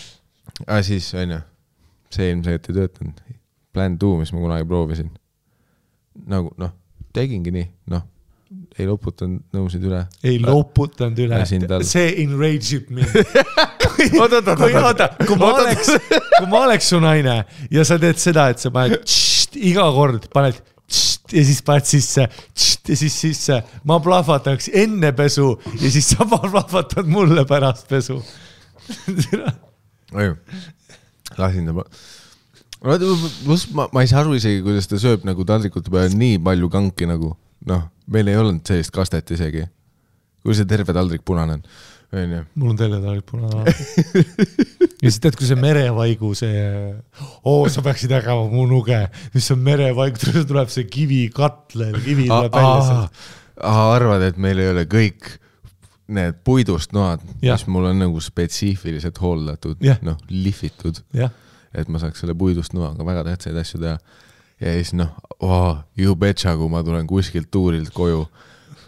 [0.68, 1.40] aga siis onju,
[2.12, 3.24] see ilmselt ei töötanud.
[3.76, 5.08] Plan two, mis ma kunagi proovisin.
[6.28, 6.76] nagu noh,
[7.16, 8.04] tegingi nii, noh,
[8.76, 10.02] ei loputanud nõusid üle.
[10.26, 11.40] ei loputanud üle
[11.86, 13.14] see enrage ib mind.
[14.20, 15.92] oot, oot, kui oota, kui ma oleks,
[16.36, 17.38] kui ma oleks su naine
[17.72, 21.88] ja sa teed seda, et sa paned tšst, iga kord paned tšst, ja siis paned
[21.88, 27.88] sisse tšst, ja siis sisse, ma plahvataks enne pesu ja siis sa plahvatad mulle pärast
[27.88, 28.20] pesu.
[31.40, 31.72] lasin ta.
[33.72, 37.08] ma, ma ei saa aru isegi, kuidas ta sööb nagu taldrikute peal nii palju kanki
[37.08, 37.32] nagu,
[37.70, 39.66] noh, meil ei olnud sellist kastet isegi.
[40.46, 41.62] kui see terve taldrik punane on,
[42.14, 42.42] onju.
[42.54, 43.64] mul on teile talv punane
[45.02, 46.60] ja siis tead, kui see merevaigu see,
[47.44, 49.00] oo, sa peaksid jagama mu nuge,
[49.34, 53.26] mis on merevaigu, tuleb see kivi katlel, kivi tuleb välja sealt.
[53.72, 55.34] arvad, et meil ei ole kõik
[56.06, 62.36] need puidust noad, mis mul on nagu spetsiifiliselt hooldatud noh, lihvitud, et ma saaks selle
[62.38, 63.98] puidust noaga väga tähtsaid asju teha.
[64.60, 68.24] Ja siis noh oh,, you betcha, kui ma tulen kuskilt tuurilt koju,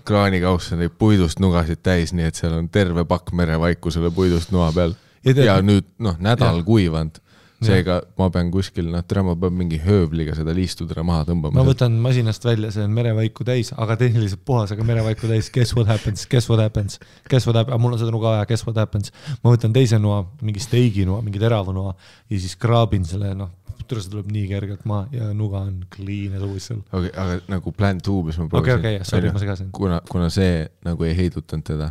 [0.09, 4.53] kraanikauss on neid puidust nugasid täis, nii et seal on terve pakk merevaiku selle puidust
[4.55, 4.97] noa peal.
[5.25, 7.19] Ja tead- ja nüüd noh, nädal kuivanud,
[7.65, 11.65] seega ma pean kuskil, noh, tere, ma pean mingi höövliga seda liistudele maha tõmbama ma.
[11.67, 15.91] võtan masinast välja, see on merevaiku täis, aga tehniliselt puhas, aga merevaiku täis, guess what
[15.91, 19.11] happens, guess what happens, guess what happens, mul on seda nuga vaja, guess what happens.
[19.43, 21.97] ma võtan teise noa, mingi steiginoa, mingi terava noa
[22.31, 23.51] ja siis kraabin selle, noh,
[23.89, 26.69] tule see tuleb nii kergelt maha ja nuga on clean as always.
[26.71, 28.79] okei okay,, aga nagu plan two, mis ma okei, proovisin.
[28.83, 29.73] okei, sorry, ma segasin.
[29.77, 31.91] kuna, kuna see nagu ei heidutanud teda,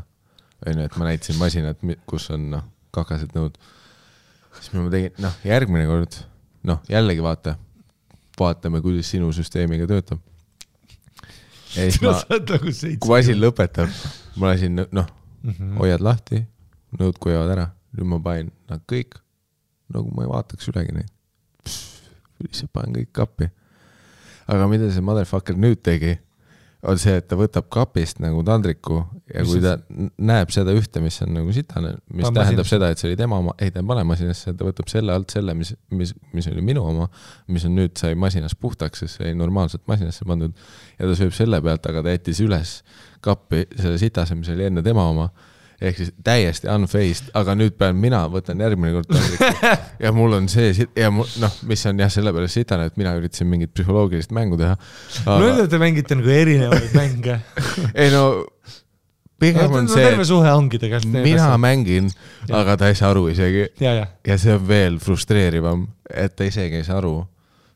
[0.65, 2.65] onju, et ma näitasin masinat, kus on noh,
[2.95, 3.59] kakased nõud,
[4.59, 6.22] siis ma tegin, noh, järgmine kord
[6.68, 7.57] noh, jällegi vaata,
[8.39, 10.19] vaatame, kuidas sinu süsteemiga töötab.
[11.76, 12.73] ja siis ma, nagu
[13.05, 13.93] kui asi lõpetab,
[14.38, 15.14] ma lasin, noh,
[15.47, 15.77] Mhm.
[15.80, 16.41] hoiad lahti,
[16.97, 19.19] nõud kuivavad ära, nüüd ma panin nad kõik,
[19.93, 21.11] nagu ma ei vaataks ülegi neid.
[22.44, 23.49] Lihtsalt panen kõik kappi.
[24.48, 26.14] aga mida see motherfucker nüüd tegi,
[26.88, 28.99] on see, et ta võtab kapist nagu taldriku
[29.34, 32.38] ja Mis kui see- ta n- näeb seda ühte, mis on nagu sitane, mis Paneb
[32.38, 32.69] tähendab masinasse.
[32.77, 35.34] seda, et see oli tema oma, ei ta ei pane masinasse, ta võtab selle alt
[35.34, 37.10] selle, mis, mis, mis oli minu oma,
[37.49, 40.53] mis on nüüd sai masinas puhtaks, sest see oli normaalselt masinasse pandud
[40.99, 42.77] ja ta sööb selle pealt, aga ta jättis üles
[43.26, 45.31] kappi selle sitase, mis oli enne tema oma
[45.81, 49.73] ehk siis täiesti unfazed, aga nüüd pean mina, võtan järgmine kord taldriku
[50.05, 53.49] ja mul on see ja mul noh, mis on jah, sellepärast sitane, et mina üritasin
[53.51, 54.73] mingit psühholoogilist mängu teha.
[55.27, 57.39] no nüüd te mängite nagu erinevaid mänge.
[58.01, 58.23] ei no
[59.37, 61.21] pigem on see, terve suhe ongi tegelikult.
[61.21, 62.09] mina mängin,
[62.47, 62.63] Jah.
[62.63, 66.47] aga ta ei saa aru isegi ja, ja, ja see on veel frustreerivam, et ta
[66.49, 67.19] isegi ei saa aru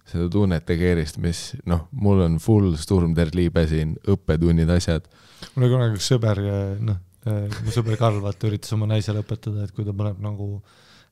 [0.09, 5.05] seda tunnete keerist, mis noh, mul on full Sturm der Liebe siin, õppetunnid, asjad.
[5.53, 6.41] mul oli kunagi üks sõber,
[6.81, 6.97] noh,
[7.27, 10.49] mu sõber Karl, vaata, üritas oma naisele õpetada, et kui ta paneb nagu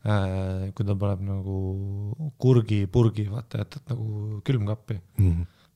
[0.05, 1.59] äh,, kui ta paneb nagu
[2.41, 4.99] kurgipurgi, vaata, jätad nagu külmkappi,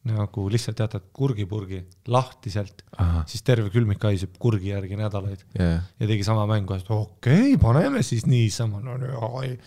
[0.09, 2.83] nagu lihtsalt jätad kurgipurgi lahti sealt,
[3.29, 5.45] siis terve külmik haiseb kurgi järgi nädalaid.
[5.57, 9.57] Jah, ja tegi sama mängu, et okei okay,, paneme siis niisama, no nii,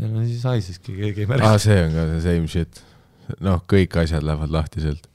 [0.00, 1.60] ja no siis haiseski, keegi ei märganud.
[1.62, 2.82] see on ka see same shit.
[3.44, 5.10] noh, kõik asjad lähevad lahtiselt.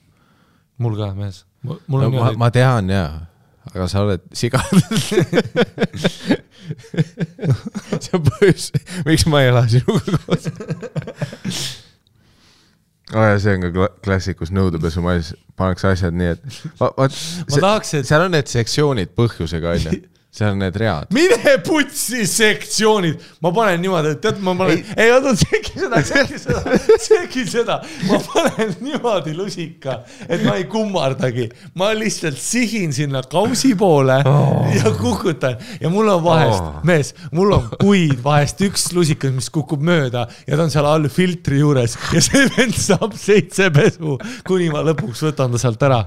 [0.78, 3.26] mul ka mees, no, ma, ma tean jaa,
[3.74, 4.62] aga sa oled siga.
[8.00, 8.70] see on põhjus,
[9.08, 10.48] miks ma ei ela sinuga koos.
[13.14, 17.18] aa jaa, see on ka kla- klassikus nõudepesumajas, pannakse asjad nii, et va- vaat,
[17.52, 19.90] ma tahaks, et seal on need sektsioonid põhjusega onju,
[20.36, 21.07] seal on need read.
[21.16, 26.40] mine putsi sektsioonid, ma panen niimoodi, et tead, ma panen, ei oota, segi seda, segi
[26.41, 27.78] seda, segi seda,
[28.10, 31.48] ma panen niimoodi lusika, et ma ei kummardagi,
[31.80, 34.68] ma lihtsalt sihin sinna kausi poole oh.
[34.76, 36.78] ja kukutan ja mul on vahest Oh.
[36.88, 41.10] mees, mul on kuid vahest üks lusikas, mis kukub mööda ja ta on seal all
[41.12, 44.16] filtri juures ja see vend saab seitse pesu,
[44.48, 46.03] kuni ma lõpuks võtan ta sealt ära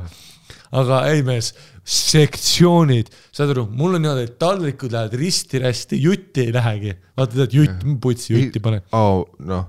[0.74, 1.52] aga ei mees,
[1.89, 6.94] sektsioonid, saad aru, mul on niimoodi, et taldrikud lähevad risti-rästi, jutti ei lähegi.
[7.16, 8.82] vaata, tead jutt, putsi jutti pane.
[8.93, 9.24] oh,.
[9.48, 9.65] noh,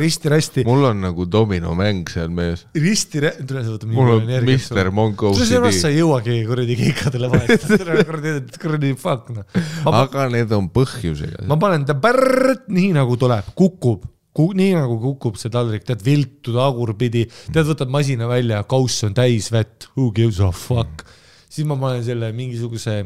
[0.00, 2.64] risti-rästi, mul on nagu dominomäng seal mees.
[2.74, 4.32] risti-rästi, tule sa võtad nii mul on.
[4.46, 7.68] Mr Monko sellepärast sa ei jõuagi kuradi keikadele vahest,
[8.08, 9.60] kuradi, kuradi fuck noh.
[9.92, 11.44] aga need on põhjusega.
[11.50, 16.04] ma panen ta pärrt nii nagu tuleb, kukub Ku, nii nagu kukub see taldrik, tead
[16.06, 21.02] viltu tagurpidi, tead võtad masina välja ja kauss on täis vett, who gives a fuck.
[21.50, 23.00] Siis ma panen selle mingisuguse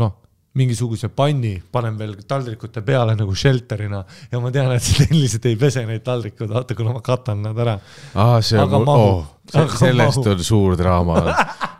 [0.00, 0.12] noh,
[0.54, 5.56] mingisuguse panni, panen veel taldrikute peale nagu shelter'ina ja ma tean, et see lihtsalt ei
[5.60, 7.78] pese neid taldrikuid, vaata kuna ma katan nad ära.
[8.14, 10.30] aa, see on oh, sellest mahub.
[10.34, 11.24] on suur draama.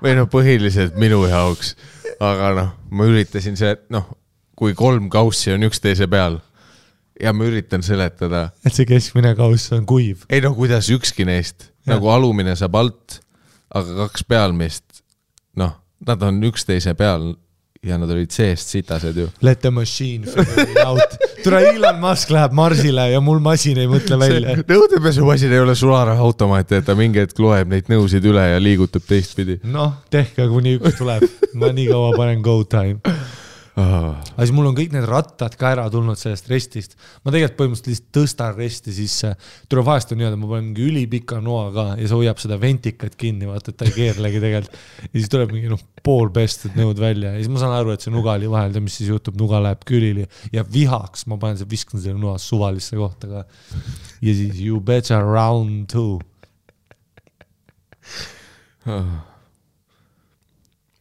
[0.04, 1.76] Või noh, põhiliselt minu jaoks,
[2.18, 4.10] aga noh, ma üritasin see, noh,
[4.58, 6.40] kui kolm kaussi on üksteise peal
[7.20, 10.26] ja ma üritan seletada, et see keskmine kauss on kuiv.
[10.30, 13.20] ei no kuidas ükski neist, nagu alumine saab alt,
[13.70, 14.83] aga kaks pealmist,
[16.06, 17.32] nad on üksteise peal
[17.84, 19.28] ja nad olid seest sitased ju.
[19.44, 21.18] Let the machine figure out.
[21.44, 24.56] tule Elon Musk läheb Marsile ja mul masin ei mõtle välja.
[24.72, 29.60] nõudepesumasin ei ole sularahaautomaat, et ta mingi hetk loeb neid nõusid üle ja liigutab teistpidi
[29.64, 31.28] noh, tehke, kuni üks tuleb.
[31.60, 33.00] ma nii kaua panen go time.
[33.74, 36.92] Aga siis mul on kõik need rattad ka ära tulnud sellest restist.
[37.24, 39.32] ma tegelikult põhimõtteliselt lihtsalt tõstan resti sisse.
[39.68, 43.18] tuleb vahest on niimoodi, ma panen mingi ülipika noa ka ja see hoiab seda ventikat
[43.18, 44.78] kinni, vaata, et ta ei keerlegi tegelikult.
[45.08, 48.06] ja siis tuleb mingi noh, pool pestud nõud välja ja siis ma saan aru, et
[48.06, 51.58] see nuga oli vahel, tead mis siis juhtub, nuga läheb külili ja vihaks ma panen,
[51.66, 53.44] viskan selle noa suvalisse kohta ka.
[54.22, 56.20] ja siis you better round two.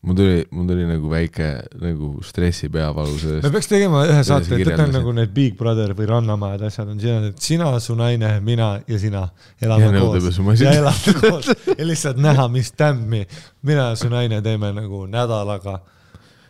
[0.03, 1.47] Mul tuli, mul tuli nagu väike
[1.79, 3.51] nagu stressi peavalu me sellest.
[3.53, 4.95] peaks tegema ühe saate, sa et tead kirjeldasid?
[4.97, 8.99] nagu need Big Brother või Rannamajad asjad on siin, et sina, su naine, mina ja
[8.99, 9.23] sina
[9.61, 13.23] Ja elame koos ja elame koos ja lihtsalt näha, mis tämmi
[13.63, 15.79] mina ja su naine teeme nagu nädalaga.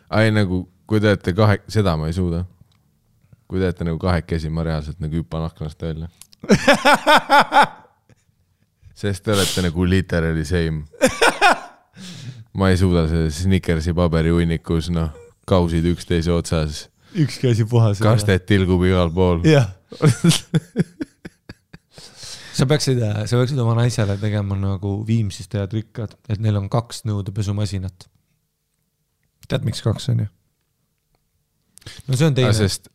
[0.09, 2.45] ai nagu, kui te olete kahe, seda ma ei suuda.
[3.47, 6.09] kui te olete nagu kahekesi, ma reaalselt nagu hüppan aknast välja.
[9.03, 10.88] sest te olete nagu literally same.
[12.57, 15.13] ma ei suuda selles Snickersi paberihuinikus, noh,
[15.49, 16.88] kausid üksteise otsas,
[17.19, 18.01] ükski asi puhas.
[18.03, 19.43] kastet tilgub igal pool.
[19.47, 19.71] jah.
[22.57, 27.03] sa peaksid, sa peaksid oma naisele tegema nagu Viimsis tead rikkad, et neil on kaks
[27.09, 28.07] nõudepesumasinat.
[29.47, 30.31] tead, miks kaks on ju?
[32.07, 32.53] No see on teine.
[32.53, 32.88] sest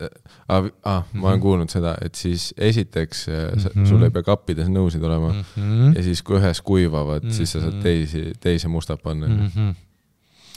[0.48, 1.42] ah,, ah, ma olen Mhm.
[1.42, 3.86] kuulnud seda, et siis esiteks mm Mhm.
[3.88, 5.44] sul ei pea kappides nõusid olema mm.
[5.56, 5.96] -hmm.
[5.96, 7.32] ja siis, kui ühes kuivavad mm, -hmm.
[7.32, 7.82] siis sa saad Mhm.
[7.82, 9.36] teisi, teise mustad panna mm.
[9.38, 9.50] -hmm.
[9.56, 9.74] -hmm.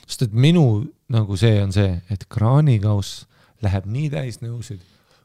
[0.07, 3.25] sest et minu nagu see on see, et kraanikauss
[3.61, 4.79] läheb nii täis nõusid,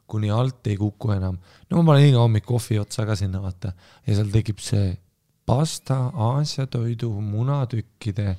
[0.07, 1.37] kuni alt ei kuku enam.
[1.69, 3.71] no ma panen iga hommik kohvi otsa ka sinna vaata
[4.07, 4.97] ja seal tekib see
[5.45, 8.35] pasta, Aasia toidu, munatükkide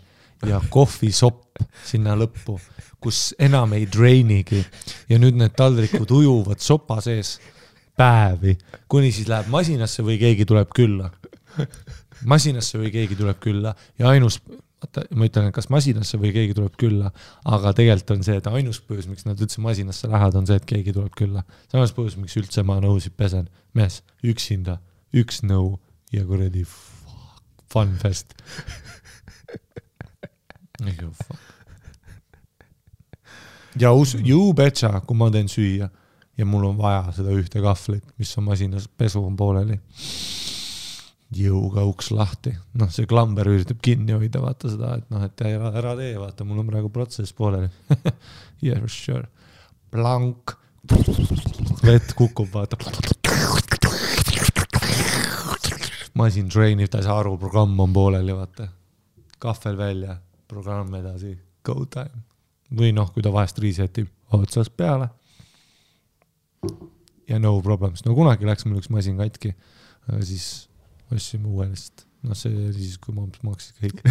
[0.46, 2.58] ja kohvisopp sinna lõppu,
[3.02, 4.60] kus enam ei drainigi
[5.10, 7.38] ja nüüd need taldrikud ujuvad sopa sees
[7.98, 8.54] päevi,
[8.90, 11.10] kuni siis läheb masinasse või keegi tuleb külla.
[12.32, 14.38] masinasse või keegi tuleb külla ja ainus,
[14.78, 17.10] vaata, ma ütlen, et kas masinasse või keegi tuleb külla,
[17.44, 20.68] aga tegelikult on see, et ainus põhjus, miks nad üldse masinasse lähevad, on see, et
[20.68, 21.42] keegi tuleb külla.
[21.66, 23.50] see on ainus põhjus, miks üldse ma nõusid pesen.
[23.74, 24.78] mees, üksinda,
[25.14, 25.78] üks nõu
[26.12, 26.64] ja kuradi
[27.72, 28.34] fun fest.
[33.82, 35.88] ja us-, you betcha, kui ma teen süüa
[36.38, 39.80] ja mul on vaja seda ühte kahvlit, mis on masinas, pesu on pooleli.
[41.34, 45.74] jõuga uks lahti, noh, see klamber üritab kinni hoida, vaata seda, et noh, et ära,
[45.76, 47.68] ära tee, vaata, mul on praegu protsess pooleli.
[48.58, 49.28] Yeah sure,
[49.92, 50.56] plank,
[51.84, 52.74] vett kukub, vaata.
[56.18, 58.68] masin trainib, ta ei saa aru, programm on pooleli, vaata.
[59.38, 60.16] kahvel välja,
[60.48, 61.34] programm edasi,
[61.66, 62.24] go time.
[62.78, 65.08] või noh, kui ta vahest reset ib otsast peale.
[67.28, 69.54] ja no problems, no kunagi läks mul üks masin katki,
[70.08, 70.68] aga siis
[71.14, 72.04] ostsime uue lihtsalt.
[72.28, 74.02] noh, see oli siis, kui ma maksin kõik.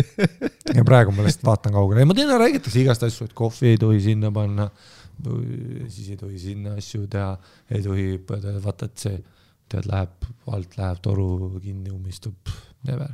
[0.76, 3.80] ja praegu ma lihtsalt vaatan kaugele, ei ma tean, räägitakse igast asju, et kohvi ei
[3.82, 4.68] tohi sinna panna,
[5.88, 7.34] siis ei tohi sinna asju teha,
[7.74, 9.18] ei tohi, vaata, et see,
[9.72, 11.28] tead, läheb, alt läheb toru
[11.58, 12.54] kinni, ummistub,
[12.86, 13.10] never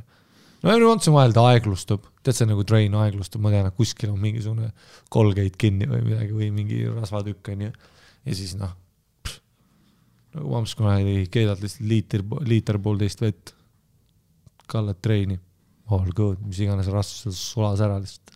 [0.63, 3.69] no every once in a while ta aeglustub, tead see nagu train aeglustub, ma tean,
[3.69, 4.71] et kuskil on mingisugune
[5.13, 7.71] Colgate kinni või midagi või mingi rasvatükk onju.
[8.27, 8.73] ja siis noh,
[10.35, 13.53] nagu mamps kunagi keedad lihtsalt liiter, liiter poolteist vett,
[14.69, 15.39] kallad treini,
[15.89, 18.35] all good, mis iganes rasv sulas ära lihtsalt.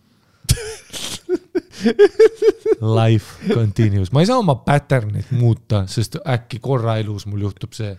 [2.84, 7.92] Life continues, ma ei saa oma pattern'it muuta, sest äkki korra elus mul juhtub see,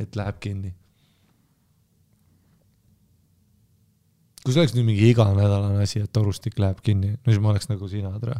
[0.00, 0.74] et läheb kinni
[4.44, 7.68] kui see oleks nüüd mingi iganädalane asi, et torustik läheb kinni, no siis ma oleks
[7.70, 8.38] nagu sina, tere.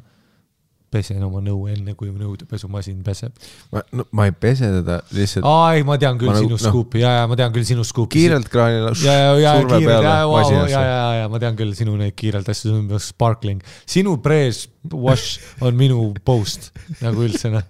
[0.91, 3.31] pesen oma nõu enne, kui nõudepesumasin peseb.
[3.71, 6.57] ma, no ma ei pese teda lihtsalt aa, ei, ma tean küll Ma nagu- sinu
[6.57, 6.63] noh.
[6.65, 8.17] skuupi ja, ja ma tean küll sinu skuupi.
[8.19, 11.95] kiirelt kraanile ja, ja, ja kiirelt, ja, ja, ja, ja, ja ma tean küll sinu
[12.01, 13.63] neid kiirelt asju, see on sparkling.
[13.87, 16.73] sinu prees wash on minu post
[17.05, 17.63] nagu üldse noh.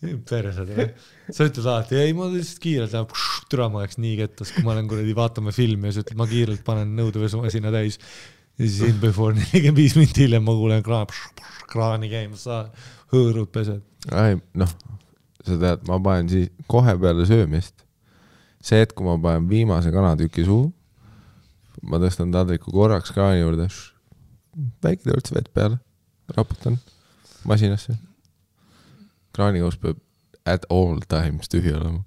[0.00, 0.94] Perse tead.
[1.32, 3.14] sa ütled alati, ei ma lihtsalt kiirelt läheb,
[3.50, 6.26] türa ma oleks nii kettas, kui ma olen kuradi, vaatame filmi ja sa ütled, ma
[6.30, 7.98] kiirelt panen nõudepesumasina täis.
[8.58, 11.08] ja siis in before nelikümmend viis minti hiljem ma kuulen kraan,
[11.70, 12.66] kraani käimas, sa
[13.14, 13.82] hõõrud pesed.
[14.12, 14.72] ei noh,
[15.46, 17.86] sa tead, ma panen siis kohe peale söömist.
[18.66, 20.72] see hetk, kui ma panen viimase kanatüki suhu,
[21.86, 23.70] ma tõstan taldriku korraks kraani juurde,
[24.84, 25.80] väike törts vett peale,
[26.36, 26.76] raputan
[27.46, 27.96] masinasse.
[29.36, 30.00] Kraanikauss peab
[30.46, 32.02] at all times tühi olema.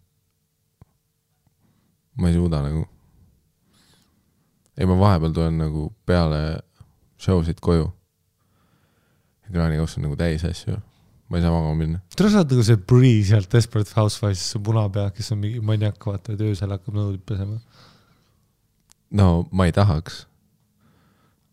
[2.20, 2.84] ma ei suuda nagu.
[4.78, 6.44] ei, ma vahepeal tulen nagu peale
[7.22, 7.90] show sid koju.
[9.52, 10.80] kraanikauss on nagu täis asju
[11.30, 12.00] ma ei saa magama minna.
[12.18, 16.02] tule sa oled nagu see Bree sealt Desperate Housewives, see punapea, kes on mingi maniak,
[16.06, 17.60] vaata, et öösel hakkab nõudeid pesema.
[19.22, 20.24] no ma ei tahaks.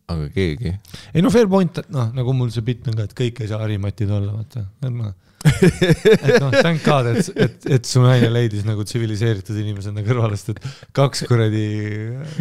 [0.08, 0.72] aga keegi.
[1.12, 3.52] ei no fair point, et noh, nagu mul see bitt on ka, et kõik ei
[3.52, 5.12] saa harimatid olla, vaata, et noh.
[5.44, 10.54] Et noh, thank god, et, et, et su naine leidis nagu tsiviliseeritud inimesena kõrvale, sest
[10.54, 11.66] et kaks kuradi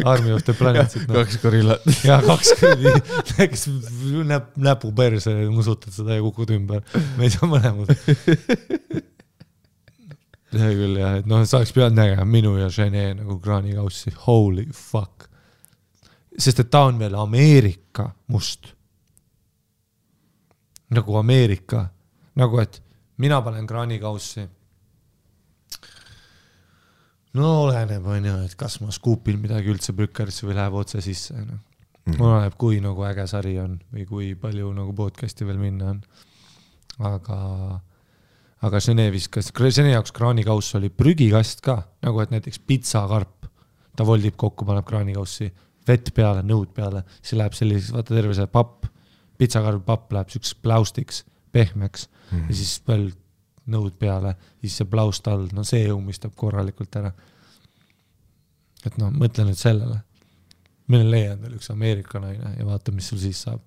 [0.08, 1.20] Army of the Planetsit no..
[1.20, 1.84] kaks gorillat.
[2.06, 2.94] ja kaks kuradi,
[3.36, 3.66] kes
[4.26, 6.82] näp-, näpu perse, musutad seda ja kukud ümber.
[7.18, 7.92] me ei saa mõlemad.
[10.56, 14.66] see küll jah, et noh, sa oleks pidanud nägema minu ja Žene nagu kraanikaussi, holy
[14.72, 15.28] fuck.
[16.38, 18.72] sest et ta on veel Ameerika must.
[20.96, 21.86] nagu Ameerika,
[22.40, 22.80] nagu et
[23.22, 24.46] mina panen kraanikaussi.
[27.36, 31.58] no oleneb, onju, et kas ma skuupin midagi üldse prükkerisse või läheb otse sisse, onju.
[32.16, 36.00] oleneb, kui nagu äge sari on või kui palju nagu podcast'i veel minna on.
[37.04, 37.38] aga,
[38.64, 43.48] aga Žene viskas, Žene jaoks kraanikauss oli prügikast ka, nagu et näiteks pitsakarp,
[43.96, 45.50] ta voldib kokku, paneb kraanikaussi,
[45.88, 48.88] vett peale, nõud peale, siis läheb selliseks, vaata terve see papp,
[49.36, 52.48] pitsakarbi papp läheb siukseks pläustiks, pehmeks Mhm.
[52.48, 53.10] ja siis veel
[53.70, 57.12] nõud peale, siis see plaust all, no see ummistab korralikult ära.
[58.86, 60.00] et noh, mõtle nüüd sellele.
[60.88, 63.60] meil on leia endale üks Ameerika naine ja vaata, mis sul siis saab.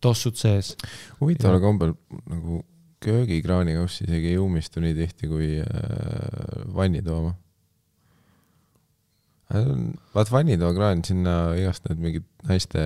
[0.00, 0.76] tossud sees.
[1.20, 1.94] huvitaval kombel
[2.26, 2.64] nagu
[3.00, 5.66] köögikraanikauss isegi ei ummistu nii tihti kui äh,
[6.74, 7.34] vannitoa oma.
[9.48, 12.82] Vaat vannitoa kraan, sinna igast need mingid naiste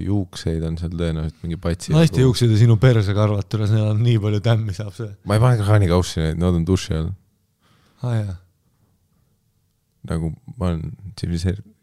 [0.00, 1.92] juukseid on seal tõenäoliselt mingi patsi.
[1.92, 2.22] naiste.
[2.24, 5.10] juuksed ja sinu persekarvad, tule, seal on nii palju tämmi saab see.
[5.28, 7.10] ma ei pane kraanikaussi neid, nad on duši all.
[8.00, 8.36] aa jaa,
[10.08, 11.76] nagu ma olen tsiviliseeritud.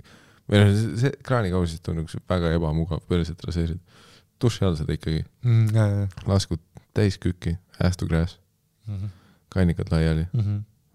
[0.50, 0.74] või noh,
[1.04, 4.02] see kraanikaussist on üks väga ebamugav perset raseerida.
[4.42, 6.62] duši all seda ikkagi, Mm, laskud
[6.98, 8.40] täis kükki, ass to grass,
[8.88, 9.14] Mhm,
[9.54, 10.26] kannikad laiali,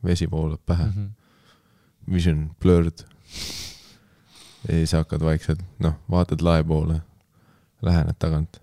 [0.03, 1.09] vesi voolab pähe, mhm.
[2.11, 3.05] vision blurred.
[4.69, 7.01] Ja siis hakkad vaikselt, noh, vaatad lae poole,
[7.83, 8.61] lähened tagant,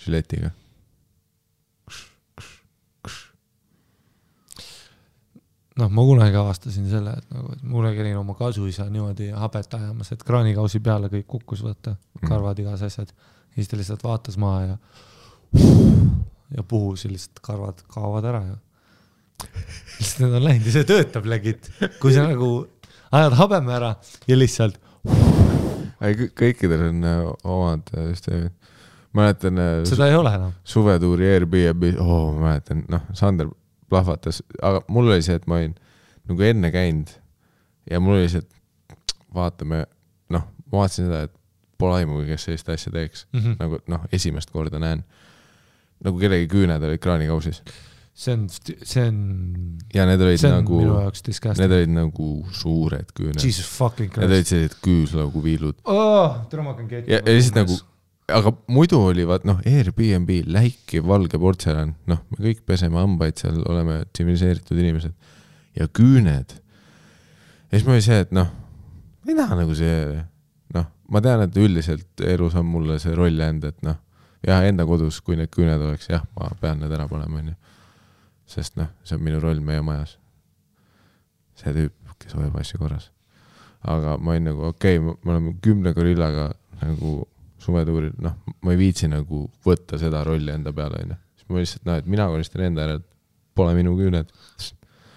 [0.00, 0.50] žiletiga.
[5.74, 10.12] noh, ma kunagi avastasin selle, et nagu, et mulle käin oma kasuisa niimoodi habet ajamas,
[10.14, 11.96] et kraanikausi peale kõik kukkus võtta,
[12.28, 13.10] karvad, igas asjad.
[13.10, 14.76] ja siis ta lihtsalt vaatas maha ja
[16.54, 18.56] ja puhus ja lihtsalt karvad kaovad ära ja
[19.98, 21.70] lihtsalt need on läinud ja see töötab legit,
[22.00, 22.50] kui sa nagu
[23.14, 23.94] ajad habeme ära
[24.28, 24.78] ja lihtsalt
[26.04, 28.52] ei, kõikidel on äh, omad äh, süsteemid.
[29.16, 30.52] mäletan äh, seda ei ole enam.
[30.68, 33.48] suvetuuri Airbnb, oo, ma mäletan, noh, Sander
[33.88, 35.74] plahvatas, aga mul oli see, et ma olin
[36.28, 37.12] nagu enne käinud
[37.90, 39.84] ja mul oli see, et vaatame,
[40.34, 41.34] noh, ma vaatasin seda, et
[41.80, 43.56] pole aimugi, kes sellist asja teeks, Mhm.
[43.60, 45.04] nagu noh, esimest korda näen.
[46.04, 47.62] nagu kellegi küüned olid kraanikausis
[48.14, 49.16] see on, see on,
[49.94, 50.80] ja need olid nagu,
[51.58, 53.40] need olid nagu suured küüned.
[53.42, 54.52] Jesus fucking Need olid Christ.
[54.54, 56.44] sellised küüslauguviilud oh,.
[56.46, 57.10] hakkan keetima.
[57.10, 57.78] ja, ja lihtsalt nagu,
[58.38, 63.58] aga muidu oli vaat noh, Airbnb läikiv valge portselan, noh, me kõik peseme hambaid seal,
[63.66, 65.16] oleme tsiviliseeritud inimesed
[65.80, 66.54] ja küüned.
[66.54, 68.48] ja siis mul oli see, et noh,
[69.26, 69.98] ei taha nagu see,
[70.76, 73.98] noh, ma tean, et üldiselt elus on mulle see roll jäänud, et noh,
[74.46, 77.58] jah, enda kodus, kui need küüned oleks, jah, ma pean need ära panema, onju.
[78.46, 80.18] Sest noh, see on minu roll meie majas.
[81.58, 83.10] see tüüp, kes hoiab asju korras.
[83.82, 86.50] aga ma olin nagu okei okay,, me oleme kümne gorillaga
[86.80, 87.22] nagu
[87.64, 91.18] suvetuuril, noh, ma ei viitsi nagu võtta seda rolli enda peale, onju.
[91.38, 93.06] siis ma lihtsalt noh, et mina koristan enda järelt,
[93.56, 94.32] pole minu küüned.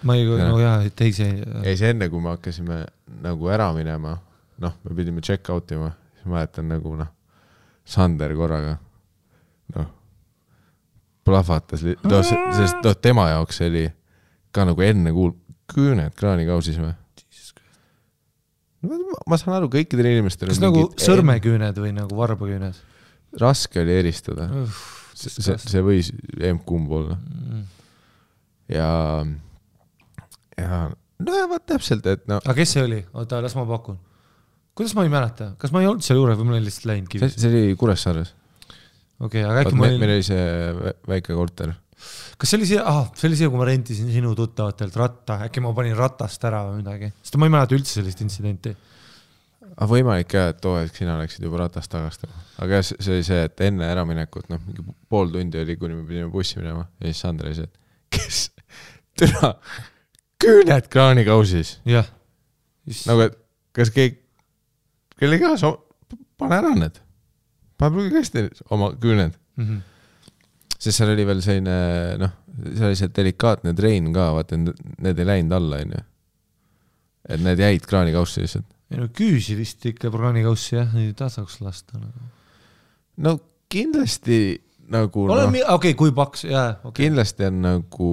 [0.08, 1.38] ma ei, no jaa, teisi ei.
[1.42, 2.82] ja siis enne, kui me hakkasime
[3.24, 4.16] nagu ära minema,
[4.64, 7.12] noh, me pidime check out ima, siis ma mäletan nagu noh,
[7.88, 8.76] Sander korraga,
[9.76, 9.92] noh,
[11.28, 13.86] plahvatas, noh, sest noh, tema jaoks oli
[14.54, 15.36] ka nagu enne kuul-,
[15.72, 16.94] küüned kraanikausis või?
[19.28, 22.78] ma saan aru, kõikidel inimestel kas nagu sõrmeküüned või nagu varbaküüned?
[23.42, 24.46] raske oli eristada,
[25.18, 27.18] see, see võis emb-kumb olla
[27.48, 27.62] Mm.
[28.68, 28.88] ja,
[30.58, 30.78] ja
[31.24, 33.00] no ja vot täpselt, et no aga kes see oli?
[33.12, 33.98] oota, las ma pakun.
[34.78, 37.08] kuidas ma ei mäleta, kas ma ei olnud seal juures või ma olen lihtsalt läinud
[37.08, 37.30] see, kivi?
[37.34, 38.34] see oli Kuressaares,
[39.24, 41.72] okei, aga äkki meil olin, oli see vä- väike korter,
[42.38, 45.62] kas see oli see, ah, see oli see, kui ma rentisin sinu tuttavatelt ratta, äkki
[45.64, 48.74] ma panin ratast ära või midagi, sest ma ei mäleta üldse sellist intsidenti.
[49.78, 53.26] aga võimalik jah, et too hetk sina läksid juba ratast tagastama, aga jah, see oli
[53.26, 56.86] see, et enne äraminekut, noh, mingi pool tundi oli, kuni me pidime bussi minema.
[56.98, 58.40] Ja siis Sander see, et kes,
[59.18, 59.52] türa,
[60.42, 62.06] küüned kraanikausis, jah.
[63.10, 63.36] nagu et
[63.78, 64.16] kas keegi,
[65.18, 65.74] kellegi kaasa,
[66.38, 66.98] pane ära need,
[67.78, 69.78] pane prügikasti oma küüned Mhm.
[70.78, 71.76] sest seal oli veel selline
[72.20, 72.34] noh,
[72.68, 76.02] seal oli see delikaatne trein ka, vaata need ei läinud alla, onju.
[77.28, 78.68] et need jäid kraanikausse lihtsalt.
[78.92, 82.30] ei no küüsi vist ikka praanikaussi jah, ei tasaks lasta nagu.
[83.16, 83.38] no
[83.68, 87.04] kindlasti nagu noh, no., okei okay,, kui paks, jaa, okay..
[87.04, 88.12] kindlasti on nagu,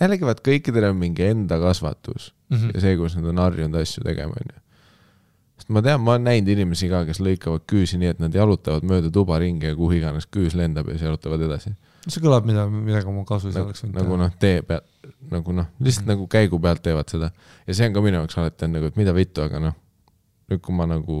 [0.00, 2.80] jällegi vaat kõikidel on mingi enda kasvatus Mm ja -hmm.
[2.80, 4.56] see, kuidas nad on harjunud asju tegema, onju.
[5.70, 9.10] Ma tean, ma olen näinud inimesi ka, kes lõikavad küüsi nii, et nad jalutavad mööda
[9.14, 11.72] tuba ringi ja kuhu iganes küüs lendab ja siis jalutavad edasi.
[12.06, 14.86] see kõlab, mida, millega ma kasu nagu, oleks võinud nagu noh, tee peal,
[15.30, 17.30] nagu noh, lihtsalt mm nagu käigu pealt teevad seda
[17.66, 19.76] ja see on ka minu jaoks alati on nagu, et mida vittu, aga noh,
[20.50, 21.18] nüüd kui ma nagu,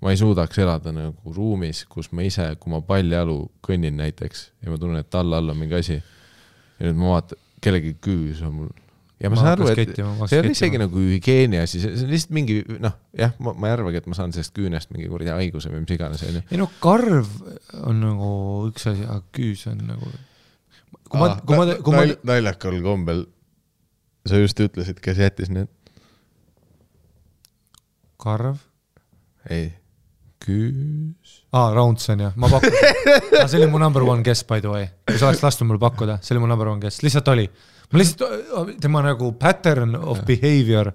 [0.00, 4.72] ma ei suudaks elada nagu ruumis, kus ma ise, kui ma paljajalu kõnnin näiteks ja
[4.72, 8.56] ma tunnen, et alla all on mingi asi ja nüüd ma vaatan, kellegi küüs on
[8.56, 8.70] mul
[9.20, 12.12] ja ma, Ma saan aru, et see ei ole isegi nagu hügieeni asi, see on
[12.12, 15.32] lihtsalt mingi noh, jah, ma, ma ei arvagi, et ma saan sellest küünest mingi kuradi
[15.34, 16.44] haiguse või mis iganes, onju.
[16.48, 17.28] ei no karv
[17.84, 18.30] on nagu
[18.70, 20.08] üks asi, aga küüs on nagu.
[21.10, 23.26] kui ma, kui ma, kui ma, naljakal kombel
[24.28, 25.68] sa just ütlesid, kes jättis need
[28.20, 28.56] karv,
[29.52, 29.70] ei,
[30.44, 31.42] küüs.
[31.52, 32.72] aa, Raundson jah, ma pakun
[33.40, 33.44] ah,.
[33.44, 36.18] see oli mu number one guess by the way, kui sa oleks lasknud mul pakkuda,
[36.24, 37.48] see oli mu number one guess, lihtsalt oli.
[37.90, 40.92] Ma lihtsalt, tema nagu pattern of behavior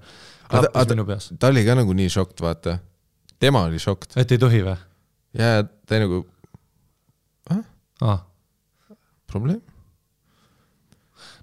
[0.50, 1.30] klappis minu peas.
[1.40, 2.80] ta oli ka nagu nii šokk, vaata.
[3.40, 4.76] tema oli šokk et ei tohi või
[5.36, 6.24] ja ta nagu
[8.02, 8.22] ah.?
[9.28, 9.62] probleem.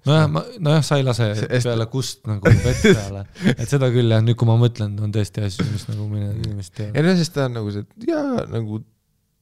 [0.05, 4.11] nojah, ma, nojah, sa ei lase See- peale kust nagu vett peale, et seda küll
[4.11, 7.15] jah, nüüd kui ma mõtlen, on tõesti asju, mis nagu mõned inimesed teevad ei no
[7.19, 8.81] siis ta on nagu see, jaa, nagu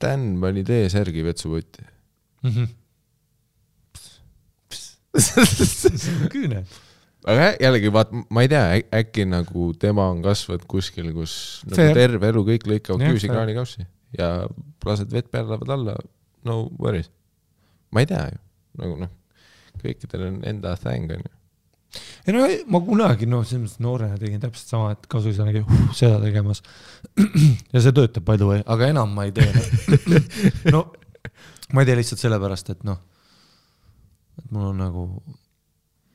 [0.02, 1.84] Dan pani T-särgi vetsupotti.
[2.44, 2.50] mm.
[2.50, 2.70] -hmm.
[6.34, 6.64] küüne.
[7.28, 11.34] aga jällegi vaat, ma ei tea, äkki nagu tema on kasvanud kuskil, kus
[11.68, 11.98] nagu Fair.
[11.98, 13.86] terve elu kõik lõikavad küüsi kraanikaussi
[14.18, 14.32] ja
[14.86, 15.98] lased vett peale, lähevad alla,
[16.48, 17.12] no worries.
[17.92, 18.42] ma ei tea ju,
[18.82, 19.14] nagu noh,
[19.84, 21.32] kõikidel on enda thing onju.
[22.26, 25.86] ei no ma kunagi noh, selles mõttes noorena tegin täpselt sama, et kasuisa nägi uh,
[25.98, 26.64] seda tegemas.
[27.74, 29.52] ja see töötab by the way, aga enam ma ei tee.
[30.74, 30.88] no
[31.72, 33.00] ma ei tee lihtsalt sellepärast, et noh,
[34.42, 35.06] et mul on nagu,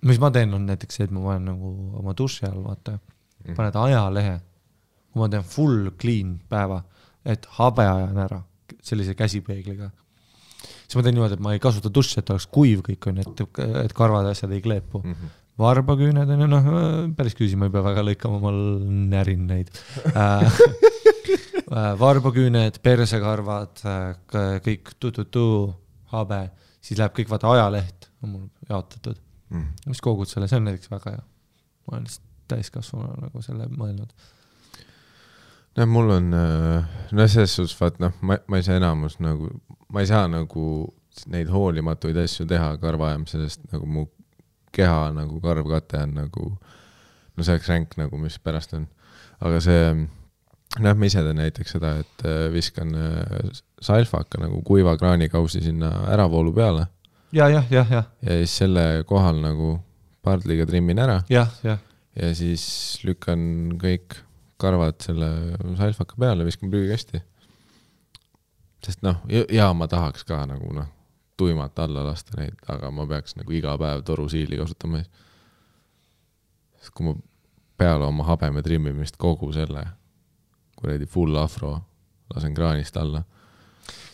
[0.08, 2.98] mis ma teen, on näiteks see, et ma panen nagu oma duši all, vaata,
[3.56, 4.36] paned ajalehe,
[5.12, 6.82] kui ma teen full clean päeva,
[7.26, 8.42] et habe ajan ära
[8.86, 9.90] sellise käsipeegliga.
[10.86, 13.26] siis ma teen niimoodi, et ma ei kasuta duši, et oleks kuiv kõik on ju,
[13.26, 13.42] et,
[13.84, 15.02] et karvad ja asjad ei kleepu.
[15.56, 16.66] Varbaküüned on ju noh,
[17.16, 18.52] päris küüsi ma ei pea väga lõikama, ma
[19.16, 19.72] närin neid.
[21.66, 21.96] Äh,.
[21.98, 23.80] varbaküüned, persekarvad,
[24.62, 25.46] kõik tu-tu-tu,
[26.12, 26.38] habe,
[26.78, 29.20] siis läheb kõik vaata ajaleht on mul jaotatud,
[29.86, 31.26] mis kogud selle, see on näiteks väga hea.
[31.86, 34.12] ma olen lihtsalt täiskasvanu nagu selle mõelnud.
[35.76, 39.50] noh, mul on, no selles suhtes vaat noh, ma, ma ei saa enamus nagu,
[39.92, 40.66] ma ei saa nagu
[41.32, 44.06] neid hoolimatuid asju teha karva ajamisel, sest nagu mu
[44.76, 46.50] keha nagu karvkate on nagu,
[47.36, 48.86] no see oleks ränk nagu, mis pärast on.
[49.40, 49.80] aga see,
[50.80, 53.48] noh, ma ise teen näiteks seda, et äh, viskan äh,
[53.84, 56.86] salfaka nagu kuiva kraanikausi sinna äravoolu peale
[57.36, 59.76] ja, jah, jah, jah, ja siis selle kohal nagu
[60.24, 61.82] pardliga trimmin ära jah, jah,
[62.16, 62.64] ja siis
[63.04, 64.20] lükkan kõik
[64.60, 65.28] karvad selle
[65.76, 67.20] salfaka peale, viskan prügikasti.
[68.84, 69.20] sest noh,
[69.52, 70.88] ja ma tahaks ka nagu noh,
[71.36, 75.02] tuimalt alla lasta neid, aga ma peaks nagu iga päev torusiili kasutama.
[76.80, 77.16] sest kui ma
[77.76, 79.84] peale oma habeme trimmimist kogu selle
[80.76, 81.76] kuradi full afro
[82.34, 83.22] lasen kraanist alla,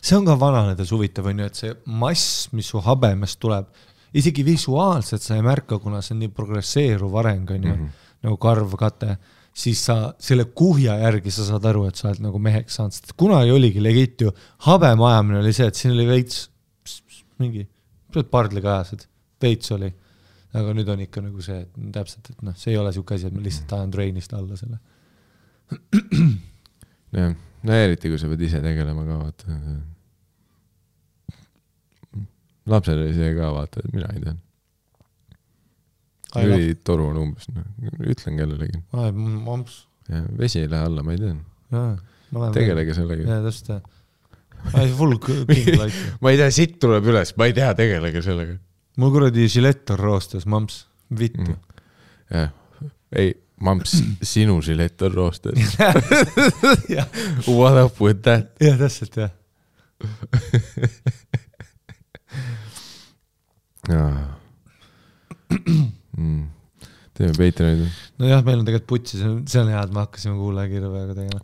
[0.02, 3.68] see on ka vananedes huvitav on ju, et see mass, mis su habemest tuleb,
[4.18, 7.88] isegi visuaalselt sa ei märka, kuna see on nii progresseeruv areng on ju -hmm.
[8.26, 9.16] nagu karvkate,
[9.54, 13.12] siis sa selle kuhja järgi sa saad aru, et sa oled nagu meheks saanud, sest
[13.16, 14.32] kunagi oligi legit ju,
[14.68, 16.48] habeme ajamine oli see, et siin oli veits
[17.38, 17.66] mingi,
[18.30, 19.06] pardliga ajasid,
[19.42, 19.92] veits oli.
[20.52, 23.26] aga nüüd on ikka nagu see, et täpselt, et noh, see ei ole siuke asi,
[23.26, 24.78] et ma lihtsalt ajan treenist alla selle.
[27.16, 27.32] jah,
[27.66, 29.58] no eriti kui sa pead ise tegelema ka vaata.
[32.72, 34.36] lapsel oli see ka vaata, et mina ei tea.
[36.42, 37.66] ülitoru on umbes, noh,
[38.08, 38.82] ütlen kellelegi.
[39.46, 39.82] mamps,
[40.38, 41.34] vesi ei lähe alla, ma ei tea.
[42.56, 43.26] tegelege sellega.
[43.28, 43.82] jaa, täpselt jah.
[44.78, 46.06] ai, full king like.
[46.22, 48.56] ma ei tea, sitt tuleb üles, ma ei tea, tegelege sellega.
[49.02, 50.84] mul kuradi žilett on roostes, mamps,
[51.18, 51.58] vittu Mm.
[52.32, 52.52] jah,
[53.18, 53.94] ei, mamps,
[54.32, 55.76] sinu žilett on roostes.
[57.46, 58.52] What up with that?
[58.60, 59.30] jah, täpselt jah.
[66.16, 66.46] Mm.
[67.14, 67.88] teeme Patreon'i.
[68.22, 71.16] nojah, meil on tegelikult putsi, see on, see on hea, et me hakkasime kuulajakirja peaga
[71.18, 71.40] tegema.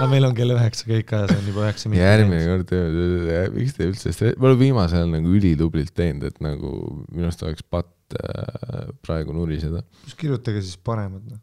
[0.00, 2.42] aga, meil on kell üheksa kõik ajas, on juba üheksa järgmine.
[2.48, 6.74] kord teeme, miks te üldse, me oleme viimasel ajal nagu ülitublilt teinud, et nagu
[7.10, 9.84] minu arust oleks patt äh, praegu nuriseda.
[10.06, 11.40] siis kirjutage siis paremad, noh.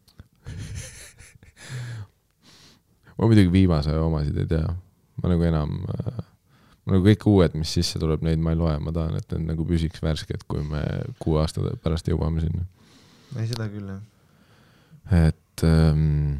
[3.18, 4.66] ma muidugi viimase aja omasid ei tea,
[5.22, 6.24] ma nagu enam äh,,
[6.88, 9.52] ma nagu kõik uued, mis sisse tuleb, neid ma ei loe, ma tahan, et need
[9.52, 10.82] nagu püsiks värsked, kui me
[11.22, 12.64] kuue aasta pärast jõuame sinna.
[13.36, 15.26] ei, seda küll, jah.
[15.28, 16.38] et ähm,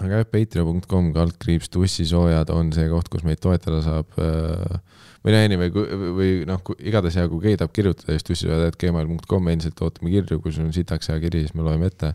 [0.00, 4.78] aga jah, patreon.com kaldkriips tussisoojad on see koht, kus meid toetada saab äh,
[5.24, 5.72] või noh, anyway,
[6.16, 10.68] või noh, igatahes hea, kui keegi tahab kirjutada, siis tussisoojad.gmail.com endiselt ootame kirju, kui sul
[10.68, 12.14] on sitaks hea kiri, siis me loeme ette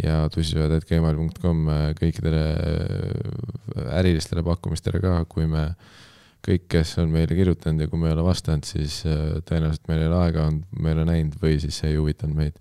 [0.00, 1.64] ja tussisoojad.gmail.com
[2.00, 5.68] kõikidele äh, ärilistele pakkumistele ka, kui me
[6.46, 10.04] kõik, kes on meile kirjutanud ja kui me ei ole vastanud, siis äh, tõenäoliselt meil
[10.04, 12.56] ei ole aega olnud, me ei ole näinud või siis see ei huvitanud meid.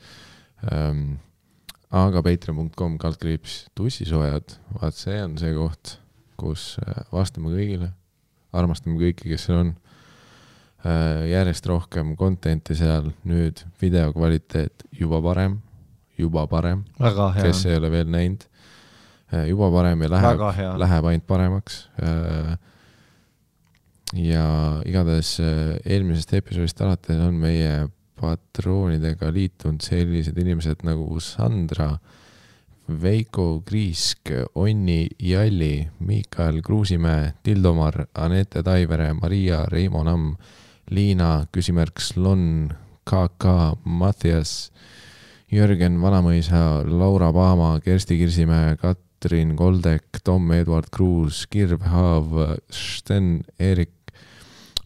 [1.90, 5.95] Aga patreon.com kaldkriips tussisoojad, vaat see on see koht,
[6.40, 7.91] kus äh, vastame kõigile,
[8.56, 9.72] armastame kõiki, kes seal on
[10.86, 11.26] äh,.
[11.31, 15.60] järjest rohkem content'i seal, nüüd video kvaliteet juba parem,
[16.19, 16.86] juba parem,
[17.41, 18.45] kes ei ole veel näinud,
[19.49, 20.44] juba parem ja läheb,
[20.81, 21.84] läheb ainult paremaks.
[24.18, 24.44] ja
[24.90, 31.93] igatahes äh, eelmisest episoodist alates on meie patroonidega liitunud sellised inimesed nagu Sandra,
[32.89, 40.33] Veiko Kriisk, Onni Jalli, Miikael Kruusimäe, Tildomar, Anette Taivere, Maria Reimo Namm,
[40.89, 42.71] Liina, küsimärk Slon,
[43.05, 43.45] KK,
[43.85, 44.71] Mattias,
[45.53, 52.33] Jörgen Vanamõisa, Laura Paama, Kersti Kirsimäe, Katrin Koldek, Tom Eduard Kruus, Kirv Haav,
[52.73, 54.13] Sten Eerik,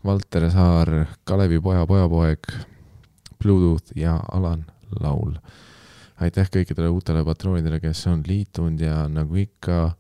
[0.03, 0.93] Valter Saar,
[1.23, 2.51] Kalevi poja pojapoeg,
[3.43, 4.65] Bluetooth ja Alan
[4.99, 5.35] Laul.
[6.21, 9.95] aitäh kõikidele uutele patroonidele, kes on liitunud ja nagu ikka,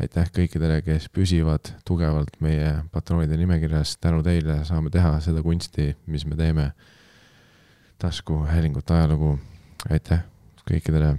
[0.00, 6.26] aitäh kõikidele, kes püsivad tugevalt meie patroonide nimekirjas, tänu teile saame teha seda kunsti, mis
[6.26, 6.72] me teeme.
[7.98, 9.38] taskuhäälingut ajalugu,
[9.90, 10.22] aitäh
[10.70, 11.16] kõikidele.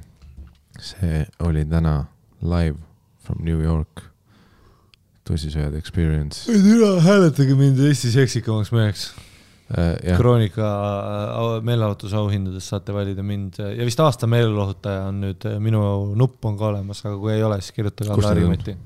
[0.80, 2.06] see oli täna
[2.42, 2.80] live
[3.20, 4.02] from New York.
[5.24, 6.46] tussisööjad experience.
[6.50, 9.12] türa, hääletage mind Eesti seksikamaks meheks.
[9.70, 15.82] jah, kroonika äh, meelelahutusauhindades saate valida mind ja vist aasta meelelahutaja on nüüd, minu
[16.20, 18.78] nupp on ka olemas, aga kui ei ole, siis kirjutage alla ta Harimati.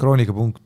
[0.00, 0.62] kroonika punkt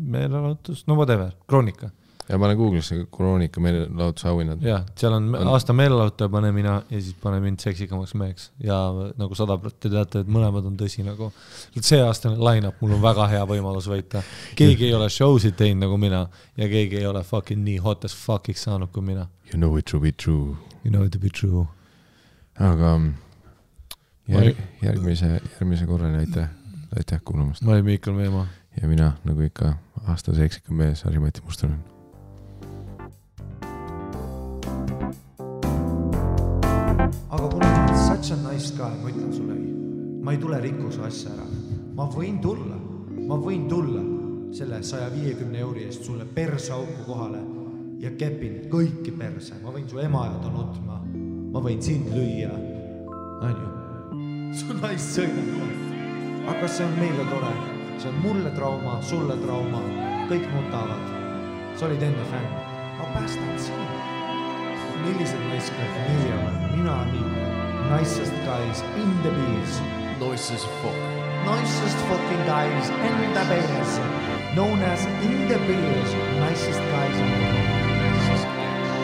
[0.00, 1.90] meelelahutus, no whatever, kroonika.
[2.30, 4.62] Ja ma olen Google'isse Kroonika meelelahutusauhinnad.
[4.62, 8.78] jah, seal on, On- aasta meelelahutaja, pane mina ja siis pane mind seksikamaks meheks ja
[9.18, 11.32] nagu sada te teate, et mõlemad on tõsi nagu.
[11.80, 14.22] see aastane line-up, mul on väga hea võimalus võita.
[14.56, 16.26] keegi ei ole show sid teinud nagu mina
[16.56, 19.26] ja keegi ei ole fucking nii hot as fuck'iks saanud kui mina.
[19.52, 20.56] You know it to be true.
[20.84, 21.66] You know it to be true.
[22.58, 22.98] aga
[24.30, 25.26] Ma järg, järgmise,
[25.58, 26.48] järgmise korrani aitäh,
[26.96, 28.46] aitäh kuulamast ma olin Miikal Meemaa.
[28.82, 29.72] ja mina, nagu ikka,
[30.06, 31.80] aasta seksikam mees, Harri-Mati Mustonen.
[38.50, 39.54] Oled such a nice guy, ma ütlen sulle,
[40.22, 41.46] ma ei tule rikku su asja ära.
[41.94, 42.76] ma võin tulla,
[43.28, 44.02] ma võin tulla
[44.52, 47.40] selle saja viiekümne euri eest sulle perseauku kohale
[48.00, 51.00] ja kepin kõiki perse, ma võin su ema ajada nutma,
[51.52, 52.50] ma võin sind lüüa,
[53.46, 53.70] onju.
[54.54, 55.70] su naist sõimata.
[56.54, 57.54] aga see on meile tore?
[57.98, 59.82] see on mulle trauma, sulle trauma,
[60.30, 61.10] kõik nutavad.
[61.76, 62.54] sa olid enne fänn,
[62.98, 64.08] ma päästan sind
[65.00, 67.29] millised naiskad meie oleme, mina nii.
[67.90, 69.80] Nicest guys in the biz.
[70.20, 70.94] Noises fuck.
[71.44, 73.90] Nicest fucking guys in the biz.
[74.54, 76.08] Known as in the biz,
[76.38, 78.42] nicest guys in the biz.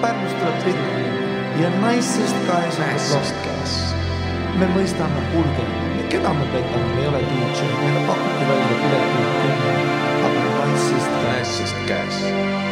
[0.01, 1.07] Pärnust tuleb Twitteri
[1.63, 3.57] ja nicest guys on the block.
[4.59, 5.65] me mõistame, kuulge,
[6.09, 9.75] keda me petame, me ei ole DJ, meile pakuti välja pileti kümme,
[10.31, 11.59] aga nicest guys.
[11.59, 12.66] Nicest guys.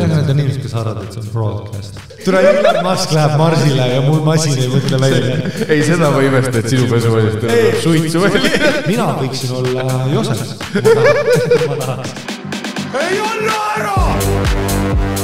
[0.00, 2.00] jah, need on inimesed, kes arvavad, et see on broadcast.
[2.24, 5.36] tule, Elon Musk läheb marsile ja mu masin ei mõtle välja.
[5.68, 8.72] ei seda ma ei imesta, et sinu pesumasist tuleb suitsu välja.
[8.86, 10.56] mina võiksin olla Josef.
[12.96, 15.15] ei anna ära